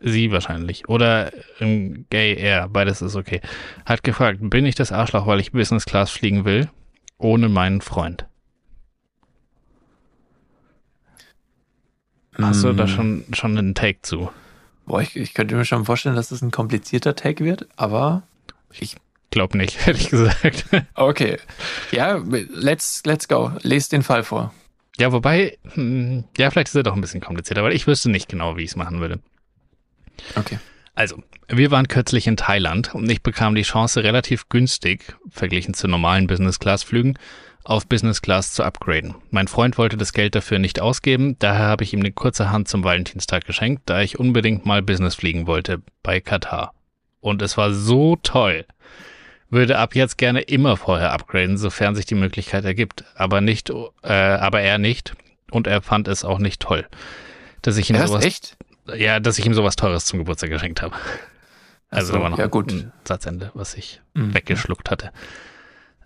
sie 0.00 0.30
wahrscheinlich, 0.30 0.88
oder 0.88 1.32
ähm, 1.60 2.04
gay 2.10 2.34
er, 2.34 2.68
beides 2.68 3.00
ist 3.00 3.16
okay, 3.16 3.40
hat 3.86 4.02
gefragt, 4.02 4.40
bin 4.42 4.66
ich 4.66 4.74
das 4.74 4.92
Arschloch, 4.92 5.26
weil 5.26 5.40
ich 5.40 5.52
Business 5.52 5.86
Class 5.86 6.10
fliegen 6.10 6.44
will, 6.44 6.68
ohne 7.18 7.48
meinen 7.48 7.80
Freund? 7.80 8.26
Hast 12.40 12.64
du 12.64 12.72
da 12.74 12.84
Mm, 12.84 12.88
schon, 12.88 13.24
schon 13.32 13.56
einen 13.56 13.74
Take 13.74 14.02
zu? 14.02 14.30
Boah, 14.84 15.00
ich, 15.00 15.16
ich 15.16 15.34
könnte 15.34 15.56
mir 15.56 15.64
schon 15.64 15.84
vorstellen, 15.84 16.16
dass 16.16 16.28
das 16.28 16.42
ein 16.42 16.50
komplizierter 16.50 17.16
Tag 17.16 17.40
wird, 17.40 17.66
aber 17.76 18.22
Glaub 19.30 19.54
nicht, 19.54 19.84
hätte 19.86 19.98
ich 20.00 20.10
gesagt. 20.10 20.64
okay. 20.94 21.38
Ja, 21.90 22.22
let's, 22.50 23.02
let's 23.04 23.26
go. 23.28 23.52
Lest 23.62 23.92
den 23.92 24.02
Fall 24.02 24.22
vor. 24.22 24.54
ja, 24.98 25.12
wobei, 25.12 25.58
hm, 25.74 26.24
ja, 26.38 26.50
vielleicht 26.50 26.68
ist 26.68 26.74
er 26.74 26.82
doch 26.82 26.94
ein 26.94 27.00
bisschen 27.00 27.20
komplizierter, 27.20 27.62
weil 27.64 27.74
ich 27.74 27.86
wüsste 27.86 28.10
nicht 28.10 28.28
genau, 28.28 28.56
wie 28.56 28.62
ich 28.62 28.70
es 28.70 28.76
machen 28.76 29.00
würde. 29.00 29.20
Okay. 30.36 30.58
Also, 30.96 31.22
wir 31.48 31.70
waren 31.70 31.88
kürzlich 31.88 32.26
in 32.26 32.38
Thailand 32.38 32.94
und 32.94 33.08
ich 33.10 33.22
bekam 33.22 33.54
die 33.54 33.62
Chance, 33.62 34.02
relativ 34.02 34.48
günstig, 34.48 35.14
verglichen 35.28 35.74
zu 35.74 35.88
normalen 35.88 36.26
Business-Class-Flügen, 36.26 37.18
auf 37.64 37.86
Business 37.86 38.22
Class 38.22 38.52
zu 38.52 38.62
upgraden. 38.62 39.14
Mein 39.30 39.46
Freund 39.46 39.76
wollte 39.76 39.96
das 39.98 40.14
Geld 40.14 40.34
dafür 40.34 40.58
nicht 40.58 40.80
ausgeben, 40.80 41.36
daher 41.38 41.66
habe 41.66 41.84
ich 41.84 41.92
ihm 41.92 42.00
eine 42.00 42.12
kurze 42.12 42.50
Hand 42.50 42.68
zum 42.68 42.82
Valentinstag 42.82 43.44
geschenkt, 43.44 43.82
da 43.86 44.00
ich 44.00 44.18
unbedingt 44.18 44.64
mal 44.64 44.82
Business 44.82 45.16
fliegen 45.16 45.46
wollte 45.46 45.82
bei 46.02 46.20
Katar. 46.20 46.72
Und 47.20 47.42
es 47.42 47.56
war 47.58 47.74
so 47.74 48.16
toll. 48.22 48.64
Würde 49.50 49.78
ab 49.78 49.94
jetzt 49.94 50.16
gerne 50.16 50.40
immer 50.40 50.76
vorher 50.76 51.12
upgraden, 51.12 51.58
sofern 51.58 51.94
sich 51.94 52.06
die 52.06 52.14
Möglichkeit 52.14 52.64
ergibt, 52.64 53.04
aber 53.14 53.40
nicht, 53.42 53.70
äh, 54.02 54.12
aber 54.12 54.62
er 54.62 54.78
nicht 54.78 55.14
und 55.50 55.66
er 55.66 55.82
fand 55.82 56.08
es 56.08 56.24
auch 56.24 56.38
nicht 56.38 56.62
toll, 56.62 56.86
dass 57.60 57.76
ich 57.76 57.90
Ja, 57.90 58.02
ist 58.02 58.08
sowas 58.08 58.24
echt? 58.24 58.56
Ja, 58.94 59.20
dass 59.20 59.38
ich 59.38 59.46
ihm 59.46 59.54
sowas 59.54 59.76
Teures 59.76 60.04
zum 60.04 60.18
Geburtstag 60.20 60.50
geschenkt 60.50 60.82
habe. 60.82 60.94
Also 61.90 62.08
so, 62.08 62.18
da 62.18 62.22
war 62.22 62.30
noch 62.30 62.38
ja, 62.38 62.46
gut. 62.46 62.72
ein 62.72 62.92
Satzende, 63.04 63.50
was 63.54 63.74
ich 63.74 64.00
Mhm. 64.14 64.34
weggeschluckt 64.34 64.90
hatte. 64.90 65.10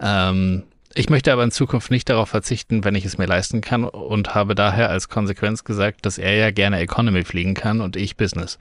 Ähm, 0.00 0.64
ich 0.94 1.08
möchte 1.08 1.32
aber 1.32 1.44
in 1.44 1.50
Zukunft 1.52 1.90
nicht 1.90 2.08
darauf 2.08 2.28
verzichten, 2.28 2.84
wenn 2.84 2.94
ich 2.94 3.04
es 3.04 3.16
mir 3.18 3.26
leisten 3.26 3.60
kann 3.60 3.84
und 3.84 4.34
habe 4.34 4.54
daher 4.54 4.90
als 4.90 5.08
Konsequenz 5.08 5.62
gesagt, 5.64 6.04
dass 6.04 6.18
er 6.18 6.34
ja 6.34 6.50
gerne 6.50 6.80
Economy 6.80 7.24
fliegen 7.24 7.54
kann 7.54 7.80
und 7.80 7.96
ich 7.96 8.16
Business. 8.16 8.58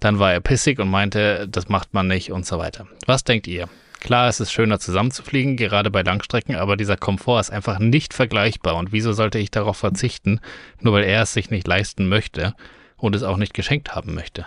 Dann 0.00 0.18
war 0.18 0.32
er 0.32 0.40
pissig 0.40 0.78
und 0.78 0.90
meinte, 0.90 1.46
das 1.48 1.68
macht 1.68 1.94
man 1.94 2.08
nicht 2.08 2.32
und 2.32 2.46
so 2.46 2.58
weiter. 2.58 2.86
Was 3.06 3.24
denkt 3.24 3.46
ihr? 3.46 3.68
Klar, 4.00 4.28
es 4.28 4.38
ist 4.38 4.52
schöner 4.52 4.78
zusammen 4.78 5.10
zu 5.10 5.24
fliegen, 5.24 5.56
gerade 5.56 5.90
bei 5.90 6.02
Langstrecken, 6.02 6.54
aber 6.54 6.76
dieser 6.76 6.96
Komfort 6.96 7.40
ist 7.40 7.50
einfach 7.50 7.80
nicht 7.80 8.14
vergleichbar 8.14 8.76
und 8.76 8.92
wieso 8.92 9.12
sollte 9.12 9.38
ich 9.40 9.50
darauf 9.50 9.76
verzichten, 9.76 10.40
nur 10.80 10.94
weil 10.94 11.04
er 11.04 11.22
es 11.22 11.32
sich 11.32 11.50
nicht 11.50 11.66
leisten 11.66 12.08
möchte 12.08 12.54
und 12.98 13.14
es 13.14 13.22
auch 13.22 13.36
nicht 13.36 13.54
geschenkt 13.54 13.94
haben 13.94 14.14
möchte? 14.14 14.46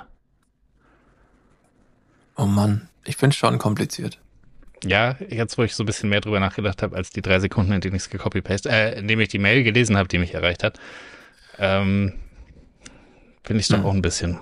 Oh 2.37 2.45
Mann, 2.45 2.87
ich 3.05 3.17
finde 3.17 3.35
schon 3.35 3.57
kompliziert. 3.57 4.19
Ja, 4.83 5.15
jetzt 5.29 5.57
wo 5.57 5.63
ich 5.63 5.75
so 5.75 5.83
ein 5.83 5.85
bisschen 5.85 6.09
mehr 6.09 6.21
drüber 6.21 6.39
nachgedacht 6.39 6.81
habe, 6.81 6.95
als 6.95 7.11
die 7.11 7.21
drei 7.21 7.39
Sekunden, 7.39 7.71
in 7.71 7.81
denen 7.81 7.95
ich 7.95 8.03
es 8.03 8.09
gecopy-paste, 8.09 8.69
äh, 8.69 8.97
in 8.99 9.07
dem 9.07 9.19
ich 9.19 9.29
die 9.29 9.37
Mail 9.39 9.63
gelesen 9.63 9.95
habe, 9.97 10.07
die 10.07 10.17
mich 10.17 10.33
erreicht 10.33 10.63
hat, 10.63 10.79
ähm, 11.59 12.13
finde 13.43 13.59
ich 13.59 13.65
es 13.65 13.67
doch 13.69 13.79
Hm. 13.79 13.85
auch 13.85 13.93
ein 13.93 14.01
bisschen. 14.01 14.39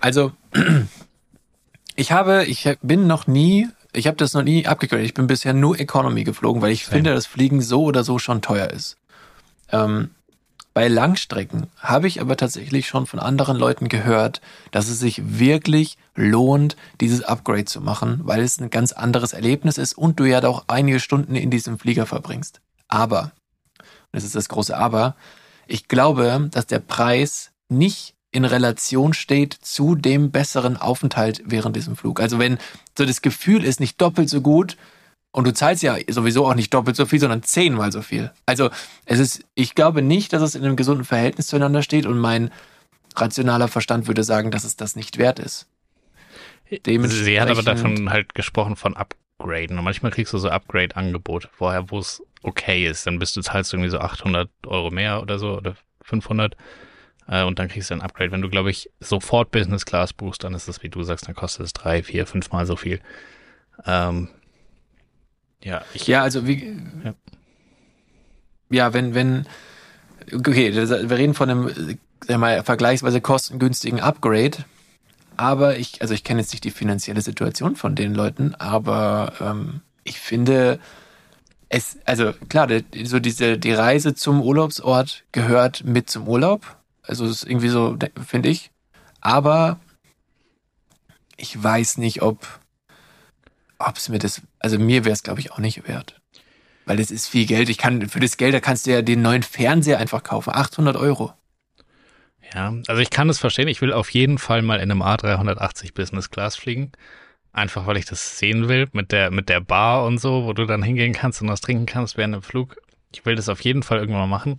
Also, 0.00 0.32
ich 1.96 2.12
habe, 2.12 2.44
ich 2.44 2.68
bin 2.82 3.08
noch 3.08 3.26
nie, 3.26 3.68
ich 3.92 4.06
habe 4.06 4.16
das 4.16 4.34
noch 4.34 4.42
nie 4.44 4.66
abgegradet. 4.66 5.06
Ich 5.06 5.14
bin 5.14 5.26
bisher 5.26 5.52
nur 5.52 5.78
Economy 5.80 6.22
geflogen, 6.22 6.62
weil 6.62 6.70
ich 6.70 6.84
Same. 6.84 6.96
finde, 6.96 7.14
dass 7.14 7.26
Fliegen 7.26 7.60
so 7.60 7.82
oder 7.82 8.04
so 8.04 8.20
schon 8.20 8.40
teuer 8.40 8.70
ist. 8.70 8.96
Ähm, 9.72 10.10
bei 10.78 10.86
Langstrecken 10.86 11.66
habe 11.80 12.06
ich 12.06 12.20
aber 12.20 12.36
tatsächlich 12.36 12.86
schon 12.86 13.06
von 13.06 13.18
anderen 13.18 13.56
Leuten 13.56 13.88
gehört, 13.88 14.40
dass 14.70 14.88
es 14.88 15.00
sich 15.00 15.40
wirklich 15.40 15.98
lohnt, 16.14 16.76
dieses 17.00 17.24
Upgrade 17.24 17.64
zu 17.64 17.80
machen, 17.80 18.20
weil 18.22 18.42
es 18.42 18.60
ein 18.60 18.70
ganz 18.70 18.92
anderes 18.92 19.32
Erlebnis 19.32 19.76
ist 19.76 19.98
und 19.98 20.20
du 20.20 20.24
ja 20.24 20.40
auch 20.44 20.66
einige 20.68 21.00
Stunden 21.00 21.34
in 21.34 21.50
diesem 21.50 21.80
Flieger 21.80 22.06
verbringst. 22.06 22.60
Aber, 22.86 23.32
das 24.12 24.22
ist 24.22 24.36
das 24.36 24.48
große 24.48 24.76
Aber, 24.76 25.16
ich 25.66 25.88
glaube, 25.88 26.48
dass 26.52 26.68
der 26.68 26.78
Preis 26.78 27.50
nicht 27.68 28.14
in 28.30 28.44
Relation 28.44 29.14
steht 29.14 29.54
zu 29.54 29.96
dem 29.96 30.30
besseren 30.30 30.76
Aufenthalt 30.76 31.42
während 31.44 31.74
diesem 31.74 31.96
Flug. 31.96 32.20
Also 32.20 32.38
wenn 32.38 32.56
so 32.96 33.04
das 33.04 33.20
Gefühl 33.20 33.64
ist 33.64 33.80
nicht 33.80 34.00
doppelt 34.00 34.30
so 34.30 34.42
gut 34.42 34.76
und 35.32 35.46
du 35.46 35.52
zahlst 35.52 35.82
ja 35.82 35.96
sowieso 36.08 36.46
auch 36.46 36.54
nicht 36.54 36.72
doppelt 36.74 36.96
so 36.96 37.06
viel, 37.06 37.20
sondern 37.20 37.42
zehnmal 37.42 37.92
so 37.92 38.02
viel. 38.02 38.32
Also 38.46 38.70
es 39.04 39.18
ist, 39.18 39.44
ich 39.54 39.74
glaube 39.74 40.02
nicht, 40.02 40.32
dass 40.32 40.42
es 40.42 40.54
in 40.54 40.64
einem 40.64 40.76
gesunden 40.76 41.04
Verhältnis 41.04 41.46
zueinander 41.48 41.82
steht 41.82 42.06
und 42.06 42.18
mein 42.18 42.50
rationaler 43.16 43.68
Verstand 43.68 44.06
würde 44.06 44.24
sagen, 44.24 44.50
dass 44.50 44.64
es 44.64 44.76
das 44.76 44.96
nicht 44.96 45.18
wert 45.18 45.38
ist. 45.38 45.66
Dementsprechend- 46.70 47.24
Sie 47.24 47.40
hat 47.40 47.50
aber 47.50 47.62
davon 47.62 48.10
halt 48.10 48.34
gesprochen 48.34 48.76
von 48.76 48.94
Upgraden 48.96 49.78
und 49.78 49.84
manchmal 49.84 50.12
kriegst 50.12 50.32
du 50.32 50.38
so 50.38 50.50
Upgrade-Angebote 50.50 51.48
vorher, 51.52 51.90
wo 51.90 51.98
es 51.98 52.22
okay 52.42 52.86
ist. 52.86 53.06
Dann 53.06 53.18
bist 53.18 53.36
du 53.36 53.40
zahlst 53.40 53.72
irgendwie 53.72 53.90
so 53.90 53.98
800 54.00 54.50
Euro 54.66 54.90
mehr 54.90 55.22
oder 55.22 55.38
so 55.38 55.56
oder 55.56 55.76
500 56.02 56.56
äh, 57.26 57.42
und 57.44 57.58
dann 57.58 57.68
kriegst 57.68 57.90
du 57.90 57.94
ein 57.94 58.02
Upgrade. 58.02 58.32
Wenn 58.32 58.42
du, 58.42 58.48
glaube 58.50 58.70
ich, 58.70 58.90
sofort 59.00 59.50
Business 59.50 59.86
Class 59.86 60.12
buchst, 60.12 60.44
dann 60.44 60.54
ist 60.54 60.68
das, 60.68 60.82
wie 60.82 60.88
du 60.88 61.02
sagst, 61.02 61.26
dann 61.28 61.34
kostet 61.34 61.66
es 61.66 61.72
drei, 61.72 62.02
vier, 62.02 62.26
fünfmal 62.26 62.66
so 62.66 62.76
viel. 62.76 63.00
Ähm, 63.86 64.28
ja, 65.62 65.82
ich, 65.94 66.06
Ja, 66.06 66.22
also 66.22 66.46
wie. 66.46 66.76
Ja. 67.04 67.14
Ja, 68.70 68.92
wenn, 68.92 69.14
wenn. 69.14 69.46
Okay, 70.32 70.74
wir 70.74 71.16
reden 71.16 71.34
von 71.34 71.48
einem, 71.48 71.68
sagen 71.68 71.98
wir 72.26 72.38
mal, 72.38 72.62
vergleichsweise 72.62 73.20
kostengünstigen 73.20 74.00
Upgrade. 74.00 74.58
Aber 75.36 75.78
ich, 75.78 76.02
also 76.02 76.12
ich 76.14 76.24
kenne 76.24 76.40
jetzt 76.40 76.52
nicht 76.52 76.64
die 76.64 76.70
finanzielle 76.70 77.20
Situation 77.22 77.76
von 77.76 77.94
den 77.94 78.12
Leuten, 78.14 78.54
aber 78.56 79.32
ähm, 79.40 79.82
ich 80.02 80.18
finde, 80.18 80.80
es, 81.68 81.98
also 82.04 82.32
klar, 82.48 82.66
die, 82.66 83.06
so 83.06 83.20
diese, 83.20 83.56
die 83.56 83.72
Reise 83.72 84.14
zum 84.14 84.42
Urlaubsort 84.42 85.24
gehört 85.32 85.84
mit 85.84 86.10
zum 86.10 86.26
Urlaub. 86.26 86.76
Also 87.02 87.24
es 87.24 87.42
ist 87.42 87.48
irgendwie 87.48 87.68
so, 87.68 87.94
de- 87.94 88.10
finde 88.26 88.48
ich. 88.48 88.70
Aber 89.20 89.78
ich 91.36 91.62
weiß 91.62 91.98
nicht, 91.98 92.20
ob, 92.22 92.46
ob 93.78 93.96
es 93.96 94.08
mir 94.08 94.18
das, 94.18 94.42
also 94.58 94.78
mir 94.78 95.04
wäre 95.04 95.12
es 95.12 95.22
glaube 95.22 95.40
ich 95.40 95.52
auch 95.52 95.58
nicht 95.58 95.86
wert. 95.86 96.20
Weil 96.88 96.96
das 96.96 97.10
ist 97.10 97.28
viel 97.28 97.44
Geld. 97.44 97.68
Ich 97.68 97.76
kann, 97.76 98.08
für 98.08 98.18
das 98.18 98.38
Geld, 98.38 98.54
da 98.54 98.60
kannst 98.60 98.86
du 98.86 98.90
ja 98.92 99.02
den 99.02 99.20
neuen 99.20 99.42
Fernseher 99.42 99.98
einfach 99.98 100.22
kaufen. 100.22 100.54
800 100.54 100.96
Euro. 100.96 101.34
Ja, 102.54 102.72
also 102.86 103.02
ich 103.02 103.10
kann 103.10 103.28
es 103.28 103.38
verstehen. 103.38 103.68
Ich 103.68 103.82
will 103.82 103.92
auf 103.92 104.08
jeden 104.10 104.38
Fall 104.38 104.62
mal 104.62 104.80
in 104.80 104.90
einem 104.90 105.02
A380 105.02 105.92
Business 105.92 106.30
Class 106.30 106.56
fliegen. 106.56 106.92
Einfach 107.52 107.86
weil 107.86 107.98
ich 107.98 108.06
das 108.06 108.38
sehen 108.38 108.68
will 108.68 108.88
mit 108.92 109.12
der, 109.12 109.30
mit 109.30 109.50
der 109.50 109.60
Bar 109.60 110.06
und 110.06 110.18
so, 110.18 110.44
wo 110.46 110.54
du 110.54 110.64
dann 110.64 110.82
hingehen 110.82 111.12
kannst 111.12 111.42
und 111.42 111.48
was 111.48 111.60
trinken 111.60 111.84
kannst 111.84 112.16
während 112.16 112.34
dem 112.34 112.42
Flug. 112.42 112.76
Ich 113.12 113.26
will 113.26 113.34
das 113.34 113.50
auf 113.50 113.60
jeden 113.60 113.82
Fall 113.82 113.98
irgendwann 113.98 114.22
mal 114.22 114.38
machen. 114.38 114.58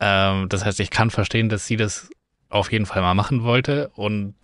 Ähm, 0.00 0.48
das 0.48 0.64
heißt, 0.64 0.80
ich 0.80 0.90
kann 0.90 1.10
verstehen, 1.10 1.48
dass 1.48 1.64
sie 1.64 1.76
das 1.76 2.10
auf 2.48 2.72
jeden 2.72 2.86
Fall 2.86 3.02
mal 3.02 3.14
machen 3.14 3.44
wollte 3.44 3.90
und 3.94 4.34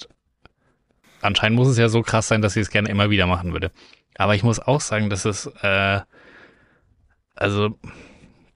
anscheinend 1.21 1.57
muss 1.57 1.69
es 1.69 1.79
ja 1.79 1.89
so 1.89 2.03
krass 2.03 2.29
sein, 2.29 2.43
dass 2.43 2.55
sie 2.55 2.61
es 2.61 2.71
gerne 2.71 2.89
immer 2.89 3.11
wieder 3.11 3.27
machen 3.27 3.53
würde. 3.53 3.71
Aber 4.17 4.35
ich 4.35 4.43
muss 4.43 4.61
auch 4.61 4.81
sagen, 4.81 5.11
dass 5.11 5.25
es, 5.25 5.47
äh, 5.63 6.01
also 7.35 7.79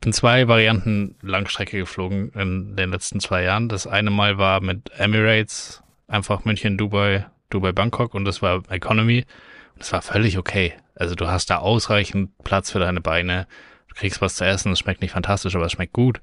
bin 0.01 0.13
zwei 0.13 0.49
Varianten 0.49 1.17
Langstrecke 1.21 1.79
geflogen 1.79 2.31
in 2.31 2.77
den 2.77 2.91
letzten 2.91 3.21
zwei 3.21 3.43
Jahren. 3.43 3.69
Das 3.69 3.87
eine 3.87 4.11
Mal 4.11 4.39
war 4.39 4.61
mit 4.61 4.91
Emirates, 4.99 5.83
einfach 6.09 6.45
München, 6.45 6.79
Dubai, 6.79 7.27
Dubai, 7.51 7.73
Bangkok 7.73 8.15
und 8.15 8.25
das 8.25 8.41
war 8.41 8.63
Economy. 8.71 9.27
Und 9.75 9.81
das 9.81 9.93
war 9.93 10.03
völlig 10.03 10.39
okay. 10.39 10.75
Also 10.95 11.15
du 11.15 11.29
hast 11.29 11.51
da 11.51 11.59
ausreichend 11.59 12.37
Platz 12.45 12.71
für 12.71 12.79
deine 12.79 13.01
Beine. 13.01 13.47
Du 13.89 13.95
kriegst 13.95 14.21
was 14.23 14.37
zu 14.37 14.45
essen, 14.45 14.73
es 14.73 14.79
schmeckt 14.79 15.03
nicht 15.03 15.13
fantastisch, 15.13 15.55
aber 15.55 15.67
es 15.67 15.73
schmeckt 15.73 15.93
gut. 15.93 16.21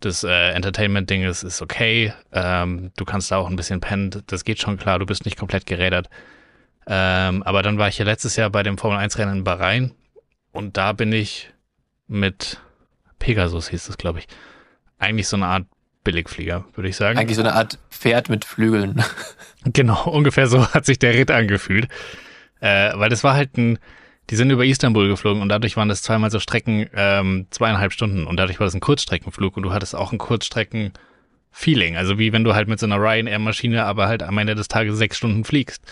Das 0.00 0.24
äh, 0.24 0.50
Entertainment-Ding 0.52 1.24
ist, 1.24 1.42
ist 1.42 1.60
okay. 1.62 2.12
Ähm, 2.32 2.90
du 2.96 3.04
kannst 3.04 3.30
da 3.30 3.36
auch 3.36 3.48
ein 3.48 3.56
bisschen 3.56 3.80
pennen. 3.80 4.22
Das 4.26 4.44
geht 4.44 4.60
schon 4.60 4.78
klar. 4.78 4.98
Du 4.98 5.06
bist 5.06 5.24
nicht 5.24 5.36
komplett 5.38 5.66
gerädert. 5.66 6.08
Ähm, 6.86 7.42
aber 7.42 7.62
dann 7.62 7.78
war 7.78 7.88
ich 7.88 7.98
ja 7.98 8.04
letztes 8.04 8.36
Jahr 8.36 8.50
bei 8.50 8.62
dem 8.62 8.78
Formel-1-Rennen 8.78 9.38
in 9.38 9.44
Bahrain 9.44 9.92
und 10.52 10.76
da 10.76 10.92
bin 10.92 11.12
ich 11.12 11.52
mit 12.08 12.58
Pegasus 13.18 13.68
hieß 13.68 13.86
das, 13.86 13.98
glaube 13.98 14.18
ich. 14.18 14.26
Eigentlich 14.98 15.28
so 15.28 15.36
eine 15.36 15.46
Art 15.46 15.66
Billigflieger, 16.02 16.64
würde 16.74 16.88
ich 16.88 16.96
sagen. 16.96 17.18
Eigentlich 17.18 17.36
so 17.36 17.42
eine 17.42 17.54
Art 17.54 17.78
Pferd 17.90 18.28
mit 18.28 18.44
Flügeln. 18.44 19.04
Genau, 19.62 20.04
ungefähr 20.08 20.46
so 20.46 20.66
hat 20.72 20.86
sich 20.86 20.98
der 20.98 21.12
Ritt 21.12 21.30
angefühlt. 21.30 21.86
Äh, 22.60 22.92
weil 22.94 23.10
das 23.10 23.22
war 23.22 23.34
halt 23.34 23.58
ein, 23.58 23.78
die 24.30 24.36
sind 24.36 24.50
über 24.50 24.64
Istanbul 24.64 25.08
geflogen 25.08 25.42
und 25.42 25.48
dadurch 25.48 25.76
waren 25.76 25.88
das 25.88 26.02
zweimal 26.02 26.30
so 26.30 26.38
Strecken 26.40 26.88
ähm, 26.94 27.46
zweieinhalb 27.50 27.92
Stunden 27.92 28.26
und 28.26 28.36
dadurch 28.36 28.60
war 28.60 28.66
das 28.66 28.74
ein 28.74 28.80
Kurzstreckenflug 28.80 29.56
und 29.56 29.62
du 29.64 29.72
hattest 29.72 29.94
auch 29.96 30.12
ein 30.12 30.18
Kurzstrecken-Feeling. 30.18 31.96
Also 31.96 32.18
wie 32.18 32.32
wenn 32.32 32.44
du 32.44 32.54
halt 32.54 32.68
mit 32.68 32.78
so 32.80 32.86
einer 32.86 32.96
Ryanair-Maschine 32.96 33.84
aber 33.84 34.06
halt 34.08 34.22
am 34.22 34.38
Ende 34.38 34.54
des 34.54 34.68
Tages 34.68 34.96
sechs 34.98 35.16
Stunden 35.16 35.44
fliegst. 35.44 35.82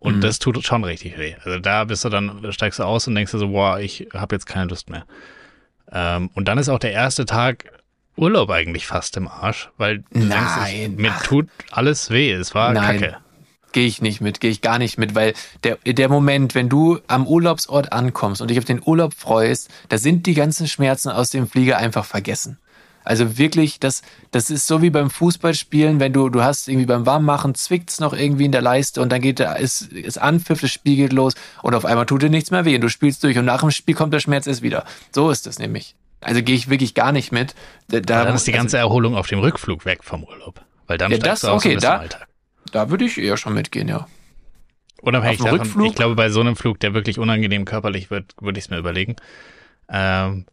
Und 0.00 0.16
Mhm. 0.16 0.20
das 0.20 0.38
tut 0.38 0.62
schon 0.64 0.84
richtig 0.84 1.18
weh. 1.18 1.34
Also 1.44 1.58
da 1.58 1.82
bist 1.84 2.04
du 2.04 2.08
dann, 2.08 2.40
da 2.42 2.52
steigst 2.52 2.78
du 2.78 2.84
aus 2.84 3.08
und 3.08 3.16
denkst 3.16 3.32
dir 3.32 3.38
so, 3.38 3.48
boah, 3.48 3.80
ich 3.80 4.06
habe 4.14 4.36
jetzt 4.36 4.46
keine 4.46 4.66
Lust 4.66 4.90
mehr. 4.90 5.04
Ähm, 5.90 6.30
und 6.34 6.46
dann 6.46 6.56
ist 6.58 6.68
auch 6.68 6.78
der 6.78 6.92
erste 6.92 7.24
Tag 7.26 7.64
Urlaub 8.16 8.50
eigentlich 8.50 8.86
fast 8.86 9.16
im 9.16 9.26
Arsch, 9.26 9.70
weil 9.76 9.98
du 9.98 10.20
denkst, 10.20 10.32
ich, 10.66 10.72
Nein, 10.88 10.94
mir 10.96 11.12
ach. 11.12 11.22
tut 11.22 11.48
alles 11.70 12.10
weh. 12.10 12.30
Es 12.32 12.54
war 12.54 12.72
Nein. 12.74 13.00
kacke. 13.00 13.16
Gehe 13.78 13.86
ich 13.86 14.02
nicht 14.02 14.20
mit, 14.20 14.40
gehe 14.40 14.50
ich 14.50 14.60
gar 14.60 14.80
nicht 14.80 14.98
mit, 14.98 15.14
weil 15.14 15.34
der, 15.62 15.76
der 15.86 16.08
Moment, 16.08 16.56
wenn 16.56 16.68
du 16.68 16.98
am 17.06 17.28
Urlaubsort 17.28 17.92
ankommst 17.92 18.42
und 18.42 18.48
dich 18.50 18.58
auf 18.58 18.64
den 18.64 18.82
Urlaub 18.84 19.14
freust, 19.14 19.70
da 19.88 19.98
sind 19.98 20.26
die 20.26 20.34
ganzen 20.34 20.66
Schmerzen 20.66 21.10
aus 21.10 21.30
dem 21.30 21.46
Flieger 21.46 21.76
einfach 21.78 22.04
vergessen. 22.04 22.58
Also 23.04 23.38
wirklich, 23.38 23.78
das, 23.78 24.02
das 24.32 24.50
ist 24.50 24.66
so 24.66 24.82
wie 24.82 24.90
beim 24.90 25.10
Fußballspielen, 25.10 26.00
wenn 26.00 26.12
du, 26.12 26.28
du 26.28 26.42
hast 26.42 26.66
irgendwie 26.66 26.86
beim 26.86 27.06
Warmmachen 27.06 27.54
zwickt's 27.54 28.00
noch 28.00 28.14
irgendwie 28.14 28.46
in 28.46 28.50
der 28.50 28.62
Leiste 28.62 29.00
und 29.00 29.12
dann 29.12 29.20
geht 29.20 29.38
der, 29.38 29.58
ist, 29.60 29.82
ist 29.92 30.20
Anpfiff, 30.20 30.60
das 30.60 30.72
Spiel 30.72 30.96
geht 30.96 31.12
los 31.12 31.34
und 31.62 31.76
auf 31.76 31.84
einmal 31.84 32.04
tut 32.06 32.22
dir 32.22 32.30
nichts 32.30 32.50
mehr 32.50 32.64
weh 32.64 32.74
und 32.74 32.80
du 32.80 32.88
spielst 32.90 33.22
durch 33.22 33.38
und 33.38 33.44
nach 33.44 33.60
dem 33.60 33.70
Spiel 33.70 33.94
kommt 33.94 34.12
der 34.12 34.18
Schmerz 34.18 34.48
erst 34.48 34.62
wieder. 34.62 34.86
So 35.12 35.30
ist 35.30 35.46
das 35.46 35.60
nämlich. 35.60 35.94
Also 36.20 36.42
gehe 36.42 36.56
ich 36.56 36.68
wirklich 36.68 36.94
gar 36.94 37.12
nicht 37.12 37.30
mit. 37.30 37.54
Da, 37.86 38.00
da, 38.00 38.24
dann 38.24 38.34
ist 38.34 38.44
die 38.48 38.50
also, 38.54 38.60
ganze 38.62 38.78
Erholung 38.78 39.14
auf 39.14 39.28
dem 39.28 39.38
Rückflug 39.38 39.84
weg 39.84 40.00
vom 40.02 40.24
Urlaub. 40.24 40.62
Weil 40.88 40.98
dann 40.98 41.12
Ja, 41.12 41.18
das- 41.18 41.42
du 41.42 41.48
aus 41.48 41.64
okay, 41.64 41.76
da- 41.76 41.98
Alltag. 41.98 42.26
Da 42.70 42.90
würde 42.90 43.04
ich 43.04 43.18
eher 43.18 43.36
schon 43.36 43.54
mitgehen, 43.54 43.88
ja. 43.88 44.06
Unabhängig 45.00 45.38
davon, 45.38 45.60
Rückflug? 45.60 45.86
ich 45.86 45.94
glaube, 45.94 46.14
bei 46.14 46.28
so 46.28 46.40
einem 46.40 46.56
Flug, 46.56 46.80
der 46.80 46.94
wirklich 46.94 47.18
unangenehm 47.18 47.64
körperlich 47.64 48.10
wird, 48.10 48.34
würde 48.40 48.58
ich 48.58 48.64
es 48.64 48.70
mir 48.70 48.78
überlegen. 48.78 49.16
Ähm, 49.88 50.44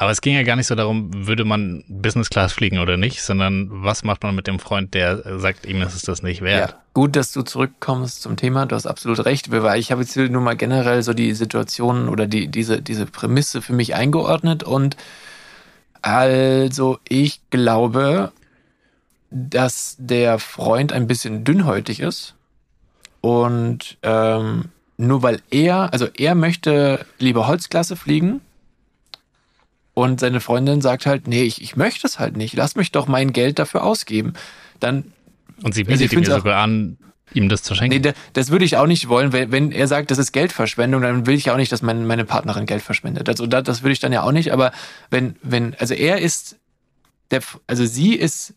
aber 0.00 0.10
es 0.10 0.22
ging 0.22 0.34
ja 0.34 0.42
gar 0.42 0.56
nicht 0.56 0.66
so 0.66 0.74
darum, 0.74 1.10
würde 1.26 1.44
man 1.44 1.84
Business 1.86 2.30
Class 2.30 2.54
fliegen 2.54 2.78
oder 2.78 2.96
nicht, 2.96 3.22
sondern 3.22 3.68
was 3.70 4.02
macht 4.02 4.22
man 4.22 4.34
mit 4.34 4.46
dem 4.46 4.58
Freund, 4.58 4.94
der 4.94 5.38
sagt, 5.38 5.66
ihm 5.66 5.82
ist 5.82 5.94
es 5.94 6.02
das 6.02 6.22
nicht 6.22 6.40
wert. 6.40 6.70
Ja, 6.70 6.78
gut, 6.94 7.16
dass 7.16 7.32
du 7.32 7.42
zurückkommst 7.42 8.22
zum 8.22 8.36
Thema. 8.36 8.64
Du 8.64 8.74
hast 8.74 8.86
absolut 8.86 9.22
recht, 9.26 9.50
weil 9.50 9.78
ich 9.78 9.92
habe 9.92 10.00
jetzt 10.00 10.16
nur 10.16 10.40
mal 10.40 10.56
generell 10.56 11.02
so 11.02 11.12
die 11.12 11.34
Situation 11.34 12.08
oder 12.08 12.26
die, 12.26 12.48
diese, 12.48 12.80
diese 12.80 13.04
Prämisse 13.04 13.60
für 13.60 13.74
mich 13.74 13.94
eingeordnet 13.94 14.62
und 14.62 14.96
also 16.00 16.98
ich 17.06 17.42
glaube, 17.50 18.32
dass 19.30 19.96
der 19.98 20.38
Freund 20.38 20.92
ein 20.92 21.06
bisschen 21.06 21.44
dünnhäutig 21.44 22.00
ist 22.00 22.34
und 23.20 23.96
ähm, 24.02 24.66
nur 24.96 25.22
weil 25.22 25.40
er, 25.50 25.92
also 25.92 26.08
er 26.16 26.34
möchte 26.34 27.04
lieber 27.18 27.46
Holzklasse 27.46 27.96
fliegen 27.96 28.40
und 29.94 30.20
seine 30.20 30.40
Freundin 30.40 30.80
sagt 30.80 31.06
halt, 31.06 31.26
nee, 31.26 31.42
ich, 31.42 31.62
ich 31.62 31.76
möchte 31.76 32.06
es 32.06 32.18
halt 32.18 32.36
nicht, 32.36 32.54
lass 32.54 32.76
mich 32.76 32.92
doch 32.92 33.06
mein 33.06 33.32
Geld 33.32 33.58
dafür 33.58 33.84
ausgeben. 33.84 34.34
Dann 34.78 35.12
Und 35.62 35.74
sie 35.74 35.84
bietet 35.84 36.12
ihm 36.12 36.24
sogar 36.38 36.62
an, 36.62 36.96
ihm 37.34 37.48
das 37.48 37.62
zu 37.62 37.74
schenken. 37.74 37.96
Nee, 37.96 38.00
da- 38.00 38.12
das 38.32 38.50
würde 38.50 38.64
ich 38.64 38.76
auch 38.76 38.86
nicht 38.86 39.08
wollen, 39.08 39.32
wenn, 39.32 39.52
wenn 39.52 39.72
er 39.72 39.88
sagt, 39.88 40.10
das 40.10 40.18
ist 40.18 40.32
Geldverschwendung, 40.32 41.02
dann 41.02 41.26
will 41.26 41.34
ich 41.34 41.50
auch 41.50 41.56
nicht, 41.56 41.70
dass 41.72 41.82
mein, 41.82 42.06
meine 42.06 42.24
Partnerin 42.24 42.66
Geld 42.66 42.82
verschwendet. 42.82 43.28
Also 43.28 43.46
da, 43.46 43.62
das 43.62 43.82
würde 43.82 43.92
ich 43.92 44.00
dann 44.00 44.12
ja 44.12 44.22
auch 44.22 44.32
nicht, 44.32 44.52
aber 44.52 44.72
wenn, 45.10 45.36
wenn, 45.42 45.74
also 45.76 45.94
er 45.94 46.18
ist, 46.18 46.56
der, 47.30 47.40
also 47.66 47.84
sie 47.84 48.14
ist, 48.14 48.54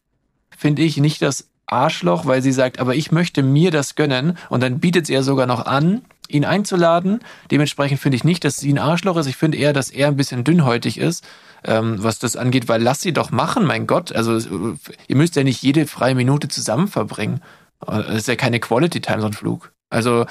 finde 0.57 0.81
ich, 0.81 0.97
nicht 0.97 1.21
das 1.21 1.49
Arschloch, 1.65 2.25
weil 2.25 2.41
sie 2.41 2.51
sagt, 2.51 2.79
aber 2.79 2.95
ich 2.95 3.11
möchte 3.11 3.41
mir 3.43 3.71
das 3.71 3.95
gönnen 3.95 4.37
und 4.49 4.61
dann 4.61 4.79
bietet 4.79 5.07
sie 5.07 5.13
ja 5.13 5.23
sogar 5.23 5.47
noch 5.47 5.65
an, 5.65 6.03
ihn 6.27 6.45
einzuladen. 6.45 7.19
Dementsprechend 7.51 7.99
finde 7.99 8.15
ich 8.15 8.23
nicht, 8.23 8.43
dass 8.43 8.57
sie 8.57 8.71
ein 8.71 8.79
Arschloch 8.79 9.17
ist. 9.17 9.27
Ich 9.27 9.35
finde 9.37 9.57
eher, 9.57 9.73
dass 9.73 9.89
er 9.89 10.07
ein 10.07 10.15
bisschen 10.15 10.43
dünnhäutig 10.43 10.97
ist, 10.97 11.25
ähm, 11.63 12.01
was 12.01 12.19
das 12.19 12.35
angeht, 12.35 12.67
weil 12.67 12.81
lass 12.81 13.01
sie 13.01 13.13
doch 13.13 13.31
machen, 13.31 13.65
mein 13.65 13.87
Gott. 13.87 14.11
Also 14.11 14.37
äh, 14.37 14.75
ihr 15.07 15.15
müsst 15.15 15.35
ja 15.35 15.43
nicht 15.43 15.61
jede 15.61 15.87
freie 15.87 16.15
Minute 16.15 16.47
zusammen 16.47 16.87
verbringen. 16.87 17.41
Das 17.85 18.15
ist 18.15 18.27
ja 18.27 18.35
keine 18.35 18.59
Quality 18.59 19.01
Time, 19.01 19.21
so 19.21 19.27
ein 19.27 19.33
Flug. 19.33 19.73
Also 19.89 20.25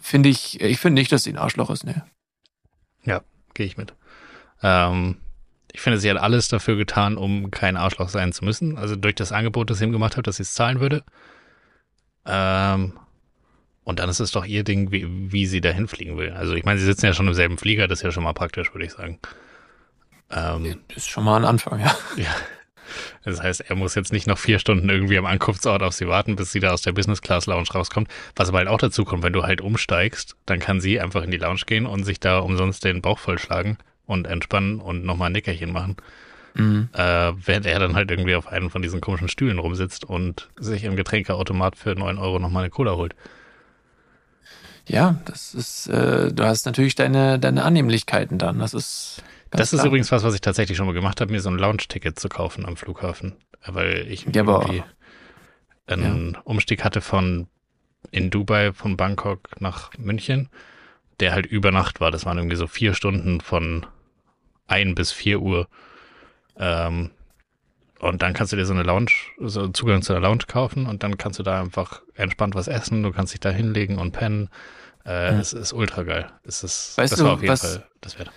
finde 0.00 0.28
ich, 0.28 0.60
ich 0.60 0.78
finde 0.78 1.00
nicht, 1.00 1.12
dass 1.12 1.22
sie 1.22 1.32
ein 1.32 1.38
Arschloch 1.38 1.70
ist, 1.70 1.84
ne. 1.84 2.04
Ja, 3.04 3.22
gehe 3.54 3.66
ich 3.66 3.76
mit. 3.76 3.94
Ähm, 4.62 5.16
ich 5.78 5.82
finde, 5.82 6.00
sie 6.00 6.10
hat 6.10 6.16
alles 6.16 6.48
dafür 6.48 6.74
getan, 6.74 7.16
um 7.16 7.52
kein 7.52 7.76
Arschloch 7.76 8.08
sein 8.08 8.32
zu 8.32 8.44
müssen. 8.44 8.76
Also 8.76 8.96
durch 8.96 9.14
das 9.14 9.30
Angebot, 9.30 9.70
das 9.70 9.78
sie 9.78 9.84
ihm 9.84 9.92
gemacht 9.92 10.16
hat, 10.16 10.26
dass 10.26 10.38
sie 10.38 10.42
es 10.42 10.52
zahlen 10.52 10.80
würde. 10.80 11.04
Ähm, 12.26 12.98
und 13.84 14.00
dann 14.00 14.08
ist 14.08 14.18
es 14.18 14.32
doch 14.32 14.44
ihr 14.44 14.64
Ding, 14.64 14.90
wie, 14.90 15.06
wie 15.30 15.46
sie 15.46 15.60
dahin 15.60 15.86
fliegen 15.86 16.18
will. 16.18 16.32
Also 16.32 16.54
ich 16.54 16.64
meine, 16.64 16.80
sie 16.80 16.84
sitzen 16.84 17.06
ja 17.06 17.12
schon 17.12 17.28
im 17.28 17.34
selben 17.34 17.58
Flieger, 17.58 17.86
das 17.86 18.00
ist 18.00 18.02
ja 18.02 18.10
schon 18.10 18.24
mal 18.24 18.32
praktisch, 18.32 18.74
würde 18.74 18.86
ich 18.86 18.90
sagen. 18.90 19.20
Ähm, 20.32 20.80
Das 20.88 20.96
ist 20.96 21.10
schon 21.10 21.22
mal 21.22 21.36
ein 21.36 21.44
Anfang, 21.44 21.78
ja. 21.78 21.96
ja. 22.16 22.34
Das 23.22 23.40
heißt, 23.40 23.60
er 23.60 23.76
muss 23.76 23.94
jetzt 23.94 24.12
nicht 24.12 24.26
noch 24.26 24.38
vier 24.38 24.58
Stunden 24.58 24.88
irgendwie 24.88 25.16
am 25.16 25.26
Ankunftsort 25.26 25.84
auf 25.84 25.92
sie 25.92 26.08
warten, 26.08 26.34
bis 26.34 26.50
sie 26.50 26.58
da 26.58 26.72
aus 26.72 26.82
der 26.82 26.90
Business 26.90 27.22
Class 27.22 27.46
Lounge 27.46 27.68
rauskommt. 27.72 28.08
Was 28.34 28.48
aber 28.48 28.58
halt 28.58 28.68
auch 28.68 28.78
dazu 28.78 29.04
kommt, 29.04 29.22
wenn 29.22 29.32
du 29.32 29.44
halt 29.44 29.60
umsteigst, 29.60 30.34
dann 30.44 30.58
kann 30.58 30.80
sie 30.80 30.98
einfach 30.98 31.22
in 31.22 31.30
die 31.30 31.36
Lounge 31.36 31.60
gehen 31.66 31.86
und 31.86 32.02
sich 32.02 32.18
da 32.18 32.40
umsonst 32.40 32.84
den 32.84 33.00
Bauch 33.00 33.20
vollschlagen 33.20 33.78
und 34.08 34.26
entspannen 34.26 34.80
und 34.80 35.04
nochmal 35.04 35.28
ein 35.28 35.32
Nickerchen 35.32 35.70
machen. 35.70 35.96
Mhm. 36.54 36.88
Äh, 36.92 37.32
während 37.36 37.66
er 37.66 37.78
dann 37.78 37.94
halt 37.94 38.10
irgendwie 38.10 38.34
auf 38.34 38.48
einem 38.48 38.70
von 38.70 38.82
diesen 38.82 39.00
komischen 39.00 39.28
Stühlen 39.28 39.58
rumsitzt 39.58 40.04
und 40.04 40.48
sich 40.58 40.82
im 40.84 40.96
Getränkeautomat 40.96 41.76
für 41.76 41.94
9 41.94 42.18
Euro 42.18 42.40
nochmal 42.40 42.64
eine 42.64 42.70
Cola 42.70 42.96
holt. 42.96 43.14
Ja, 44.86 45.20
das 45.26 45.54
ist, 45.54 45.86
äh, 45.88 46.32
du 46.32 46.44
hast 46.44 46.64
natürlich 46.64 46.94
deine, 46.94 47.38
deine 47.38 47.62
Annehmlichkeiten 47.62 48.38
dann. 48.38 48.58
Das 48.58 48.74
ist. 48.74 49.22
Das 49.50 49.72
ist 49.72 49.78
klar. 49.78 49.86
übrigens 49.86 50.10
was, 50.10 50.24
was 50.24 50.34
ich 50.34 50.40
tatsächlich 50.40 50.76
schon 50.76 50.86
mal 50.86 50.92
gemacht 50.92 51.20
habe, 51.20 51.32
mir 51.32 51.40
so 51.40 51.48
ein 51.48 51.58
Lounge-Ticket 51.58 52.18
zu 52.18 52.28
kaufen 52.28 52.66
am 52.66 52.76
Flughafen. 52.76 53.34
Weil 53.66 54.06
ich 54.08 54.24
Ja, 54.24 54.42
irgendwie 54.42 54.82
einen 55.86 56.36
Umstieg 56.44 56.84
hatte 56.84 57.00
von 57.00 57.46
in 58.10 58.30
Dubai, 58.30 58.72
von 58.72 58.96
Bangkok 58.96 59.60
nach 59.60 59.90
München, 59.98 60.48
der 61.20 61.32
halt 61.32 61.46
über 61.46 61.70
Nacht 61.70 62.00
war. 62.00 62.10
Das 62.10 62.26
waren 62.26 62.38
irgendwie 62.38 62.56
so 62.56 62.66
vier 62.66 62.94
Stunden 62.94 63.40
von 63.40 63.86
ein 64.68 64.94
bis 64.94 65.10
vier 65.12 65.40
Uhr. 65.40 65.66
Ähm, 66.56 67.10
und 68.00 68.22
dann 68.22 68.32
kannst 68.32 68.52
du 68.52 68.56
dir 68.56 68.64
so 68.64 68.72
eine 68.72 68.84
Lounge, 68.84 69.10
so 69.40 69.62
einen 69.62 69.74
Zugang 69.74 70.02
zu 70.02 70.12
einer 70.12 70.22
Lounge 70.22 70.44
kaufen 70.46 70.86
und 70.86 71.02
dann 71.02 71.18
kannst 71.18 71.38
du 71.40 71.42
da 71.42 71.60
einfach 71.60 72.02
entspannt 72.14 72.54
was 72.54 72.68
essen. 72.68 73.02
Du 73.02 73.10
kannst 73.10 73.32
dich 73.32 73.40
da 73.40 73.50
hinlegen 73.50 73.98
und 73.98 74.12
pennen. 74.12 74.48
Äh, 75.04 75.32
Ja. 75.34 75.40
Es 75.40 75.52
ist 75.52 75.72
ultra 75.72 76.04
geil. 76.04 76.30
Es 76.44 76.62
ist, 76.62 76.96
Weißt 76.96 77.12
das 77.12 77.18
du, 77.18 77.24
war 77.24 77.32
auf 77.34 77.40
jeden 77.42 77.52
was- 77.52 77.60
Fall 77.62 77.86
das 78.00 78.18
wert. 78.18 78.30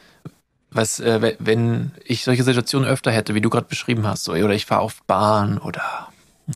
was, 0.72 1.00
äh, 1.00 1.22
we- 1.22 1.36
wenn 1.40 1.92
ich 2.06 2.24
solche 2.24 2.44
Situationen 2.44 2.90
öfter 2.90 3.12
hätte, 3.12 3.36
wie 3.36 3.42
du 3.42 3.50
gerade 3.52 3.68
beschrieben 3.68 4.08
hast, 4.08 4.24
so, 4.24 4.32
oder 4.34 4.54
ich 4.54 4.66
fahre 4.66 4.82
auf 4.82 5.04
Bahn 5.04 5.58
oder 5.60 6.08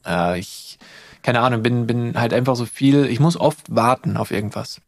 äh, 0.07 0.39
ich, 0.39 0.79
keine 1.21 1.41
Ahnung, 1.41 1.61
bin, 1.61 1.85
bin 1.85 2.19
halt 2.19 2.33
einfach 2.33 2.55
so 2.55 2.65
viel, 2.65 3.05
ich 3.05 3.19
muss 3.19 3.37
oft 3.37 3.63
warten 3.75 4.17
auf 4.17 4.31
irgendwas. 4.31 4.81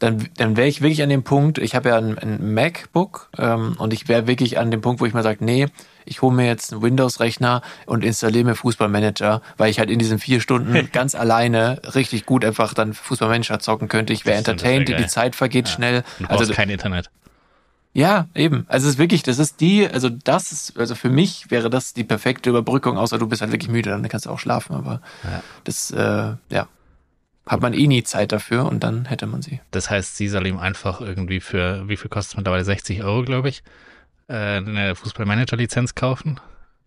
Dann, 0.00 0.28
dann 0.36 0.56
wäre 0.56 0.66
ich 0.66 0.80
wirklich 0.82 1.02
an 1.02 1.08
dem 1.08 1.22
Punkt, 1.22 1.58
ich 1.58 1.74
habe 1.74 1.90
ja 1.90 1.96
ein, 1.98 2.18
ein 2.18 2.52
MacBook 2.52 3.30
ähm, 3.38 3.76
und 3.78 3.92
ich 3.92 4.08
wäre 4.08 4.26
wirklich 4.26 4.58
an 4.58 4.70
dem 4.70 4.80
Punkt, 4.80 5.00
wo 5.00 5.06
ich 5.06 5.14
mal 5.14 5.22
sage, 5.22 5.44
nee, 5.44 5.68
ich 6.04 6.20
hole 6.20 6.34
mir 6.34 6.46
jetzt 6.46 6.72
einen 6.72 6.82
Windows-Rechner 6.82 7.62
und 7.86 8.04
installiere 8.04 8.44
mir 8.44 8.54
Fußballmanager, 8.56 9.40
weil 9.56 9.70
ich 9.70 9.78
halt 9.78 9.90
in 9.90 9.98
diesen 10.00 10.18
vier 10.18 10.40
Stunden 10.40 10.88
ganz 10.92 11.14
alleine 11.14 11.80
richtig 11.94 12.26
gut 12.26 12.44
einfach 12.44 12.74
dann 12.74 12.92
Fußballmanager 12.92 13.60
zocken 13.60 13.88
könnte. 13.88 14.12
Ich 14.12 14.26
wäre 14.26 14.36
das 14.36 14.46
wär 14.46 14.52
entertained, 14.52 14.88
die. 15.00 15.06
Zeit 15.06 15.36
vergeht 15.36 15.68
Ja. 15.68 15.74
schnell. 15.74 16.02
Du 16.18 16.26
Also 16.26 16.52
kein 16.52 16.70
Internet. 16.70 17.08
ja, 17.92 18.26
eben. 18.34 18.66
Also 18.68 18.88
es 18.88 18.94
ist 18.94 18.98
wirklich, 18.98 19.22
das 19.22 19.38
ist 19.38 19.60
die, 19.60 19.88
also 19.88 20.08
das 20.10 20.50
ist, 20.50 20.78
also 20.78 20.96
für 20.96 21.08
mich 21.08 21.50
wäre 21.52 21.70
das 21.70 21.94
die 21.94 22.04
perfekte 22.04 22.50
Überbrückung, 22.50 22.98
außer 22.98 23.18
du 23.18 23.28
bist 23.28 23.40
halt 23.42 23.52
wirklich 23.52 23.70
müde, 23.70 23.90
dann 23.90 24.06
kannst 24.08 24.26
du 24.26 24.30
auch 24.30 24.40
schlafen, 24.40 24.74
aber 24.74 25.00
Ja. 25.22 25.42
das, 25.62 25.92
äh, 25.92 26.32
ja, 26.50 26.66
hat 27.46 27.60
man 27.60 27.74
eh 27.74 27.86
nie 27.86 28.02
Zeit 28.02 28.32
dafür 28.32 28.66
und 28.66 28.82
dann 28.82 29.04
hätte 29.06 29.26
man 29.26 29.42
sie. 29.42 29.60
Das 29.70 29.90
heißt, 29.90 30.16
sie 30.16 30.28
soll 30.28 30.46
ihm 30.46 30.58
einfach 30.58 31.00
irgendwie 31.00 31.40
für, 31.40 31.88
wie 31.88 31.96
viel 31.96 32.08
kostet 32.08 32.32
es 32.32 32.36
mittlerweile? 32.36 32.64
60 32.64 33.02
Euro, 33.04 33.22
glaube 33.22 33.48
ich, 33.50 33.62
äh, 34.28 34.34
eine 34.34 34.94
Fußballmanager-Lizenz 34.94 35.94
kaufen 35.94 36.40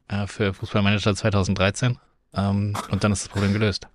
äh, 0.07 0.25
für 0.27 0.53
Fußballmanager 0.53 1.15
2013. 1.15 1.97
Ähm, 2.33 2.75
und 2.89 3.03
dann 3.03 3.11
ist 3.11 3.23
das 3.23 3.29
Problem 3.29 3.53
gelöst. 3.53 3.87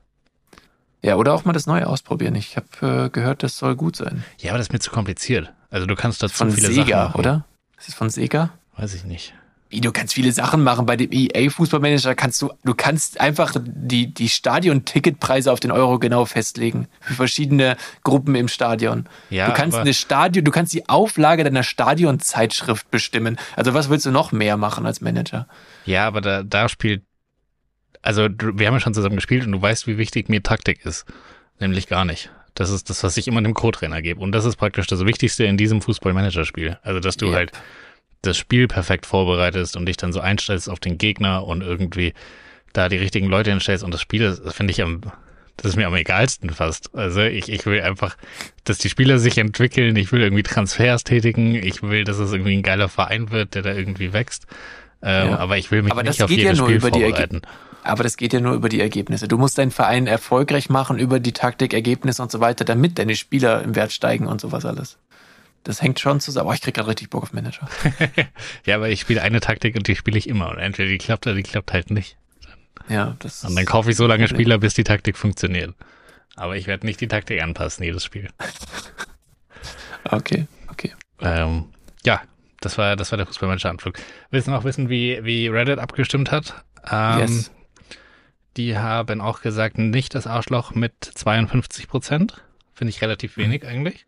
Ja, 1.02 1.16
oder 1.16 1.34
auch 1.34 1.44
mal 1.44 1.52
das 1.52 1.66
Neue 1.66 1.86
ausprobieren. 1.88 2.36
Ich 2.36 2.56
habe 2.56 3.06
äh, 3.06 3.10
gehört, 3.10 3.42
das 3.42 3.58
soll 3.58 3.74
gut 3.74 3.96
sein. 3.96 4.22
Ja, 4.38 4.52
aber 4.52 4.58
das 4.58 4.68
ist 4.68 4.72
mir 4.72 4.78
zu 4.78 4.92
kompliziert. 4.92 5.52
Also 5.70 5.86
du 5.86 5.96
kannst 5.96 6.22
dazu 6.22 6.34
Von 6.36 6.52
viele 6.52 6.68
Sachen 6.68 6.84
Sega, 6.84 7.04
machen. 7.08 7.18
oder? 7.18 7.44
Ist 7.76 7.88
es 7.88 7.94
von 7.94 8.08
Sega? 8.08 8.50
Weiß 8.76 8.94
ich 8.94 9.04
nicht. 9.04 9.34
Wie, 9.72 9.80
du 9.80 9.90
kannst 9.90 10.12
viele 10.12 10.32
Sachen 10.32 10.62
machen. 10.62 10.84
Bei 10.84 10.96
dem 10.96 11.10
EA-Fußballmanager 11.10 12.14
kannst 12.14 12.42
du, 12.42 12.52
du 12.62 12.74
kannst 12.74 13.18
einfach 13.20 13.54
die, 13.58 14.12
die 14.12 14.28
Stadion-Ticketpreise 14.28 15.50
auf 15.50 15.60
den 15.60 15.70
Euro 15.70 15.98
genau 15.98 16.26
festlegen. 16.26 16.88
Für 17.00 17.14
verschiedene 17.14 17.76
Gruppen 18.04 18.34
im 18.34 18.48
Stadion. 18.48 19.06
Ja, 19.30 19.46
du 19.46 19.54
kannst 19.54 19.78
eine 19.78 19.94
Stadion, 19.94 20.44
du 20.44 20.50
kannst 20.50 20.74
die 20.74 20.88
Auflage 20.88 21.42
deiner 21.42 21.62
Stadionzeitschrift 21.62 22.90
bestimmen. 22.90 23.38
Also 23.56 23.72
was 23.72 23.88
willst 23.88 24.04
du 24.04 24.10
noch 24.10 24.30
mehr 24.30 24.58
machen 24.58 24.84
als 24.84 25.00
Manager? 25.00 25.48
Ja, 25.86 26.06
aber 26.06 26.20
da, 26.20 26.42
da 26.42 26.68
spielt, 26.68 27.02
also 28.02 28.28
wir 28.28 28.66
haben 28.66 28.74
ja 28.74 28.80
schon 28.80 28.94
zusammen 28.94 29.16
gespielt 29.16 29.46
und 29.46 29.52
du 29.52 29.62
weißt, 29.62 29.86
wie 29.86 29.96
wichtig 29.96 30.28
mir 30.28 30.42
Taktik 30.42 30.84
ist. 30.84 31.06
Nämlich 31.58 31.86
gar 31.86 32.04
nicht. 32.04 32.30
Das 32.54 32.70
ist 32.70 32.90
das, 32.90 33.02
was 33.02 33.16
ich 33.16 33.28
immer 33.28 33.40
dem 33.40 33.54
Co-Trainer 33.54 34.02
gebe. 34.02 34.20
Und 34.20 34.32
das 34.32 34.44
ist 34.44 34.56
praktisch 34.56 34.86
das 34.86 35.04
Wichtigste 35.06 35.44
in 35.44 35.56
diesem 35.56 35.80
Fußball-Manager-Spiel. 35.80 36.78
Also, 36.82 37.00
dass 37.00 37.16
du 37.16 37.26
Yep. 37.26 37.34
halt 37.34 37.52
das 38.22 38.38
Spiel 38.38 38.68
perfekt 38.68 39.06
vorbereitest 39.06 39.76
und 39.76 39.86
dich 39.86 39.96
dann 39.96 40.12
so 40.12 40.20
einstellst 40.20 40.70
auf 40.70 40.80
den 40.80 40.96
Gegner 40.96 41.44
und 41.44 41.62
irgendwie 41.62 42.14
da 42.72 42.88
die 42.88 42.96
richtigen 42.96 43.26
Leute 43.26 43.50
hinstellst. 43.50 43.84
Und 43.84 43.92
das 43.92 44.00
Spiel, 44.00 44.20
das 44.22 44.54
finde 44.54 44.70
ich 44.70 44.80
am, 44.80 45.02
das 45.56 45.72
ist 45.72 45.76
mir 45.76 45.86
am 45.86 45.94
egalsten 45.94 46.50
fast. 46.50 46.94
Also 46.94 47.22
ich, 47.22 47.50
ich 47.50 47.66
will 47.66 47.82
einfach, 47.82 48.16
dass 48.64 48.78
die 48.78 48.88
Spieler 48.88 49.18
sich 49.18 49.38
entwickeln. 49.38 49.96
Ich 49.96 50.12
will 50.12 50.22
irgendwie 50.22 50.44
Transfers 50.44 51.04
tätigen. 51.04 51.54
Ich 51.56 51.82
will, 51.82 52.04
dass 52.04 52.18
es 52.18 52.32
irgendwie 52.32 52.56
ein 52.56 52.62
geiler 52.62 52.88
Verein 52.88 53.30
wird, 53.30 53.54
der 53.54 53.62
da 53.62 53.72
irgendwie 53.72 54.12
wächst. 54.12 54.46
Ähm, 55.02 55.30
Ja. 55.30 55.38
Aber 55.38 55.58
ich 55.58 55.70
will 55.70 55.82
mich 55.82 55.92
Aber 55.92 56.02
nicht 56.02 56.20
das 56.20 56.24
auf 56.24 56.30
geht 56.30 56.38
ja 56.38 56.44
jedes 56.44 56.58
nur 56.58 56.68
Spiel 56.68 56.78
über 56.78 56.90
die 56.90 57.00
vorbereiten. 57.00 57.42
Aber 57.84 58.04
das 58.04 58.16
geht 58.16 58.32
ja 58.32 58.40
nur 58.40 58.54
über 58.54 58.68
die 58.68 58.80
Ergebnisse. 58.80 59.26
Du 59.26 59.36
musst 59.36 59.58
deinen 59.58 59.72
Verein 59.72 60.06
erfolgreich 60.06 60.70
machen 60.70 60.98
über 61.00 61.18
die 61.18 61.32
Taktik, 61.32 61.74
Ergebnisse 61.74 62.22
und 62.22 62.30
so 62.30 62.38
weiter, 62.38 62.64
damit 62.64 62.98
deine 62.98 63.16
Spieler 63.16 63.62
im 63.62 63.74
Wert 63.74 63.92
steigen 63.92 64.28
und 64.28 64.40
sowas 64.40 64.64
alles. 64.64 64.98
Das 65.64 65.80
hängt 65.80 66.00
schon 66.00 66.18
zusammen. 66.20 66.48
Oh, 66.48 66.52
ich 66.52 66.60
krieg 66.60 66.74
gerade 66.74 66.88
richtig 66.88 67.10
Bock 67.10 67.22
auf 67.22 67.32
Manager. 67.32 67.68
Ja, 68.66 68.76
aber 68.76 68.88
ich 68.88 69.00
spiele 69.00 69.22
eine 69.22 69.40
Taktik 69.40 69.76
und 69.76 69.86
die 69.86 69.94
spiele 69.96 70.18
ich 70.18 70.28
immer. 70.28 70.50
Und 70.50 70.58
entweder 70.58 70.88
die 70.88 70.98
klappt 70.98 71.26
oder 71.26 71.36
die 71.36 71.42
klappt 71.42 71.72
halt 71.72 71.90
nicht. 71.90 72.16
Ja, 72.88 73.16
das 73.20 73.44
Und 73.44 73.54
dann 73.54 73.64
kaufe 73.64 73.90
ich 73.90 73.96
so 73.96 74.06
lange 74.06 74.26
Spieler, 74.28 74.58
bis 74.58 74.74
die 74.74 74.84
Taktik 74.84 75.16
funktioniert. 75.16 75.74
Aber 76.34 76.56
ich 76.56 76.66
werde 76.66 76.86
nicht 76.86 77.00
die 77.00 77.08
Taktik 77.08 77.42
anpassen, 77.42 77.84
jedes 77.84 78.04
Spiel. 78.04 78.28
Okay, 80.10 80.46
okay. 80.68 80.92
Ähm, 81.20 81.66
ja, 82.04 82.22
das 82.60 82.76
war, 82.76 82.96
das 82.96 83.12
war 83.12 83.16
der 83.16 83.26
Fußballmanager-Anflug. 83.26 83.94
Willst 84.30 84.48
du 84.48 84.50
noch 84.50 84.64
wissen, 84.64 84.88
wie, 84.88 85.20
wie 85.22 85.46
Reddit 85.48 85.78
abgestimmt 85.78 86.30
hat? 86.32 86.64
Ähm, 86.90 87.18
Yes. 87.20 87.50
Die 88.56 88.76
haben 88.76 89.20
auch 89.20 89.40
gesagt, 89.40 89.78
nicht 89.78 90.14
das 90.14 90.26
Arschloch 90.26 90.74
mit 90.74 90.92
52 91.04 91.88
Prozent. 91.88 92.42
Finde 92.74 92.90
ich 92.90 93.00
relativ 93.00 93.36
wenig 93.36 93.66
eigentlich. 93.66 94.04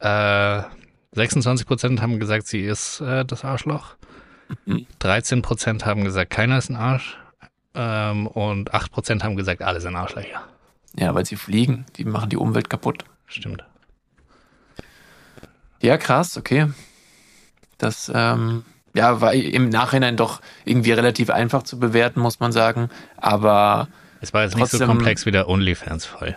Äh, 0.00 0.62
26 1.12 1.66
Prozent 1.66 2.02
haben 2.02 2.18
gesagt, 2.20 2.46
sie 2.46 2.60
ist 2.60 3.00
äh, 3.00 3.24
das 3.24 3.44
Arschloch. 3.44 3.94
Mhm. 4.66 4.86
13 5.00 5.42
Prozent 5.42 5.84
haben 5.86 6.04
gesagt, 6.04 6.30
keiner 6.30 6.58
ist 6.58 6.68
ein 6.70 6.76
Arsch. 6.76 7.18
Ähm, 7.74 8.26
und 8.26 8.72
8 8.74 8.90
Prozent 8.92 9.24
haben 9.24 9.36
gesagt, 9.36 9.62
alle 9.62 9.80
sind 9.80 9.96
Arschlöcher. 9.96 10.42
Ja, 10.96 11.14
weil 11.14 11.26
sie 11.26 11.36
fliegen. 11.36 11.84
Die 11.96 12.04
machen 12.04 12.30
die 12.30 12.36
Umwelt 12.36 12.70
kaputt. 12.70 13.04
Stimmt. 13.26 13.64
Ja, 15.80 15.96
krass, 15.96 16.36
okay. 16.36 16.66
Das, 17.76 18.10
ähm, 18.12 18.64
ja, 18.94 19.20
war 19.20 19.32
im 19.34 19.68
Nachhinein 19.68 20.16
doch 20.16 20.40
irgendwie 20.64 20.92
relativ 20.92 21.30
einfach 21.30 21.62
zu 21.62 21.78
bewerten, 21.78 22.20
muss 22.20 22.40
man 22.40 22.50
sagen. 22.52 22.88
Aber 23.16 23.88
Es 24.20 24.32
war 24.34 24.42
jetzt 24.42 24.56
nicht 24.56 24.66
so 24.70 24.78
Trotzdem- 24.78 24.88
komplex 24.88 25.26
wie 25.26 25.30
der 25.30 25.48
OnlyFans-Fall. 25.48 26.36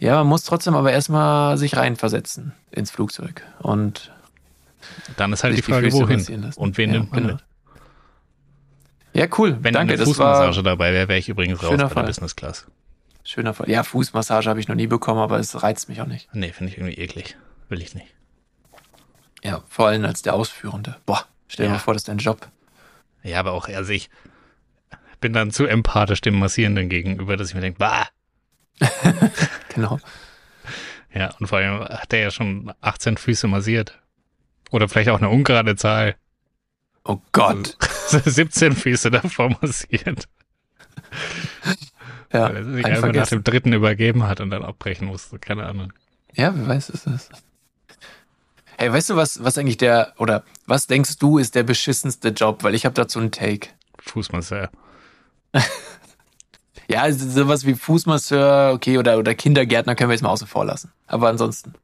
Ja, 0.00 0.16
man 0.16 0.26
muss 0.26 0.42
trotzdem 0.42 0.74
aber 0.74 0.90
erstmal 0.92 1.56
sich 1.56 1.76
reinversetzen 1.76 2.52
ins 2.72 2.90
Flugzeug. 2.90 3.42
Und 3.60 4.10
Dann 5.16 5.32
ist 5.32 5.44
halt 5.44 5.54
Sich 5.54 5.64
die 5.64 5.66
die 5.66 5.72
Frage, 5.72 5.90
Füße 5.90 6.02
wohin? 6.02 6.52
Und 6.56 6.76
wen 6.78 6.90
Ja, 6.92 6.98
nimmt 6.98 7.12
man 7.12 7.22
genau. 7.22 7.34
mit? 7.34 7.42
ja, 9.12 9.26
cool. 9.38 9.58
Wenn 9.60 9.74
Danke, 9.74 9.94
eine 9.94 10.04
Fußmassage 10.04 10.62
dabei 10.62 10.92
wäre, 10.92 11.08
wäre 11.08 11.18
ich 11.18 11.28
übrigens 11.28 11.62
raus 11.62 11.70
bei 11.70 11.76
der 11.76 11.90
Fall. 11.90 12.04
Business 12.06 12.34
Class. 12.36 12.66
schöner 13.24 13.54
Fall. 13.54 13.68
Ja, 13.70 13.82
Fußmassage 13.82 14.48
habe 14.48 14.58
ich 14.60 14.68
noch 14.68 14.74
nie 14.76 14.86
bekommen, 14.86 15.20
aber 15.20 15.38
es 15.38 15.62
reizt 15.62 15.88
mich 15.88 16.00
auch 16.00 16.06
nicht. 16.06 16.28
Nee, 16.34 16.52
finde 16.52 16.72
ich 16.72 16.78
irgendwie 16.78 16.96
eklig. 16.98 17.36
Will 17.68 17.80
ich 17.82 17.94
nicht. 17.94 18.06
Ja, 19.42 19.62
vor 19.68 19.88
allem 19.88 20.04
als 20.04 20.22
der 20.22 20.34
Ausführende. 20.34 20.96
Boah, 21.06 21.24
stell 21.48 21.64
dir 21.66 21.70
Ja. 21.70 21.74
mal 21.76 21.80
vor, 21.80 21.94
das 21.94 22.02
ist 22.02 22.08
dein 22.08 22.18
Job. 22.18 22.48
Ja, 23.22 23.38
aber 23.40 23.52
auch, 23.52 23.68
also 23.68 23.92
ich 23.92 24.08
bin 25.20 25.32
dann 25.34 25.50
zu 25.50 25.66
empathisch 25.66 26.20
dem 26.22 26.38
Massierenden 26.38 26.88
gegenüber, 26.88 27.36
dass 27.36 27.48
ich 27.50 27.54
mir 27.54 27.60
denke, 27.60 27.78
bah! 27.78 28.06
Genau. 29.74 29.98
Ja, 31.12 31.34
und 31.40 31.46
vor 31.46 31.58
allem 31.58 31.80
hat 31.80 32.12
der 32.12 32.20
ja 32.20 32.30
schon 32.30 32.72
18 32.80 33.16
Füße 33.16 33.48
massiert. 33.48 33.98
Oder 34.70 34.88
vielleicht 34.88 35.08
auch 35.08 35.18
eine 35.18 35.28
ungerade 35.28 35.74
Zahl. 35.76 36.16
Oh 37.04 37.18
Gott. 37.32 37.76
17 38.08 38.74
Füße 38.74 39.10
davor 39.10 39.56
massiert. 39.60 40.28
Ja, 42.32 42.44
weil 42.44 42.56
er 42.56 42.64
sich 42.64 42.84
ein 42.84 42.92
einfach 42.92 43.08
nach 43.08 43.14
vergessen. 43.14 43.38
dem 43.38 43.44
dritten 43.44 43.72
übergeben 43.72 44.26
hat 44.26 44.40
und 44.40 44.50
dann 44.50 44.62
abbrechen 44.62 45.08
musste. 45.08 45.38
Keine 45.38 45.66
Ahnung. 45.66 45.92
Ja, 46.34 46.54
wer 46.54 46.68
weiß 46.68 46.90
es 46.90 47.06
ist. 47.06 47.30
Hey, 48.78 48.92
weißt 48.92 49.10
du, 49.10 49.16
was, 49.16 49.42
was 49.42 49.58
eigentlich 49.58 49.78
der, 49.78 50.14
oder 50.18 50.44
was 50.66 50.86
denkst 50.86 51.18
du, 51.18 51.38
ist 51.38 51.54
der 51.54 51.64
beschissenste 51.64 52.28
Job? 52.28 52.62
Weil 52.62 52.74
ich 52.74 52.84
habe 52.84 52.94
dazu 52.94 53.18
einen 53.18 53.32
Take. 53.32 53.68
Fußmasseur. 53.98 54.70
Ja, 56.90 57.12
sowas 57.12 57.64
wie 57.66 57.74
Fußmasseur, 57.74 58.72
okay, 58.74 58.98
oder, 58.98 59.16
oder 59.18 59.32
Kindergärtner 59.36 59.94
können 59.94 60.10
wir 60.10 60.14
jetzt 60.14 60.22
mal 60.22 60.30
außen 60.30 60.48
vor 60.48 60.64
lassen. 60.64 60.90
Aber 61.06 61.28
ansonsten. 61.28 61.74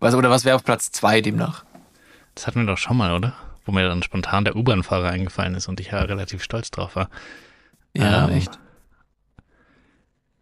Was, 0.00 0.14
oder 0.14 0.30
was 0.30 0.44
wäre 0.44 0.56
auf 0.56 0.64
Platz 0.64 0.90
zwei 0.90 1.20
demnach? 1.20 1.64
Das 2.34 2.48
hatten 2.48 2.60
wir 2.60 2.66
doch 2.66 2.78
schon 2.78 2.96
mal, 2.96 3.14
oder? 3.14 3.34
Wo 3.64 3.70
mir 3.70 3.86
dann 3.86 4.02
spontan 4.02 4.44
der 4.44 4.56
U-Bahn-Fahrer 4.56 5.10
eingefallen 5.10 5.54
ist 5.54 5.68
und 5.68 5.78
ich 5.78 5.92
ja 5.92 5.98
relativ 6.00 6.42
stolz 6.42 6.72
drauf 6.72 6.96
war. 6.96 7.08
Ja, 7.94 8.26
Ähm, 8.26 8.34
echt. 8.34 8.58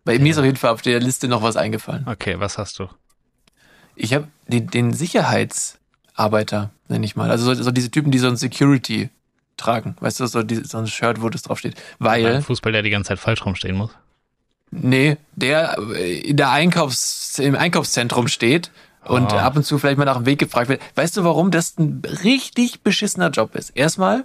Bei 0.06 0.18
mir 0.18 0.30
ist 0.30 0.38
auf 0.38 0.44
jeden 0.44 0.56
Fall 0.56 0.70
auf 0.70 0.80
der 0.82 0.98
Liste 1.00 1.28
noch 1.28 1.42
was 1.42 1.56
eingefallen. 1.56 2.06
Okay, 2.08 2.40
was 2.40 2.56
hast 2.56 2.78
du? 2.78 2.88
Ich 3.96 4.14
habe 4.14 4.28
den, 4.46 4.68
den 4.68 4.92
Sicherheitsarbeiter, 4.94 6.70
nenne 6.88 7.04
ich 7.04 7.16
mal. 7.16 7.30
Also 7.30 7.52
so, 7.54 7.62
so 7.62 7.70
diese 7.70 7.90
Typen, 7.90 8.12
die 8.12 8.18
so 8.18 8.28
ein 8.28 8.36
Security 8.36 9.10
tragen. 9.56 9.96
Weißt 10.00 10.20
du, 10.20 10.26
so, 10.26 10.42
die, 10.42 10.56
so 10.56 10.78
ein 10.78 10.86
Shirt, 10.86 11.22
wo 11.22 11.28
das 11.28 11.42
draufsteht. 11.42 11.74
Weil, 11.98 12.26
Ein 12.26 12.42
Fußball, 12.42 12.72
der 12.72 12.82
die 12.82 12.90
ganze 12.90 13.08
Zeit 13.08 13.18
falsch 13.18 13.44
rumstehen 13.44 13.76
muss. 13.76 13.90
nee, 14.70 15.16
der 15.34 15.78
äh, 15.94 16.18
in 16.20 16.36
der 16.36 16.50
Einkaufs-, 16.50 17.38
im 17.38 17.54
Einkaufszentrum 17.54 18.28
steht 18.28 18.70
und 19.04 19.32
Ah. 19.32 19.46
ab 19.46 19.56
und 19.56 19.64
zu 19.64 19.78
vielleicht 19.78 19.98
mal 19.98 20.04
nach 20.04 20.16
dem 20.16 20.26
Weg 20.26 20.38
gefragt 20.38 20.68
wird. 20.68 20.80
Weißt 20.96 21.16
du, 21.16 21.24
warum 21.24 21.50
das 21.50 21.78
ein 21.78 22.02
richtig 22.24 22.82
beschissener 22.82 23.30
Job 23.30 23.54
ist? 23.54 23.70
Erstmal 23.70 24.24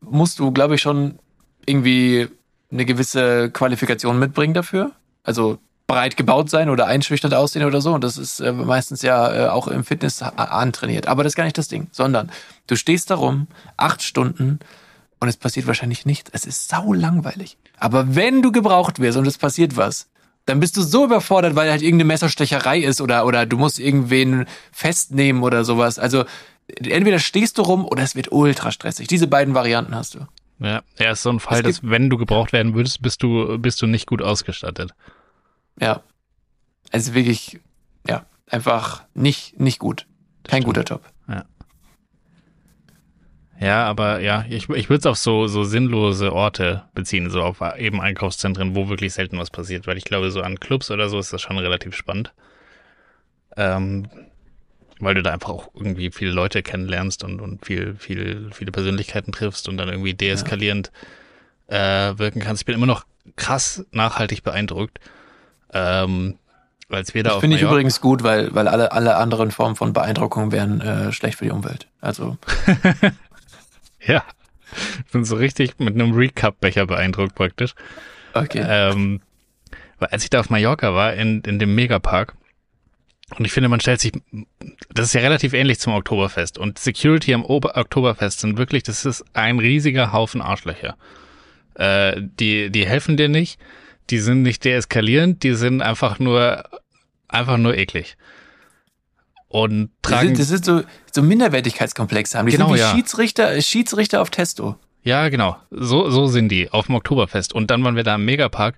musst 0.00 0.38
du, 0.38 0.50
glaube 0.52 0.74
ich, 0.76 0.80
schon 0.82 1.18
irgendwie 1.64 2.28
eine 2.70 2.84
gewisse 2.84 3.50
Qualifikation 3.50 4.18
mitbringen 4.18 4.54
dafür. 4.54 4.92
Also 5.22 5.58
breit 5.86 6.16
gebaut 6.16 6.50
sein 6.50 6.68
oder 6.68 6.86
einschüchternd 6.86 7.34
aussehen 7.34 7.64
oder 7.64 7.80
so. 7.80 7.92
Und 7.94 8.02
das 8.02 8.18
ist 8.18 8.40
äh, 8.40 8.52
meistens 8.52 9.02
ja 9.02 9.46
äh, 9.46 9.48
auch 9.48 9.68
im 9.68 9.84
Fitness 9.84 10.22
a- 10.22 10.30
antrainiert. 10.30 11.06
Aber 11.06 11.22
das 11.22 11.32
ist 11.32 11.36
gar 11.36 11.44
nicht 11.44 11.58
das 11.58 11.68
Ding, 11.68 11.88
sondern 11.92 12.30
du 12.66 12.76
stehst 12.76 13.10
da 13.10 13.14
rum, 13.16 13.46
acht 13.76 14.02
Stunden 14.02 14.58
und 15.20 15.28
es 15.28 15.36
passiert 15.36 15.66
wahrscheinlich 15.66 16.04
nichts. 16.04 16.30
Es 16.32 16.44
ist 16.44 16.68
sau 16.68 16.92
langweilig. 16.92 17.56
Aber 17.78 18.14
wenn 18.16 18.42
du 18.42 18.50
gebraucht 18.52 18.98
wirst 18.98 19.16
und 19.16 19.26
es 19.26 19.38
passiert 19.38 19.76
was, 19.76 20.08
dann 20.44 20.60
bist 20.60 20.76
du 20.76 20.82
so 20.82 21.04
überfordert, 21.04 21.56
weil 21.56 21.70
halt 21.70 21.82
irgendeine 21.82 22.08
Messerstecherei 22.08 22.78
ist 22.78 23.00
oder, 23.00 23.26
oder 23.26 23.46
du 23.46 23.56
musst 23.56 23.78
irgendwen 23.80 24.46
festnehmen 24.72 25.42
oder 25.42 25.64
sowas. 25.64 25.98
Also 25.98 26.24
entweder 26.68 27.18
stehst 27.18 27.58
du 27.58 27.62
rum 27.62 27.84
oder 27.84 28.02
es 28.02 28.14
wird 28.16 28.30
ultra 28.32 28.70
stressig. 28.72 29.08
Diese 29.08 29.26
beiden 29.26 29.54
Varianten 29.54 29.94
hast 29.94 30.14
du. 30.14 30.20
Ja, 30.58 30.82
er 30.96 31.12
ist 31.12 31.22
so 31.22 31.30
ein 31.30 31.38
Fall, 31.40 31.62
dass 31.62 31.80
wenn 31.82 32.10
du 32.10 32.16
gebraucht 32.16 32.52
werden 32.52 32.74
würdest, 32.74 33.02
bist 33.02 33.22
du, 33.22 33.58
bist 33.58 33.82
du 33.82 33.86
nicht 33.86 34.06
gut 34.06 34.22
ausgestattet. 34.22 34.92
Ja. 35.80 36.02
Also 36.92 37.14
wirklich, 37.14 37.60
ja, 38.08 38.24
einfach 38.50 39.04
nicht, 39.14 39.58
nicht 39.58 39.78
gut. 39.78 40.06
Kein 40.44 40.62
guter 40.62 40.82
Job. 40.82 41.02
Ja, 43.58 43.86
aber 43.86 44.20
ja, 44.20 44.44
ich, 44.48 44.68
ich 44.68 44.90
würde 44.90 45.00
es 45.00 45.06
auf 45.06 45.16
so, 45.16 45.46
so 45.46 45.64
sinnlose 45.64 46.32
Orte 46.32 46.84
beziehen, 46.94 47.30
so 47.30 47.42
auf 47.42 47.62
eben 47.78 48.00
Einkaufszentren, 48.00 48.74
wo 48.74 48.88
wirklich 48.88 49.14
selten 49.14 49.38
was 49.38 49.50
passiert, 49.50 49.86
weil 49.86 49.96
ich 49.96 50.04
glaube, 50.04 50.30
so 50.30 50.42
an 50.42 50.60
Clubs 50.60 50.90
oder 50.90 51.08
so 51.08 51.18
ist 51.18 51.32
das 51.32 51.40
schon 51.40 51.56
relativ 51.56 51.94
spannend. 51.94 52.34
Ähm, 53.56 54.08
weil 54.98 55.14
du 55.14 55.22
da 55.22 55.32
einfach 55.32 55.50
auch 55.50 55.70
irgendwie 55.74 56.10
viele 56.10 56.32
Leute 56.32 56.62
kennenlernst 56.62 57.24
und, 57.24 57.40
und 57.40 57.64
viel, 57.64 57.94
viel, 57.96 58.50
viele 58.52 58.72
Persönlichkeiten 58.72 59.32
triffst 59.32 59.68
und 59.68 59.78
dann 59.78 59.88
irgendwie 59.88 60.14
deeskalierend 60.14 60.90
äh, 61.68 62.18
wirken 62.18 62.40
kannst. 62.40 62.62
Ich 62.62 62.66
bin 62.66 62.74
immer 62.74 62.86
noch 62.86 63.04
krass 63.36 63.84
nachhaltig 63.90 64.42
beeindruckt. 64.42 65.00
Ähm, 65.76 66.38
als 66.88 67.14
wir 67.14 67.22
da 67.22 67.30
Das 67.30 67.40
finde 67.40 67.56
ich 67.56 67.62
übrigens 67.62 68.00
gut, 68.00 68.22
weil, 68.22 68.54
weil 68.54 68.68
alle, 68.68 68.92
alle 68.92 69.16
anderen 69.16 69.50
Formen 69.50 69.74
von 69.76 69.92
Beeindruckung 69.92 70.52
wären 70.52 70.80
äh, 70.80 71.12
schlecht 71.12 71.38
für 71.38 71.44
die 71.44 71.50
Umwelt. 71.50 71.88
Also, 72.00 72.38
Ja. 74.06 74.24
Ich 75.06 75.12
bin 75.12 75.24
so 75.24 75.36
richtig 75.36 75.78
mit 75.78 75.94
einem 75.94 76.12
Recap-Becher 76.12 76.86
beeindruckt 76.86 77.34
praktisch. 77.34 77.74
okay. 78.34 78.64
Ähm, 78.66 79.20
weil 79.98 80.08
als 80.08 80.24
ich 80.24 80.30
da 80.30 80.40
auf 80.40 80.50
Mallorca 80.50 80.94
war, 80.94 81.14
in, 81.14 81.40
in 81.42 81.58
dem 81.58 81.74
Megapark, 81.74 82.34
und 83.36 83.44
ich 83.44 83.52
finde, 83.52 83.68
man 83.68 83.80
stellt 83.80 84.00
sich, 84.00 84.12
das 84.92 85.06
ist 85.06 85.14
ja 85.14 85.20
relativ 85.20 85.52
ähnlich 85.52 85.80
zum 85.80 85.94
Oktoberfest. 85.94 86.58
Und 86.58 86.78
Security 86.78 87.34
am 87.34 87.44
Ober 87.44 87.76
Oktoberfest 87.76 88.40
sind 88.40 88.56
wirklich, 88.56 88.84
das 88.84 89.04
ist 89.04 89.24
ein 89.32 89.58
riesiger 89.58 90.12
Haufen 90.12 90.40
Arschlöcher. 90.40 90.96
Äh, 91.74 92.20
die, 92.20 92.70
die 92.70 92.86
helfen 92.86 93.16
dir 93.16 93.28
nicht, 93.28 93.58
die 94.10 94.18
sind 94.18 94.42
nicht 94.42 94.64
deeskalierend, 94.64 95.42
die 95.42 95.54
sind 95.54 95.82
einfach 95.82 96.18
nur, 96.18 96.64
einfach 97.28 97.56
nur 97.56 97.76
eklig. 97.76 98.16
Und 99.48 99.90
das, 100.02 100.12
tragen, 100.12 100.32
ist, 100.32 100.40
das 100.40 100.50
ist 100.50 100.64
so, 100.64 100.82
so 101.12 101.22
Minderwertigkeitskomplexe 101.22 102.38
haben. 102.38 102.46
Die 102.46 102.52
Genau, 102.52 102.68
sind 102.68 102.76
wie 102.76 102.80
ja. 102.80 102.92
Schiedsrichter, 102.94 103.60
Schiedsrichter 103.62 104.20
auf 104.20 104.30
Testo. 104.30 104.76
Ja, 105.02 105.28
genau. 105.28 105.56
So, 105.70 106.10
so 106.10 106.26
sind 106.26 106.48
die 106.48 106.70
auf 106.70 106.86
dem 106.86 106.96
Oktoberfest. 106.96 107.52
Und 107.52 107.70
dann 107.70 107.84
waren 107.84 107.94
wir 107.94 108.02
da 108.02 108.16
im 108.16 108.24
Megapark. 108.24 108.76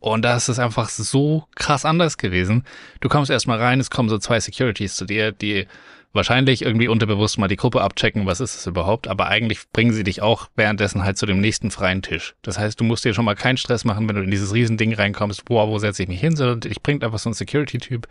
Und 0.00 0.22
da 0.22 0.36
ist 0.36 0.48
es 0.48 0.58
einfach 0.58 0.88
so 0.88 1.44
krass 1.54 1.84
anders 1.84 2.18
gewesen. 2.18 2.64
Du 3.00 3.08
kommst 3.08 3.30
erstmal 3.30 3.58
rein, 3.58 3.80
es 3.80 3.90
kommen 3.90 4.08
so 4.08 4.18
zwei 4.18 4.40
Securities 4.40 4.96
zu 4.96 5.04
dir, 5.04 5.32
die 5.32 5.66
wahrscheinlich 6.12 6.62
irgendwie 6.62 6.88
unterbewusst 6.88 7.38
mal 7.38 7.48
die 7.48 7.56
Gruppe 7.56 7.82
abchecken, 7.82 8.26
was 8.26 8.40
ist 8.40 8.56
es 8.56 8.66
überhaupt, 8.66 9.08
aber 9.08 9.28
eigentlich 9.28 9.68
bringen 9.72 9.92
sie 9.92 10.04
dich 10.04 10.22
auch 10.22 10.48
währenddessen 10.56 11.04
halt 11.04 11.18
zu 11.18 11.26
dem 11.26 11.40
nächsten 11.40 11.70
freien 11.70 12.02
Tisch. 12.02 12.34
Das 12.42 12.58
heißt, 12.58 12.80
du 12.80 12.84
musst 12.84 13.04
dir 13.04 13.14
schon 13.14 13.24
mal 13.24 13.34
keinen 13.34 13.56
Stress 13.56 13.84
machen, 13.84 14.08
wenn 14.08 14.16
du 14.16 14.22
in 14.22 14.30
dieses 14.30 14.54
Riesending 14.54 14.94
reinkommst, 14.94 15.44
boah, 15.44 15.68
wo 15.68 15.78
setze 15.78 16.02
ich 16.02 16.08
mich 16.08 16.20
hin, 16.20 16.36
sondern 16.36 16.60
dich 16.60 16.82
bringt 16.82 17.04
einfach 17.04 17.18
so 17.18 17.30
ein 17.30 17.34
Security-Typ 17.34 18.08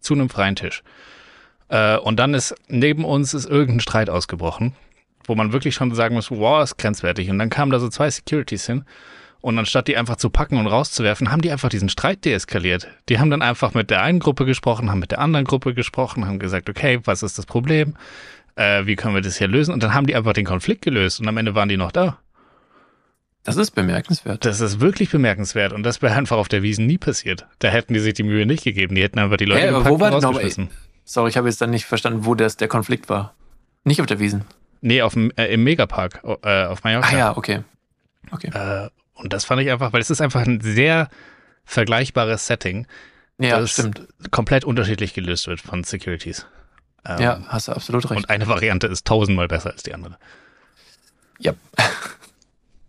zu 0.00 0.14
einem 0.14 0.28
freien 0.28 0.56
Tisch. 0.56 0.82
Äh, 1.68 1.96
und 1.98 2.18
dann 2.18 2.34
ist 2.34 2.54
neben 2.68 3.04
uns 3.04 3.34
ist 3.34 3.46
irgendein 3.46 3.80
Streit 3.80 4.10
ausgebrochen, 4.10 4.74
wo 5.24 5.34
man 5.34 5.52
wirklich 5.52 5.74
schon 5.74 5.94
sagen 5.94 6.14
muss, 6.14 6.30
wow, 6.30 6.62
ist 6.62 6.78
grenzwertig. 6.78 7.30
Und 7.30 7.38
dann 7.38 7.50
kamen 7.50 7.72
da 7.72 7.80
so 7.80 7.88
zwei 7.88 8.10
Securities 8.10 8.66
hin 8.66 8.84
und 9.40 9.58
anstatt 9.58 9.88
die 9.88 9.96
einfach 9.96 10.16
zu 10.16 10.30
packen 10.30 10.58
und 10.58 10.66
rauszuwerfen, 10.66 11.30
haben 11.30 11.42
die 11.42 11.50
einfach 11.50 11.68
diesen 11.68 11.88
Streit 11.88 12.24
deeskaliert. 12.24 12.88
Die 13.08 13.18
haben 13.18 13.30
dann 13.30 13.42
einfach 13.42 13.74
mit 13.74 13.90
der 13.90 14.02
einen 14.02 14.18
Gruppe 14.18 14.44
gesprochen, 14.44 14.90
haben 14.90 14.98
mit 14.98 15.12
der 15.12 15.20
anderen 15.20 15.44
Gruppe 15.44 15.74
gesprochen, 15.74 16.26
haben 16.26 16.38
gesagt, 16.38 16.68
okay, 16.68 17.00
was 17.04 17.22
ist 17.22 17.38
das 17.38 17.46
Problem? 17.46 17.94
Äh, 18.56 18.86
wie 18.86 18.96
können 18.96 19.14
wir 19.14 19.22
das 19.22 19.38
hier 19.38 19.48
lösen? 19.48 19.72
Und 19.72 19.82
dann 19.82 19.94
haben 19.94 20.06
die 20.06 20.16
einfach 20.16 20.32
den 20.32 20.44
Konflikt 20.44 20.82
gelöst 20.82 21.20
und 21.20 21.28
am 21.28 21.36
Ende 21.36 21.54
waren 21.54 21.68
die 21.68 21.76
noch 21.76 21.92
da. 21.92 22.18
Das 23.44 23.56
ist 23.56 23.70
bemerkenswert. 23.70 24.44
Das 24.44 24.60
ist 24.60 24.80
wirklich 24.80 25.10
bemerkenswert 25.10 25.72
und 25.72 25.82
das 25.82 26.02
wäre 26.02 26.14
einfach 26.14 26.36
auf 26.36 26.48
der 26.48 26.62
Wiesen 26.62 26.86
nie 26.86 26.98
passiert. 26.98 27.46
Da 27.60 27.68
hätten 27.68 27.94
die 27.94 28.00
sich 28.00 28.14
die 28.14 28.24
Mühe 28.24 28.44
nicht 28.44 28.64
gegeben. 28.64 28.94
Die 28.94 29.02
hätten 29.02 29.18
einfach 29.18 29.36
die 29.36 29.46
Leute 29.46 29.68
aber 29.68 29.78
gepackt 29.78 29.94
wo 29.94 30.00
war 30.00 30.08
und 30.08 30.14
das 30.14 30.22
noch? 30.22 30.30
rausgeschmissen. 30.30 30.70
Sorry, 31.04 31.30
ich 31.30 31.36
habe 31.38 31.48
jetzt 31.48 31.60
dann 31.62 31.70
nicht 31.70 31.86
verstanden, 31.86 32.26
wo 32.26 32.34
das 32.34 32.56
der 32.58 32.68
Konflikt 32.68 33.08
war. 33.08 33.34
Nicht 33.84 34.00
auf 34.00 34.06
der 34.06 34.18
Wiesen. 34.18 34.44
Nee, 34.82 35.00
auf 35.00 35.14
dem, 35.14 35.32
äh, 35.36 35.46
im 35.46 35.64
Megapark 35.64 36.20
äh, 36.42 36.64
auf 36.66 36.84
Mallorca. 36.84 37.08
Ah 37.10 37.18
ja, 37.18 37.36
okay. 37.36 37.60
Okay. 38.30 38.48
Äh, 38.48 38.90
und 39.18 39.32
das 39.32 39.44
fand 39.44 39.60
ich 39.62 39.70
einfach, 39.70 39.92
weil 39.92 40.00
es 40.00 40.10
ist 40.10 40.20
einfach 40.20 40.40
ein 40.46 40.60
sehr 40.60 41.08
vergleichbares 41.64 42.46
Setting, 42.46 42.86
Ja, 43.38 43.60
das 43.60 43.72
stimmt. 43.72 44.06
komplett 44.30 44.64
unterschiedlich 44.64 45.12
gelöst 45.14 45.46
wird 45.46 45.60
von 45.60 45.84
Securities. 45.84 46.46
Ähm, 47.04 47.20
Ja, 47.20 47.40
hast 47.48 47.68
du 47.68 47.72
absolut 47.72 48.04
recht. 48.10 48.16
Und 48.18 48.30
eine 48.30 48.48
Variante 48.48 48.86
ist 48.86 49.06
tausendmal 49.06 49.48
besser 49.48 49.70
als 49.70 49.82
die 49.82 49.92
andere. 49.94 50.18
Ja. 51.38 51.52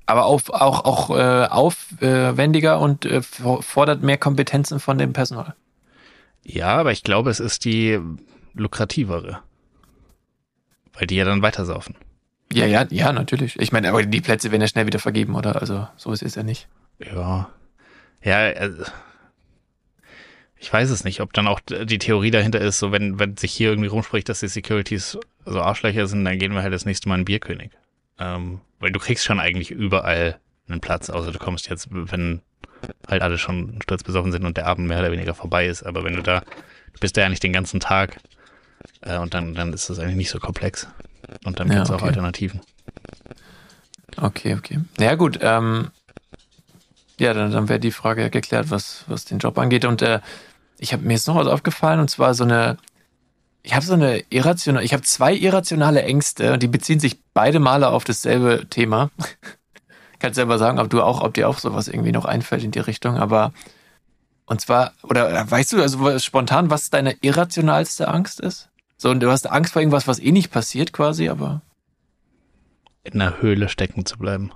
Aber 0.06 0.26
auf, 0.26 0.50
auch, 0.50 0.86
auch 0.86 1.16
äh, 1.16 1.46
aufwendiger 1.46 2.80
und 2.80 3.06
äh, 3.06 3.22
for- 3.22 3.62
fordert 3.62 4.02
mehr 4.02 4.18
Kompetenzen 4.18 4.80
von 4.80 4.98
dem 4.98 5.14
Personal. 5.14 5.54
Ja, 6.44 6.78
aber 6.78 6.92
ich 6.94 7.04
glaube, 7.04 7.30
es 7.30 7.40
ist 7.40 7.64
die 7.66 8.00
lukrativere 8.56 9.40
weil 10.94 11.06
die 11.08 11.16
ja 11.16 11.24
dann 11.26 11.42
weitersaufen. 11.44 11.96
Ja, 12.52 12.66
ja, 12.66 12.86
ja, 12.90 13.12
natürlich. 13.12 13.60
Ich 13.60 13.72
meine, 13.72 13.90
aber 13.90 14.04
die 14.04 14.22
Plätze 14.22 14.52
werden 14.52 14.62
ja 14.62 14.68
schnell 14.68 14.88
wieder 14.88 15.00
vergeben, 15.00 15.36
oder? 15.36 15.62
Also 15.62 15.88
so 15.98 16.12
ist 16.12 16.24
es 16.24 16.36
ja 16.36 16.44
nicht. 16.44 16.68
Ja. 17.00 17.50
Ja, 18.24 18.38
also, 18.38 18.84
ich 20.58 20.72
weiß 20.72 20.90
es 20.90 21.04
nicht, 21.04 21.22
ob 21.22 21.32
dann 21.34 21.48
auch 21.48 21.60
die 21.60 22.00
Theorie 22.00 22.32
dahinter 22.32 22.60
ist, 22.60 22.80
so 22.80 22.92
wenn, 22.92 23.18
wenn 23.18 23.38
sich 23.38 23.54
hier 23.54 23.70
irgendwie 23.70 23.88
rumspricht, 23.88 24.28
dass 24.28 24.42
die 24.42 24.48
Securities 24.48 25.18
so 25.46 25.62
Arschlöcher 25.62 26.08
sind, 26.08 26.26
dann 26.26 26.38
gehen 26.38 26.54
wir 26.54 26.64
halt 26.64 26.74
das 26.74 26.86
nächste 26.86 27.08
Mal 27.08 27.20
in 27.20 27.26
Bierkönig. 27.26 27.72
Ähm, 28.18 28.60
weil 28.80 28.92
du 28.92 29.00
kriegst 29.00 29.24
schon 29.24 29.40
eigentlich 29.40 29.72
überall 29.72 30.40
einen 30.68 30.82
Platz, 30.82 31.10
außer 31.10 31.32
du 31.32 31.40
kommst 31.40 31.70
jetzt, 31.70 31.88
wenn 31.92 32.42
halt 33.08 33.22
alle 33.22 33.38
schon 33.38 33.80
sturzbesoffen 33.82 34.32
sind 34.32 34.46
und 34.46 34.58
der 34.58 34.68
Abend 34.68 34.88
mehr 34.88 35.00
oder 35.00 35.12
weniger 35.12 35.34
vorbei 35.34 35.68
ist. 35.68 35.84
Aber 35.84 36.04
wenn 36.04 36.16
du 36.16 36.22
da, 36.22 36.42
du 36.42 37.00
bist 37.00 37.16
da 37.16 37.22
ja 37.22 37.30
nicht 37.30 37.44
den 37.44 37.54
ganzen 37.54 37.80
Tag 37.80 38.20
äh, 39.02 39.18
und 39.18 39.34
dann, 39.34 39.56
dann 39.56 39.72
ist 39.72 39.90
das 39.90 40.00
eigentlich 40.00 40.18
nicht 40.18 40.30
so 40.30 40.40
komplex. 40.40 40.88
Und 41.46 41.60
dann 41.60 41.68
Ja, 41.68 41.76
gibt 41.76 41.86
es 41.86 41.92
auch 41.92 41.96
okay. 41.96 42.08
Alternativen. 42.08 42.62
Okay, 44.18 44.56
okay. 44.56 44.80
Ja 45.00 45.16
gut, 45.16 45.40
ähm, 45.42 45.92
ja, 47.20 47.34
dann, 47.34 47.52
dann 47.52 47.70
wäre 47.70 47.80
die 47.80 47.92
Frage 47.92 48.30
geklärt, 48.30 48.70
was, 48.70 49.04
was 49.08 49.26
den 49.26 49.40
Job 49.40 49.58
angeht. 49.58 49.86
Und 49.86 50.02
äh, 50.02 50.20
ich 50.78 50.94
habe 50.94 51.04
mir 51.04 51.14
jetzt 51.14 51.28
noch 51.28 51.36
was 51.36 51.48
aufgefallen, 51.48 52.00
und 52.00 52.10
zwar 52.10 52.34
so 52.34 52.44
eine, 52.44 52.78
ich 53.62 53.74
habe 53.74 53.86
so 53.86 53.94
eine 53.94 54.24
irrationale, 54.30 54.86
ich 54.86 54.94
habe 54.94 55.04
zwei 55.04 55.34
irrationale 55.34 56.02
Ängste, 56.04 56.54
und 56.54 56.64
die 56.64 56.68
beziehen 56.68 57.00
sich 57.00 57.20
beide 57.34 57.60
Male 57.60 57.90
auf 57.90 58.04
dasselbe 58.04 58.68
Thema. 58.70 59.12
Kannst 60.20 60.36
selber 60.36 60.58
sagen, 60.58 60.80
ob 60.80 60.90
du 60.90 61.02
auch, 61.02 61.22
ob 61.22 61.34
dir 61.34 61.48
auch 61.48 61.60
sowas 61.60 61.88
irgendwie 61.88 62.12
noch 62.12 62.26
einfällt 62.26 62.64
in 62.64 62.72
die 62.72 62.80
Richtung, 62.80 63.18
aber 63.18 63.54
und 64.46 64.60
zwar, 64.62 64.94
oder 65.04 65.50
weißt 65.50 65.74
du, 65.74 65.82
also 65.82 66.18
spontan, 66.18 66.72
was 66.72 66.90
deine 66.90 67.16
irrationalste 67.22 68.08
Angst 68.08 68.40
ist? 68.40 68.70
So, 69.02 69.10
und 69.10 69.22
du 69.22 69.32
hast 69.32 69.50
Angst 69.50 69.72
vor 69.72 69.82
irgendwas, 69.82 70.08
was 70.10 70.20
eh 70.20 70.32
nicht 70.34 70.52
passiert 70.52 70.92
quasi, 70.92 71.30
aber 71.30 71.62
In 73.04 73.20
einer 73.22 73.42
Höhle 73.42 73.70
stecken 73.70 74.06
zu 74.06 74.18
bleiben. 74.18 74.52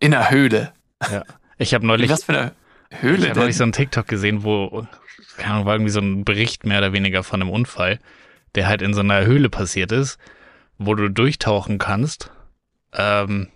in 0.00 0.12
einer 0.14 0.30
Höhle. 0.30 0.72
Ja. 1.10 1.24
Ich 1.56 1.72
habe 1.74 1.86
neulich, 1.86 2.10
Was 2.10 2.24
für 2.24 2.32
eine 2.38 2.52
Höhle 2.90 3.22
ich 3.24 3.30
habe 3.30 3.40
neulich 3.40 3.56
so 3.56 3.62
einen 3.62 3.72
TikTok 3.72 4.06
gesehen, 4.06 4.44
wo, 4.44 4.86
keine 5.38 5.54
Ahnung, 5.54 5.66
war 5.66 5.74
irgendwie 5.76 5.92
so 5.92 6.00
ein 6.00 6.24
Bericht 6.24 6.66
mehr 6.66 6.78
oder 6.78 6.92
weniger 6.92 7.22
von 7.22 7.40
einem 7.40 7.50
Unfall, 7.50 8.00
der 8.54 8.66
halt 8.68 8.82
in 8.82 8.92
so 8.92 9.00
einer 9.00 9.24
Höhle 9.24 9.48
passiert 9.48 9.92
ist, 9.92 10.18
wo 10.76 10.94
du 10.94 11.08
durchtauchen 11.08 11.78
kannst. 11.78 12.30
Ähm, 12.92 13.48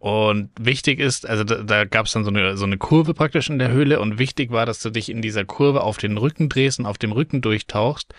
und 0.00 0.50
wichtig 0.58 0.98
ist, 0.98 1.28
also 1.28 1.44
da, 1.44 1.62
da 1.62 1.84
gab 1.84 2.06
es 2.06 2.12
dann 2.12 2.24
so 2.24 2.30
eine, 2.30 2.56
so 2.56 2.64
eine 2.64 2.78
Kurve 2.78 3.14
praktisch 3.14 3.48
in 3.48 3.60
der 3.60 3.70
Höhle 3.70 4.00
und 4.00 4.18
wichtig 4.18 4.50
war, 4.50 4.66
dass 4.66 4.80
du 4.80 4.90
dich 4.90 5.08
in 5.08 5.22
dieser 5.22 5.44
Kurve 5.44 5.82
auf 5.82 5.98
den 5.98 6.16
Rücken 6.18 6.48
drehst 6.48 6.80
und 6.80 6.86
auf 6.86 6.98
dem 6.98 7.12
Rücken 7.12 7.40
durchtauchst, 7.42 8.12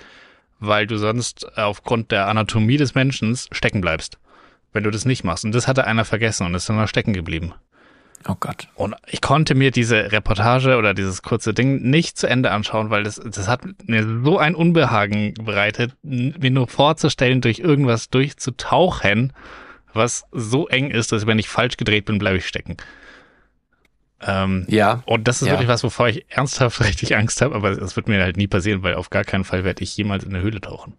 weil 0.67 0.87
du 0.87 0.97
sonst 0.97 1.57
aufgrund 1.57 2.11
der 2.11 2.27
Anatomie 2.27 2.77
des 2.77 2.95
Menschen 2.95 3.35
stecken 3.51 3.81
bleibst, 3.81 4.17
wenn 4.71 4.83
du 4.83 4.91
das 4.91 5.05
nicht 5.05 5.23
machst. 5.23 5.45
Und 5.45 5.53
das 5.53 5.67
hatte 5.67 5.85
einer 5.85 6.05
vergessen 6.05 6.45
und 6.45 6.55
ist 6.55 6.69
dann 6.69 6.77
noch 6.77 6.87
stecken 6.87 7.13
geblieben. 7.13 7.53
Oh 8.27 8.35
Gott. 8.39 8.69
Und 8.75 8.95
ich 9.07 9.19
konnte 9.19 9.53
mir 9.53 9.71
diese 9.71 10.11
Reportage 10.11 10.77
oder 10.77 10.93
dieses 10.93 11.23
kurze 11.23 11.53
Ding 11.53 11.81
nicht 11.81 12.17
zu 12.17 12.27
Ende 12.27 12.51
anschauen, 12.51 12.89
weil 12.89 13.03
das, 13.03 13.15
das 13.23 13.49
hat 13.49 13.61
mir 13.85 14.21
so 14.23 14.37
ein 14.37 14.55
Unbehagen 14.55 15.33
bereitet, 15.33 15.93
mir 16.01 16.51
nur 16.51 16.67
vorzustellen, 16.67 17.41
durch 17.41 17.59
irgendwas 17.59 18.09
durchzutauchen, 18.09 19.33
was 19.93 20.25
so 20.31 20.67
eng 20.69 20.89
ist, 20.89 21.11
dass 21.11 21.27
wenn 21.27 21.39
ich 21.39 21.49
falsch 21.49 21.75
gedreht 21.75 22.05
bin, 22.05 22.17
bleibe 22.17 22.37
ich 22.37 22.47
stecken. 22.47 22.77
Ähm, 24.25 24.65
Ja, 24.69 25.03
und 25.05 25.27
das 25.27 25.41
ist 25.41 25.47
Ja. 25.47 25.53
wirklich 25.53 25.67
was, 25.69 25.83
wovor 25.83 26.07
ich 26.09 26.25
ernsthaft 26.29 26.79
richtig 26.83 27.15
Angst 27.15 27.41
habe, 27.41 27.55
aber 27.55 27.75
das 27.75 27.95
wird 27.95 28.07
mir 28.07 28.21
halt 28.21 28.37
nie 28.37 28.47
passieren, 28.47 28.83
weil 28.83 28.95
auf 28.95 29.09
gar 29.09 29.23
keinen 29.23 29.43
Fall 29.43 29.63
werde 29.63 29.83
ich 29.83 29.95
jemals 29.97 30.23
in 30.23 30.33
eine 30.33 30.43
Höhle 30.43 30.61
tauchen. 30.61 30.93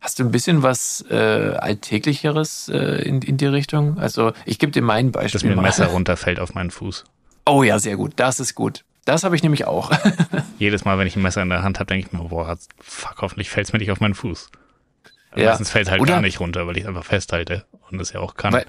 hast 0.00 0.18
du 0.18 0.24
ein 0.24 0.30
bisschen 0.32 0.62
was 0.62 1.04
äh, 1.10 1.14
Alltäglicheres 1.58 2.68
äh, 2.68 3.02
in, 3.02 3.22
in 3.22 3.36
die 3.36 3.46
Richtung? 3.46 3.98
Also 3.98 4.32
ich 4.44 4.58
gebe 4.58 4.72
dir 4.72 4.82
mein 4.82 5.12
Beispiel. 5.12 5.32
Dass 5.32 5.44
mir 5.44 5.50
ein 5.52 5.56
mal. 5.56 5.62
Messer 5.62 5.86
runterfällt 5.94 6.40
auf 6.40 6.54
meinen 6.54 6.70
Fuß. 6.70 7.04
Oh 7.46 7.62
ja, 7.62 7.78
sehr 7.78 7.96
gut. 7.96 8.12
Das 8.16 8.40
ist 8.40 8.54
gut. 8.54 8.84
Das 9.04 9.24
habe 9.24 9.34
ich 9.34 9.42
nämlich 9.42 9.66
auch. 9.66 9.90
Jedes 10.58 10.84
Mal, 10.84 10.96
wenn 10.98 11.06
ich 11.08 11.16
ein 11.16 11.22
Messer 11.22 11.42
in 11.42 11.48
der 11.48 11.62
Hand 11.64 11.80
habe, 11.80 11.86
denke 11.88 12.06
ich 12.06 12.12
mir, 12.12 12.28
boah, 12.28 12.56
fuck, 12.80 13.16
hoffentlich 13.20 13.50
fällt 13.50 13.66
es 13.66 13.72
mir 13.72 13.80
nicht 13.80 13.90
auf 13.90 13.98
meinen 14.00 14.14
Fuß. 14.14 14.50
Ja. 15.34 15.48
Meistens 15.50 15.70
fällt 15.70 15.90
halt 15.90 16.00
Oder- 16.00 16.14
gar 16.14 16.20
nicht 16.20 16.38
runter, 16.40 16.66
weil 16.66 16.76
ich 16.76 16.82
es 16.84 16.88
einfach 16.88 17.04
festhalte 17.04 17.64
und 17.90 17.98
das 17.98 18.12
ja 18.12 18.20
auch 18.20 18.34
kann. 18.34 18.52
Weil- 18.52 18.66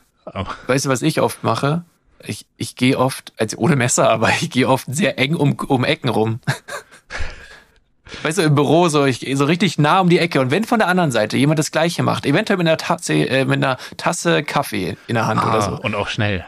weißt 0.67 0.85
du, 0.85 0.89
was 0.89 1.01
ich 1.03 1.19
oft 1.21 1.43
mache? 1.43 1.83
Ich, 2.25 2.45
ich 2.57 2.75
gehe 2.75 2.97
oft, 2.97 3.33
also 3.37 3.57
ohne 3.57 3.75
Messer, 3.75 4.09
aber 4.09 4.29
ich 4.29 4.49
gehe 4.49 4.67
oft 4.67 4.85
sehr 4.89 5.19
eng 5.19 5.35
um, 5.35 5.53
um 5.53 5.83
Ecken 5.83 6.09
rum. 6.09 6.39
Weißt 8.21 8.37
du, 8.37 8.43
im 8.43 8.53
Büro 8.55 8.89
so, 8.89 9.05
ich 9.05 9.21
gehe 9.21 9.35
so 9.35 9.45
richtig 9.45 9.79
nah 9.79 9.99
um 9.99 10.09
die 10.09 10.19
Ecke. 10.19 10.39
Und 10.39 10.51
wenn 10.51 10.63
von 10.63 10.79
der 10.79 10.87
anderen 10.87 11.11
Seite 11.11 11.35
jemand 11.35 11.57
das 11.57 11.71
Gleiche 11.71 12.03
macht, 12.03 12.25
eventuell 12.25 12.57
mit 12.57 12.67
einer 12.67 12.77
Tasse, 12.77 13.13
äh, 13.13 13.45
mit 13.45 13.63
einer 13.63 13.77
Tasse 13.97 14.43
Kaffee 14.43 14.97
in 15.07 15.15
der 15.15 15.25
Hand 15.25 15.41
ah, 15.41 15.49
oder 15.49 15.61
so. 15.61 15.81
Und 15.81 15.95
auch 15.95 16.07
schnell. 16.09 16.45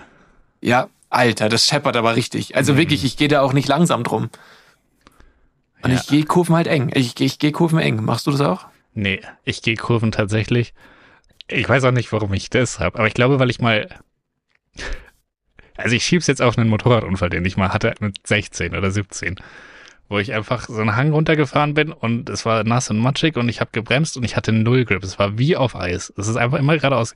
Ja, 0.62 0.90
Alter, 1.10 1.50
das 1.50 1.66
scheppert 1.66 1.98
aber 1.98 2.16
richtig. 2.16 2.56
Also 2.56 2.78
wirklich, 2.78 3.04
ich 3.04 3.18
gehe 3.18 3.28
da 3.28 3.42
auch 3.42 3.54
nicht 3.54 3.68
langsam 3.68 4.04
drum. 4.04 4.30
Und 5.82 5.92
Ja. 5.92 5.98
ich 5.98 6.08
gehe 6.08 6.24
Kurven 6.24 6.56
halt 6.56 6.68
eng. 6.68 6.92
Ich, 6.94 7.20
ich 7.20 7.40
gehe 7.40 7.52
Kurven 7.52 7.80
eng. 7.80 8.04
Machst 8.04 8.28
du 8.28 8.32
das 8.32 8.42
auch? 8.42 8.66
Nee, 8.94 9.22
ich 9.44 9.62
gehe 9.62 9.76
Kurven 9.76 10.12
tatsächlich. 10.12 10.74
Ich 11.48 11.68
weiß 11.68 11.84
auch 11.84 11.92
nicht, 11.92 12.12
warum 12.12 12.34
ich 12.34 12.50
das 12.50 12.80
habe, 12.80 12.98
aber 12.98 13.08
ich 13.08 13.14
glaube, 13.14 13.40
weil 13.40 13.50
ich 13.50 13.60
mal. 13.60 13.90
Also 15.78 15.96
ich 15.96 16.06
schieb's 16.06 16.28
jetzt 16.28 16.42
auf 16.42 16.58
einen 16.58 16.70
Motorradunfall, 16.70 17.30
den 17.30 17.46
ich 17.46 17.58
mal 17.58 17.70
hatte 17.74 17.94
mit 18.00 18.26
16 18.26 18.76
oder 18.76 18.92
17, 18.92 19.36
wo 20.08 20.20
ich 20.20 20.34
einfach 20.34 20.68
so 20.68 20.80
einen 20.80 20.96
Hang 20.96 21.12
runtergefahren 21.12 21.74
bin 21.74 21.92
und 21.92 22.30
es 22.30 22.46
war 22.46 22.64
nass 22.64 22.90
und 22.90 23.00
matschig 23.00 23.36
und 23.38 23.50
ich 23.50 23.60
habe 23.60 23.72
gebremst 23.74 24.18
und 24.18 24.24
ich 24.24 24.36
hatte 24.36 24.52
null 24.52 24.86
Grip. 24.86 25.04
Es 25.04 25.20
war 25.20 25.38
wie 25.38 25.56
auf 25.56 25.76
Eis. 25.76 26.14
Es 26.18 26.28
ist 26.28 26.38
einfach 26.38 26.60
immer 26.60 26.76
geradeaus. 26.76 27.14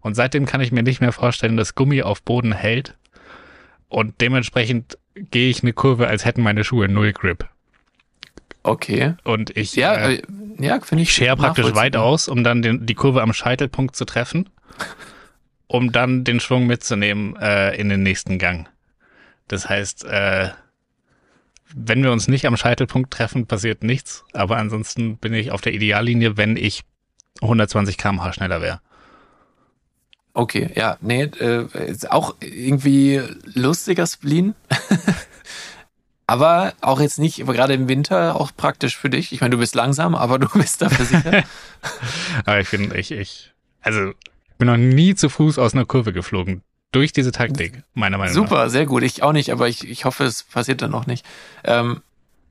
Und 0.00 0.14
seitdem 0.14 0.46
kann 0.46 0.60
ich 0.60 0.72
mir 0.72 0.82
nicht 0.82 1.00
mehr 1.00 1.12
vorstellen, 1.12 1.56
dass 1.56 1.74
Gummi 1.74 2.02
auf 2.02 2.22
Boden 2.22 2.52
hält. 2.52 2.96
Und 3.88 4.20
dementsprechend 4.20 4.98
gehe 5.14 5.50
ich 5.50 5.62
eine 5.62 5.72
Kurve, 5.72 6.08
als 6.08 6.24
hätten 6.24 6.42
meine 6.42 6.64
Schuhe 6.64 6.88
null 6.88 7.12
Grip. 7.12 7.46
Okay. 8.62 9.14
Und 9.24 9.56
ich 9.56 9.74
Ja, 9.74 9.94
äh, 9.94 10.14
äh, 10.14 10.22
ja, 10.58 10.80
finde 10.80 11.02
ich. 11.02 11.08
ich 11.08 11.14
schere 11.14 11.36
praktisch 11.36 11.74
weit 11.74 11.96
aus, 11.96 12.28
um 12.28 12.44
dann 12.44 12.62
den, 12.62 12.86
die 12.86 12.94
Kurve 12.94 13.22
am 13.22 13.32
Scheitelpunkt 13.32 13.96
zu 13.96 14.04
treffen, 14.04 14.48
um 15.72 15.90
dann 15.90 16.22
den 16.22 16.38
Schwung 16.38 16.66
mitzunehmen 16.66 17.34
äh, 17.36 17.74
in 17.76 17.88
den 17.88 18.02
nächsten 18.02 18.38
Gang. 18.38 18.68
Das 19.48 19.70
heißt, 19.70 20.04
äh, 20.04 20.50
wenn 21.74 22.02
wir 22.02 22.12
uns 22.12 22.28
nicht 22.28 22.46
am 22.46 22.58
Scheitelpunkt 22.58 23.10
treffen, 23.10 23.46
passiert 23.46 23.82
nichts, 23.82 24.22
aber 24.34 24.58
ansonsten 24.58 25.16
bin 25.16 25.32
ich 25.32 25.50
auf 25.50 25.62
der 25.62 25.72
Ideallinie, 25.72 26.36
wenn 26.36 26.58
ich 26.58 26.82
120 27.40 27.96
km/h 27.96 28.34
schneller 28.34 28.60
wäre. 28.60 28.80
Okay, 30.34 30.70
ja, 30.74 30.98
nee, 31.00 31.22
äh, 31.22 31.66
ist 31.86 32.10
auch 32.10 32.36
irgendwie 32.40 33.22
lustiger 33.54 34.06
Spleen. 34.06 34.54
aber 36.26 36.74
auch 36.82 37.00
jetzt 37.00 37.18
nicht, 37.18 37.40
aber 37.40 37.54
gerade 37.54 37.72
im 37.72 37.88
Winter 37.88 38.38
auch 38.38 38.50
praktisch 38.54 38.98
für 38.98 39.08
dich. 39.08 39.32
Ich 39.32 39.40
meine, 39.40 39.52
du 39.52 39.58
bist 39.58 39.74
langsam, 39.74 40.14
aber 40.14 40.38
du 40.38 40.48
bist 40.50 40.82
dafür 40.82 41.06
sicher. 41.06 41.44
Aber 42.44 42.60
ich 42.60 42.70
bin, 42.70 42.94
ich, 42.94 43.10
ich, 43.10 43.52
also, 43.80 44.12
bin 44.62 44.68
noch 44.68 44.76
nie 44.76 45.16
zu 45.16 45.28
Fuß 45.28 45.58
aus 45.58 45.74
einer 45.74 45.84
Kurve 45.84 46.12
geflogen. 46.12 46.62
Durch 46.92 47.12
diese 47.12 47.32
Taktik, 47.32 47.82
meiner 47.94 48.16
Meinung 48.16 48.32
nach. 48.32 48.42
Super, 48.42 48.70
sehr 48.70 48.86
gut. 48.86 49.02
Ich 49.02 49.24
auch 49.24 49.32
nicht, 49.32 49.50
aber 49.50 49.66
ich, 49.66 49.88
ich 49.88 50.04
hoffe, 50.04 50.22
es 50.22 50.44
passiert 50.44 50.82
dann 50.82 50.92
noch 50.92 51.06
nicht. 51.06 51.26
Ähm, 51.64 52.00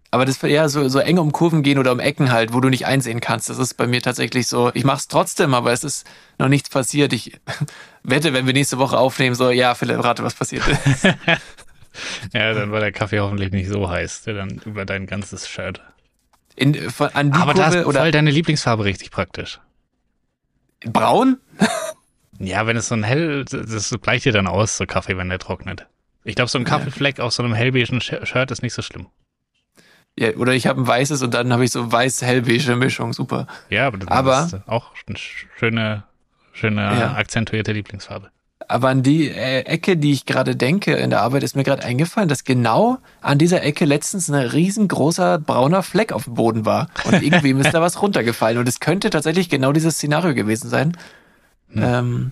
aber 0.09 0.26
das 0.26 0.41
ja 0.41 0.68
so, 0.68 0.89
so 0.89 0.99
eng 0.99 1.20
um 1.20 1.32
Kurven 1.32 1.64
gehen 1.64 1.80
oder 1.80 1.93
um 1.93 2.01
Ecken 2.01 2.34
halt, 2.34 2.51
wo 2.51 2.59
du 2.59 2.68
nicht 2.68 2.86
einsehen 2.86 3.22
kannst. 3.22 3.49
Das 3.49 3.59
ist 3.59 3.76
bei 3.76 3.88
mir 3.88 4.01
tatsächlich 4.01 4.47
so. 4.47 4.72
Ich 4.74 4.84
mach's 4.84 5.07
trotzdem, 5.07 5.53
aber 5.53 5.72
es 5.72 5.86
ist 5.86 6.05
noch 6.38 6.49
nichts 6.49 6.68
passiert. 6.70 7.14
Ich 7.14 7.39
wette, 8.03 8.34
wenn 8.34 8.45
wir 8.45 8.51
nächste 8.51 8.78
Woche 8.78 8.97
aufnehmen, 8.97 9.36
so, 9.36 9.49
ja, 9.49 9.74
Philipp, 9.74 10.03
rate, 10.03 10.22
was 10.24 10.34
passiert 10.34 10.68
ist. 10.68 11.07
Ja, 12.34 12.53
dann 12.53 12.72
war 12.72 12.80
der 12.82 12.91
Kaffee 12.91 13.20
hoffentlich 13.20 13.51
nicht 13.51 13.70
so 13.70 13.89
heiß, 13.89 14.24
der 14.24 14.34
dann 14.34 14.62
über 14.66 14.86
dein 14.86 15.07
ganzes 15.07 15.47
Shirt. 15.47 15.82
In, 16.55 16.89
von, 16.89 17.09
an 17.09 17.32
die 17.32 17.38
Aber 17.38 17.53
da 17.53 17.64
Kurve 17.66 17.80
ist 17.80 17.86
oder 17.86 17.99
voll 18.01 18.12
deine 18.12 18.32
Lieblingsfarbe 18.32 18.84
richtig 18.86 19.12
praktisch. 19.12 19.59
braun? 20.86 21.38
Ja, 22.44 22.66
wenn 22.68 22.78
es 22.78 22.88
so 22.88 22.96
ein 22.96 23.04
hell, 23.04 23.46
das 23.46 23.96
bleicht 24.02 24.26
dir 24.26 24.32
dann 24.32 24.48
aus, 24.48 24.78
so 24.78 24.86
Kaffee, 24.86 25.18
wenn 25.18 25.30
der 25.30 25.39
trocknet. 25.39 25.88
Ich 26.24 26.36
glaube, 26.36 26.50
so 26.52 26.58
ein 26.60 26.66
Kaffeefleck 26.66 27.20
auf 27.20 27.34
so 27.34 27.44
einem 27.44 27.54
hellbeigen 27.54 28.00
Sh- 28.00 28.26
Shirt 28.26 28.52
ist 28.52 28.62
nicht 28.62 28.74
so 28.74 28.82
schlimm. 28.82 29.08
Ja, 30.20 30.32
oder 30.36 30.54
ich 30.54 30.68
habe 30.68 30.82
ein 30.82 30.88
weißes 30.88 31.22
und 31.24 31.34
dann 31.34 31.52
habe 31.54 31.64
ich 31.64 31.72
so 31.72 31.92
weiß-hellbeige 31.92 32.76
Mischung. 32.76 33.14
Super. 33.14 33.48
Ja, 33.70 33.88
aber 33.88 33.98
das 33.98 34.08
Aber- 34.10 34.44
ist 34.46 34.68
auch 34.68 34.92
eine 35.08 35.18
schöne, 35.18 36.04
schöne 36.54 36.82
Ja. 36.82 37.14
akzentuierte 37.14 37.72
Lieblingsfarbe. 37.72 38.30
Aber 38.68 38.89
an 38.89 39.04
die 39.04 39.28
äh, 39.30 39.62
Ecke, 39.62 39.98
die 39.98 40.12
ich 40.14 40.26
gerade 40.26 40.56
denke 40.56 40.94
in 40.94 41.10
der 41.10 41.22
Arbeit, 41.22 41.44
ist 41.44 41.56
mir 41.56 41.64
gerade 41.64 41.84
eingefallen, 41.84 42.30
dass 42.30 42.44
genau 42.46 43.00
an 43.22 43.38
dieser 43.38 43.64
Ecke 43.64 43.84
letztens 43.86 44.30
ein 44.30 44.36
riesengroßer 44.36 45.39
brauner 45.39 45.84
Fleck 45.84 46.14
auf 46.14 46.26
dem 46.26 46.36
Boden 46.36 46.66
war. 46.66 46.88
Und 47.06 47.22
irgendwem 47.22 47.60
ist 47.62 47.74
da 47.74 47.82
was 47.82 48.02
runtergefallen. 48.02 48.58
Und 48.60 48.70
es 48.70 48.80
könnte 48.80 49.10
tatsächlich 49.10 49.50
genau 49.50 49.74
dieses 49.74 49.96
Szenario 49.96 50.34
gewesen 50.34 50.70
sein. 50.70 50.96
Ähm, 51.76 52.32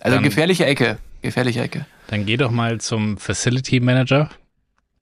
also 0.00 0.16
Dann- 0.16 0.24
gefährliche 0.24 0.66
Ecke. 0.66 0.98
Gefährliche 1.22 1.60
Ecke. 1.62 1.86
Dann 2.08 2.26
geh 2.26 2.36
doch 2.36 2.50
mal 2.50 2.80
zum 2.80 3.18
Facility 3.18 3.80
Manager 3.80 4.30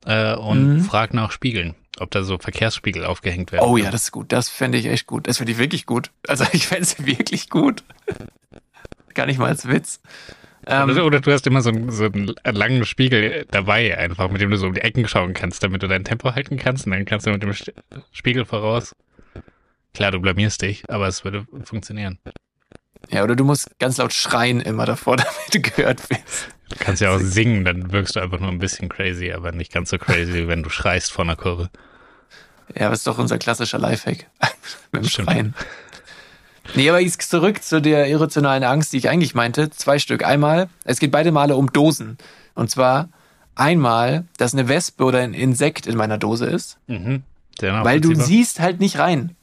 äh, 0.06 0.34
und 0.34 0.76
Mhm. 0.76 0.80
frag 0.82 1.14
nach 1.14 1.30
Spiegeln. 1.32 1.74
ob 1.98 2.10
da 2.10 2.22
so 2.22 2.36
Verkehrsspiegel 2.36 3.06
aufgehängt 3.06 3.52
werden. 3.52 3.64
Oh 3.66 3.78
ja, 3.78 3.90
das 3.90 4.02
ist 4.04 4.12
gut. 4.12 4.30
Das 4.30 4.50
fände 4.50 4.76
ich 4.76 4.84
echt 4.84 5.06
gut. 5.06 5.26
Das 5.28 5.38
finde 5.38 5.52
ich 5.52 5.58
wirklich 5.58 5.86
gut. 5.86 6.10
Also 6.28 6.44
ich 6.52 6.66
fände 6.66 6.82
es 6.82 7.06
wirklich 7.06 7.48
gut. 7.48 7.84
Gar 9.14 9.24
nicht 9.24 9.38
mal 9.38 9.46
als 9.48 9.66
Witz. 9.66 10.00
Ähm, 10.66 10.90
oder, 10.90 11.06
oder, 11.06 11.20
du 11.20 11.32
hast 11.32 11.46
immer 11.46 11.62
so 11.62 11.70
einen, 11.70 11.90
so 11.90 12.04
einen 12.04 12.34
langen 12.44 12.84
Spiegel 12.84 13.46
dabei, 13.50 13.96
einfach, 13.96 14.28
mit 14.30 14.42
dem 14.42 14.50
du 14.50 14.58
so 14.58 14.66
um 14.66 14.74
die 14.74 14.82
Ecken 14.82 15.08
schauen 15.08 15.32
kannst, 15.32 15.62
damit 15.62 15.82
du 15.82 15.86
dein 15.88 16.04
Tempo 16.04 16.34
halten 16.34 16.58
kannst 16.58 16.84
und 16.84 16.92
dann 16.92 17.06
kannst 17.06 17.26
du 17.26 17.30
mit 17.30 17.42
dem 17.42 17.54
Spiegel 18.12 18.44
voraus. 18.44 18.94
Klar, 19.94 20.10
du 20.10 20.20
blamierst 20.20 20.60
dich, 20.60 20.82
aber 20.90 21.06
es 21.06 21.24
würde 21.24 21.46
funktionieren. 21.64 22.18
Ja, 23.10 23.22
oder 23.22 23.36
du 23.36 23.44
musst 23.44 23.78
ganz 23.78 23.96
laut 23.98 24.12
schreien 24.12 24.60
immer 24.60 24.86
davor, 24.86 25.16
damit 25.16 25.54
du 25.54 25.60
gehört 25.60 26.08
wirst. 26.10 26.48
Du 26.68 26.76
kannst 26.78 27.00
ja 27.00 27.14
auch 27.14 27.20
singen, 27.20 27.64
dann 27.64 27.92
wirkst 27.92 28.16
du 28.16 28.20
einfach 28.20 28.40
nur 28.40 28.50
ein 28.50 28.58
bisschen 28.58 28.88
crazy, 28.88 29.32
aber 29.32 29.52
nicht 29.52 29.72
ganz 29.72 29.90
so 29.90 29.98
crazy, 29.98 30.48
wenn 30.48 30.62
du 30.62 30.70
schreist 30.70 31.12
vor 31.12 31.24
einer 31.24 31.36
Kurve. 31.36 31.70
Ja, 32.74 32.86
aber 32.86 32.94
ist 32.94 33.06
doch 33.06 33.18
unser 33.18 33.38
klassischer 33.38 33.78
Lifehack. 33.78 34.26
Mit 34.92 35.04
dem 35.04 35.08
Stimmt. 35.08 35.30
Schreien. 35.30 35.54
Nee, 36.74 36.88
aber 36.88 36.98
jetzt 36.98 37.22
zurück 37.22 37.62
zu 37.62 37.80
der 37.80 38.08
irrationalen 38.08 38.64
Angst, 38.64 38.92
die 38.92 38.96
ich 38.96 39.08
eigentlich 39.08 39.36
meinte. 39.36 39.70
Zwei 39.70 40.00
Stück. 40.00 40.24
Einmal, 40.24 40.68
es 40.84 40.98
geht 40.98 41.12
beide 41.12 41.30
Male 41.30 41.54
um 41.54 41.72
Dosen. 41.72 42.18
Und 42.54 42.70
zwar 42.70 43.08
einmal, 43.54 44.24
dass 44.36 44.52
eine 44.52 44.68
Wespe 44.68 45.04
oder 45.04 45.20
ein 45.20 45.32
Insekt 45.32 45.86
in 45.86 45.96
meiner 45.96 46.18
Dose 46.18 46.46
ist. 46.46 46.78
Mhm. 46.88 47.22
Weil 47.60 48.00
du 48.00 48.14
siehst 48.14 48.58
halt 48.58 48.80
nicht 48.80 48.98
rein. 48.98 49.36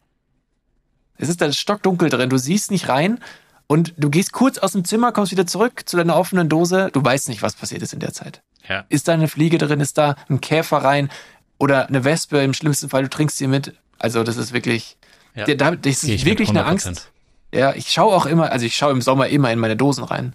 Es 1.17 1.29
ist 1.29 1.41
da 1.41 1.51
stockdunkel 1.51 2.09
drin, 2.09 2.29
du 2.29 2.37
siehst 2.37 2.69
nicht 2.69 2.89
rein 2.89 3.19
und 3.67 3.93
du 3.97 4.09
gehst 4.09 4.33
kurz 4.33 4.57
aus 4.57 4.73
dem 4.73 4.85
Zimmer, 4.85 5.11
kommst 5.11 5.31
wieder 5.31 5.47
zurück 5.47 5.83
zu 5.85 5.97
deiner 5.97 6.15
offenen 6.17 6.49
Dose, 6.49 6.89
du 6.93 7.03
weißt 7.03 7.29
nicht, 7.29 7.41
was 7.41 7.55
passiert 7.55 7.81
ist 7.81 7.93
in 7.93 7.99
der 7.99 8.13
Zeit. 8.13 8.41
Ja. 8.67 8.85
Ist 8.89 9.07
da 9.07 9.13
eine 9.13 9.27
Fliege 9.27 9.57
drin, 9.57 9.79
ist 9.79 9.97
da 9.97 10.15
ein 10.29 10.41
Käfer 10.41 10.77
rein 10.77 11.09
oder 11.57 11.87
eine 11.87 12.03
Wespe, 12.03 12.39
im 12.39 12.53
schlimmsten 12.53 12.89
Fall, 12.89 13.03
du 13.03 13.09
trinkst 13.09 13.37
sie 13.37 13.47
mit. 13.47 13.73
Also 13.99 14.23
das 14.23 14.37
ist 14.37 14.53
wirklich, 14.53 14.97
ja. 15.35 15.45
da, 15.55 15.71
das 15.75 16.03
ist 16.03 16.25
wirklich 16.25 16.49
eine 16.49 16.65
Angst. 16.65 17.11
Ja, 17.53 17.73
ich 17.73 17.91
schaue 17.91 18.13
auch 18.13 18.25
immer, 18.25 18.51
also 18.51 18.65
ich 18.65 18.75
schaue 18.75 18.91
im 18.91 19.01
Sommer 19.01 19.27
immer 19.27 19.51
in 19.51 19.59
meine 19.59 19.77
Dosen 19.77 20.03
rein. 20.03 20.33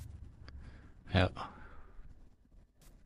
Ja. 1.13 1.31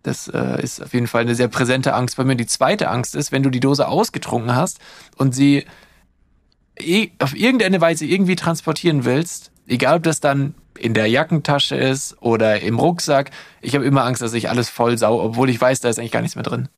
Das 0.02 0.28
äh, 0.28 0.62
ist 0.62 0.82
auf 0.82 0.92
jeden 0.92 1.06
Fall 1.06 1.22
eine 1.22 1.34
sehr 1.34 1.48
präsente 1.48 1.94
Angst 1.94 2.16
bei 2.16 2.24
mir. 2.24 2.34
Die 2.34 2.46
zweite 2.46 2.88
Angst 2.88 3.14
ist, 3.14 3.32
wenn 3.32 3.42
du 3.42 3.50
die 3.50 3.60
Dose 3.60 3.86
ausgetrunken 3.86 4.54
hast 4.54 4.80
und 5.16 5.34
sie 5.34 5.64
auf 7.18 7.36
irgendeine 7.36 7.80
Weise 7.80 8.06
irgendwie 8.06 8.34
transportieren 8.34 9.04
willst, 9.04 9.51
egal 9.66 9.96
ob 9.96 10.02
das 10.02 10.20
dann 10.20 10.54
in 10.78 10.94
der 10.94 11.06
Jackentasche 11.06 11.76
ist 11.76 12.16
oder 12.20 12.60
im 12.60 12.78
Rucksack, 12.78 13.30
ich 13.60 13.74
habe 13.74 13.84
immer 13.84 14.04
Angst, 14.04 14.22
dass 14.22 14.34
ich 14.34 14.48
alles 14.48 14.68
voll 14.68 14.98
sau, 14.98 15.20
obwohl 15.20 15.50
ich 15.50 15.60
weiß, 15.60 15.80
da 15.80 15.88
ist 15.88 15.98
eigentlich 15.98 16.12
gar 16.12 16.22
nichts 16.22 16.36
mehr 16.36 16.44
drin. 16.44 16.68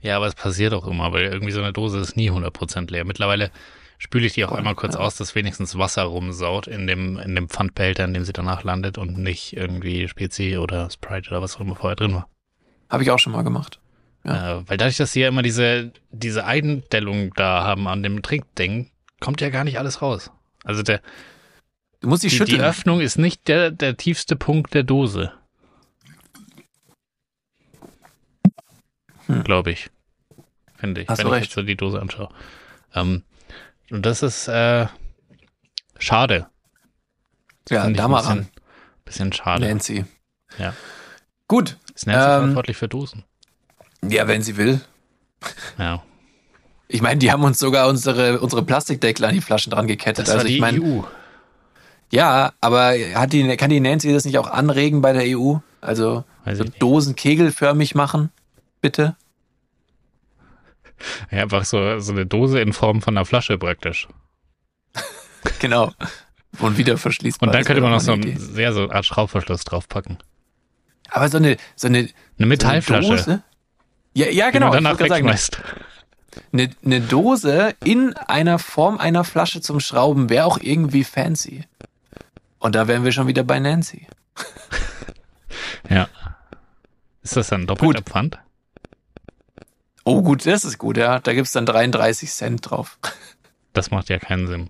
Ja, 0.00 0.16
aber 0.16 0.26
es 0.26 0.34
passiert 0.34 0.72
auch 0.72 0.86
immer, 0.86 1.12
weil 1.12 1.24
irgendwie 1.24 1.52
so 1.52 1.60
eine 1.60 1.72
Dose 1.72 1.98
ist 1.98 2.16
nie 2.16 2.30
100% 2.30 2.90
leer. 2.90 3.04
Mittlerweile 3.04 3.50
spüle 3.98 4.26
ich 4.26 4.32
die 4.32 4.44
auch 4.44 4.52
oh, 4.52 4.54
einmal 4.54 4.74
kurz 4.74 4.94
ja. 4.94 5.00
aus, 5.00 5.16
dass 5.16 5.34
wenigstens 5.34 5.76
Wasser 5.76 6.04
rumsaut 6.04 6.66
in 6.66 6.86
dem, 6.86 7.18
in 7.18 7.34
dem 7.34 7.48
Pfandbehälter, 7.48 8.04
in 8.04 8.14
dem 8.14 8.24
sie 8.24 8.32
danach 8.32 8.64
landet 8.64 8.96
und 8.96 9.18
nicht 9.18 9.56
irgendwie 9.56 10.08
Spezi 10.08 10.56
oder 10.56 10.90
Sprite 10.90 11.30
oder 11.30 11.42
was 11.42 11.56
auch 11.56 11.60
immer 11.60 11.76
vorher 11.76 11.96
drin 11.96 12.14
war. 12.14 12.28
Habe 12.88 13.02
ich 13.02 13.10
auch 13.10 13.18
schon 13.18 13.32
mal 13.32 13.42
gemacht. 13.42 13.78
Ja. 14.24 14.58
Äh, 14.58 14.68
weil 14.68 14.76
dadurch, 14.78 14.96
dass 14.96 15.12
sie 15.12 15.20
ja 15.20 15.28
immer 15.28 15.42
diese, 15.42 15.92
diese 16.10 16.44
Eindellung 16.44 17.32
da 17.34 17.62
haben 17.62 17.86
an 17.88 18.02
dem 18.02 18.22
Trinkding, 18.22 18.90
kommt 19.20 19.40
ja 19.42 19.50
gar 19.50 19.64
nicht 19.64 19.78
alles 19.78 20.00
raus. 20.00 20.30
Also 20.64 20.82
der, 20.82 21.00
du 22.00 22.08
musst 22.08 22.22
die, 22.22 22.28
die 22.28 22.36
schütteln. 22.36 22.58
Die 22.58 22.64
Öffnung 22.64 23.00
ist 23.00 23.18
nicht 23.18 23.48
der, 23.48 23.70
der 23.70 23.96
tiefste 23.96 24.36
Punkt 24.36 24.74
der 24.74 24.82
Dose. 24.82 25.32
Hm. 29.26 29.44
Glaube 29.44 29.70
ich. 29.70 29.90
Finde 30.76 31.02
ich, 31.02 31.08
Hast 31.08 31.24
wenn 31.24 31.32
ich 31.34 31.44
jetzt 31.44 31.52
so 31.52 31.62
die 31.62 31.76
Dose 31.76 32.00
anschaue. 32.00 32.30
Ähm, 32.94 33.22
und 33.90 34.06
das 34.06 34.22
ist 34.22 34.48
äh, 34.48 34.86
schade. 35.98 36.46
Das 37.66 37.76
ja, 37.76 37.90
da 37.90 38.08
mal 38.08 38.20
ran. 38.20 38.48
Bisschen 39.04 39.32
schade. 39.32 39.66
Nancy. 39.66 40.04
Ja. 40.58 40.74
Gut. 41.48 41.76
Ist 41.94 42.06
Nancy 42.06 42.20
ähm, 42.20 42.30
verantwortlich 42.30 42.76
für 42.76 42.88
Dosen? 42.88 43.24
Ja, 44.02 44.26
wenn 44.26 44.42
sie 44.42 44.56
will. 44.56 44.80
Ja. 45.78 46.02
Ich 46.88 47.02
meine, 47.02 47.18
die 47.18 47.30
haben 47.30 47.44
uns 47.44 47.58
sogar 47.58 47.88
unsere, 47.88 48.40
unsere 48.40 48.64
Plastikdeckel 48.64 49.24
an 49.24 49.34
die 49.34 49.40
Flaschen 49.40 49.70
dran 49.70 49.86
gekettet. 49.86 50.26
Das 50.26 50.34
also 50.34 50.38
war 50.38 50.48
die 50.48 50.54
ich 50.54 50.60
mein, 50.60 50.82
EU. 50.82 51.02
Ja, 52.10 52.52
aber 52.60 52.94
hat 53.14 53.32
die, 53.32 53.56
kann 53.56 53.70
die 53.70 53.80
Nancy 53.80 54.12
das 54.12 54.24
nicht 54.24 54.38
auch 54.38 54.50
anregen 54.50 55.00
bei 55.00 55.12
der 55.12 55.38
EU? 55.38 55.56
Also 55.80 56.24
so 56.52 56.64
Dosen 56.64 57.14
kegelförmig 57.14 57.94
machen, 57.94 58.30
bitte? 58.80 59.16
Ja, 61.30 61.42
einfach 61.42 61.64
so, 61.64 61.98
so 62.00 62.12
eine 62.12 62.26
Dose 62.26 62.60
in 62.60 62.72
Form 62.72 63.00
von 63.00 63.16
einer 63.16 63.24
Flasche 63.24 63.56
praktisch. 63.58 64.08
genau. 65.58 65.92
Und 66.58 66.76
wieder 66.76 66.98
verschließbar. 66.98 67.48
Und 67.48 67.54
dann 67.54 67.64
könnte 67.64 67.80
man 67.80 67.92
noch 67.92 68.00
so 68.00 68.12
einen 68.12 68.38
sehr 68.38 68.72
so 68.72 68.82
eine 68.82 68.94
Art 68.94 69.06
Schraubverschluss 69.06 69.64
draufpacken. 69.64 70.18
Aber 71.08 71.28
so 71.28 71.38
eine, 71.38 71.56
so 71.76 71.86
eine, 71.86 72.08
eine 72.38 72.46
Metallflasche. 72.46 73.06
So 73.06 73.12
eine 73.12 73.18
Dose? 73.18 73.42
Ja, 74.14 74.26
ja, 74.28 74.50
genau. 74.50 74.66
Die 74.70 74.82
man 74.82 74.96
danach 74.96 75.00
wegschmeißt. 75.00 75.62
Eine, 76.52 76.70
eine 76.84 77.00
Dose 77.00 77.74
in 77.84 78.14
einer 78.14 78.58
Form 78.58 78.98
einer 78.98 79.24
Flasche 79.24 79.60
zum 79.60 79.80
Schrauben 79.80 80.28
wäre 80.28 80.44
auch 80.44 80.58
irgendwie 80.60 81.04
fancy. 81.04 81.64
Und 82.60 82.74
da 82.74 82.86
wären 82.86 83.04
wir 83.04 83.10
schon 83.10 83.26
wieder 83.26 83.42
bei 83.42 83.58
Nancy. 83.58 84.06
ja. 85.90 86.08
Ist 87.22 87.36
das 87.36 87.48
dann 87.48 87.66
doppelter 87.66 88.02
Pfand? 88.02 88.38
Oh 90.04 90.22
gut, 90.22 90.46
das 90.46 90.64
ist 90.64 90.78
gut, 90.78 90.96
ja. 90.96 91.18
Da 91.18 91.32
gibt's 91.32 91.52
dann 91.52 91.66
33 91.66 92.30
Cent 92.30 92.70
drauf. 92.70 92.98
Das 93.72 93.92
macht 93.92 94.08
ja 94.08 94.18
keinen 94.18 94.48
Sinn. 94.48 94.68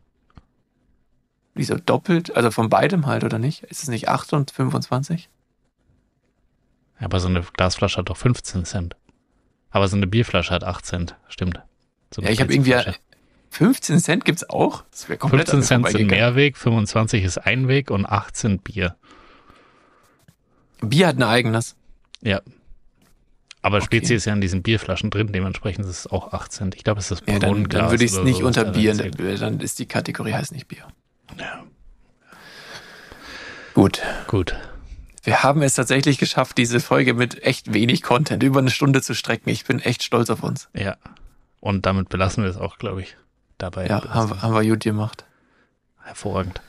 Wieso 1.55 1.77
doppelt? 1.77 2.37
Also 2.37 2.51
von 2.51 2.69
beidem 2.69 3.07
halt, 3.07 3.25
oder 3.25 3.39
nicht? 3.39 3.63
Ist 3.63 3.83
es 3.83 3.89
nicht 3.89 4.11
8 4.11 4.35
und 4.35 4.51
25? 4.51 5.31
Ja, 7.01 7.07
aber 7.07 7.19
so 7.19 7.29
eine 7.29 7.41
Glasflasche 7.41 7.97
hat 7.97 8.11
doch 8.11 8.19
15 8.19 8.67
Cent. 8.67 8.97
Aber 9.71 9.89
so 9.89 9.97
eine 9.97 10.07
Bierflasche 10.07 10.53
hat 10.53 10.65
8 10.65 10.85
Cent, 10.85 11.17
stimmt. 11.29 11.63
So 12.15 12.21
ja, 12.21 12.29
ich 12.29 12.43
habe 12.43 12.53
irgendwie 12.53 12.75
15 13.51 13.99
Cent 13.99 14.25
gibt's 14.25 14.49
auch. 14.49 14.85
Das 14.91 15.07
komplett 15.19 15.51
15 15.51 15.63
Cent 15.63 15.89
sind 15.89 16.07
Mehrweg, 16.07 16.57
25 16.57 17.25
ist 17.25 17.39
Einweg 17.39 17.91
und 17.91 18.07
8 18.07 18.37
sind 18.37 18.65
Bier. 18.65 18.97
Bier 20.81 21.09
hat 21.09 21.17
ein 21.17 21.25
eigenes. 21.25 21.77
Ja. 22.23 22.41
Aber 23.63 23.79
okay. 23.79 23.87
Spezi 23.87 24.15
ist 24.15 24.25
ja 24.25 24.33
in 24.33 24.41
diesen 24.41 24.63
Bierflaschen 24.63 25.11
drin, 25.11 25.33
dementsprechend 25.33 25.85
ist 25.85 25.91
es 25.91 26.07
auch 26.07 26.33
8 26.33 26.51
Cent. 26.51 26.75
Ich 26.77 26.85
glaube, 26.85 27.01
es 27.01 27.11
ist 27.11 27.25
ja, 27.27 27.39
dann, 27.39 27.65
dann 27.65 27.91
würde 27.91 28.05
ich 28.05 28.13
es 28.13 28.23
nicht 28.23 28.39
so, 28.39 28.47
unter 28.47 28.65
Bier, 28.65 28.95
dann 28.95 29.61
ist 29.61 29.79
die 29.79 29.87
Kategorie 29.87 30.33
heißt 30.33 30.53
nicht 30.53 30.69
Bier. 30.69 30.87
Ja. 31.39 31.65
Gut. 33.75 34.01
Gut. 34.27 34.57
Wir 35.23 35.43
haben 35.43 35.61
es 35.63 35.75
tatsächlich 35.75 36.19
geschafft, 36.19 36.57
diese 36.57 36.81
Folge 36.81 37.15
mit 37.15 37.43
echt 37.43 37.75
wenig 37.75 38.03
Content 38.03 38.43
über 38.43 38.61
eine 38.61 38.71
Stunde 38.71 39.03
zu 39.03 39.15
strecken. 39.15 39.51
Ich 39.51 39.67
bin 39.67 39.81
echt 39.81 40.03
stolz 40.03 40.31
auf 40.31 40.43
uns. 40.43 40.69
Ja. 40.75 40.97
Und 41.61 41.85
damit 41.85 42.09
belassen 42.09 42.43
wir 42.43 42.51
es 42.51 42.57
auch, 42.57 42.79
glaube 42.79 43.03
ich. 43.03 43.17
Dabei. 43.61 43.87
Ja, 43.87 44.03
haben, 44.15 44.31
wir, 44.31 44.43
haben 44.43 44.55
wir 44.55 44.65
gut 44.65 44.81
gemacht. 44.81 45.25
Hervorragend. 46.03 46.63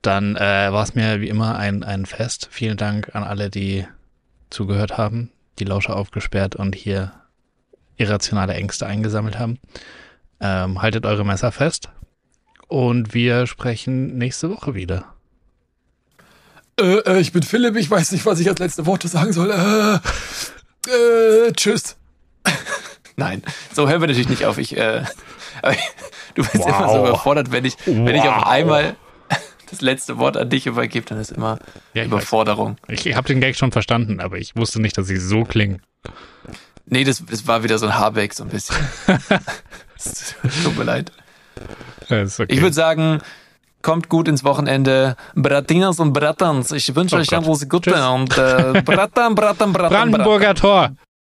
Dann 0.00 0.36
äh, 0.36 0.72
war 0.72 0.82
es 0.82 0.94
mir 0.94 1.20
wie 1.20 1.28
immer 1.28 1.58
ein, 1.58 1.84
ein 1.84 2.06
Fest. 2.06 2.48
Vielen 2.50 2.78
Dank 2.78 3.14
an 3.14 3.24
alle, 3.24 3.50
die 3.50 3.86
zugehört 4.48 4.96
haben, 4.96 5.30
die 5.58 5.64
Lauscher 5.64 5.96
aufgesperrt 5.96 6.56
und 6.56 6.74
hier 6.74 7.12
irrationale 7.98 8.54
Ängste 8.54 8.86
eingesammelt 8.86 9.38
haben. 9.38 9.58
Ähm, 10.40 10.80
haltet 10.80 11.04
eure 11.04 11.26
Messer 11.26 11.52
fest. 11.52 11.90
Und 12.68 13.12
wir 13.12 13.46
sprechen 13.46 14.16
nächste 14.16 14.50
Woche 14.50 14.74
wieder. 14.74 15.12
Äh, 16.80 17.00
äh, 17.00 17.20
ich 17.20 17.32
bin 17.32 17.42
Philipp, 17.42 17.76
ich 17.76 17.90
weiß 17.90 18.12
nicht, 18.12 18.24
was 18.24 18.40
ich 18.40 18.48
als 18.48 18.60
letzte 18.60 18.86
Worte 18.86 19.08
sagen 19.08 19.34
soll. 19.34 19.50
Äh, 19.50 19.96
äh, 20.90 21.52
tschüss. 21.52 21.96
Nein, 23.16 23.42
so 23.74 23.88
hören 23.88 24.00
wir 24.00 24.06
natürlich 24.06 24.28
nicht 24.28 24.46
auf. 24.46 24.56
Ich, 24.56 24.76
äh, 24.76 25.04
du 26.34 26.42
bist 26.42 26.58
wow. 26.58 26.66
immer 26.66 26.88
so 26.88 26.98
überfordert, 27.00 27.52
wenn 27.52 27.64
ich, 27.64 27.76
wow. 27.86 28.06
wenn 28.06 28.14
ich 28.14 28.22
auf 28.22 28.46
einmal 28.46 28.96
das 29.70 29.80
letzte 29.80 30.18
Wort 30.18 30.36
an 30.36 30.48
dich 30.48 30.66
übergebe, 30.66 31.06
dann 31.06 31.18
ist 31.18 31.32
immer 31.32 31.58
ja, 31.94 32.04
Überforderung. 32.04 32.76
Weiß. 32.86 33.06
Ich 33.06 33.16
habe 33.16 33.26
den 33.26 33.40
Gag 33.40 33.56
schon 33.56 33.72
verstanden, 33.72 34.20
aber 34.20 34.38
ich 34.38 34.56
wusste 34.56 34.80
nicht, 34.80 34.96
dass 34.98 35.06
sie 35.06 35.16
so 35.16 35.44
klingen. 35.44 35.82
Nee, 36.86 37.04
das, 37.04 37.22
das 37.24 37.46
war 37.46 37.62
wieder 37.62 37.78
so 37.78 37.86
ein 37.86 37.94
Haarbeck, 37.94 38.32
so 38.32 38.44
ein 38.44 38.50
bisschen. 38.50 38.76
Tut 40.64 40.78
mir 40.78 40.84
leid. 40.84 41.12
Okay. 42.04 42.26
Ich 42.48 42.62
würde 42.62 42.72
sagen, 42.72 43.20
kommt 43.82 44.08
gut 44.08 44.28
ins 44.28 44.44
Wochenende. 44.44 45.16
Bratinas 45.34 46.00
und 46.00 46.12
Bratans, 46.12 46.72
ich 46.72 46.94
wünsche 46.94 47.16
oh 47.16 47.18
euch 47.18 47.32
alles 47.34 47.68
Gute 47.68 47.90
Tschüss. 47.90 48.00
und 48.00 48.38
äh, 48.38 48.82
Bratan, 48.82 49.34
Bratan, 49.34 49.72
Bratan. 49.72 50.10
Brandenburger 50.10 50.54
Tor. 50.54 50.92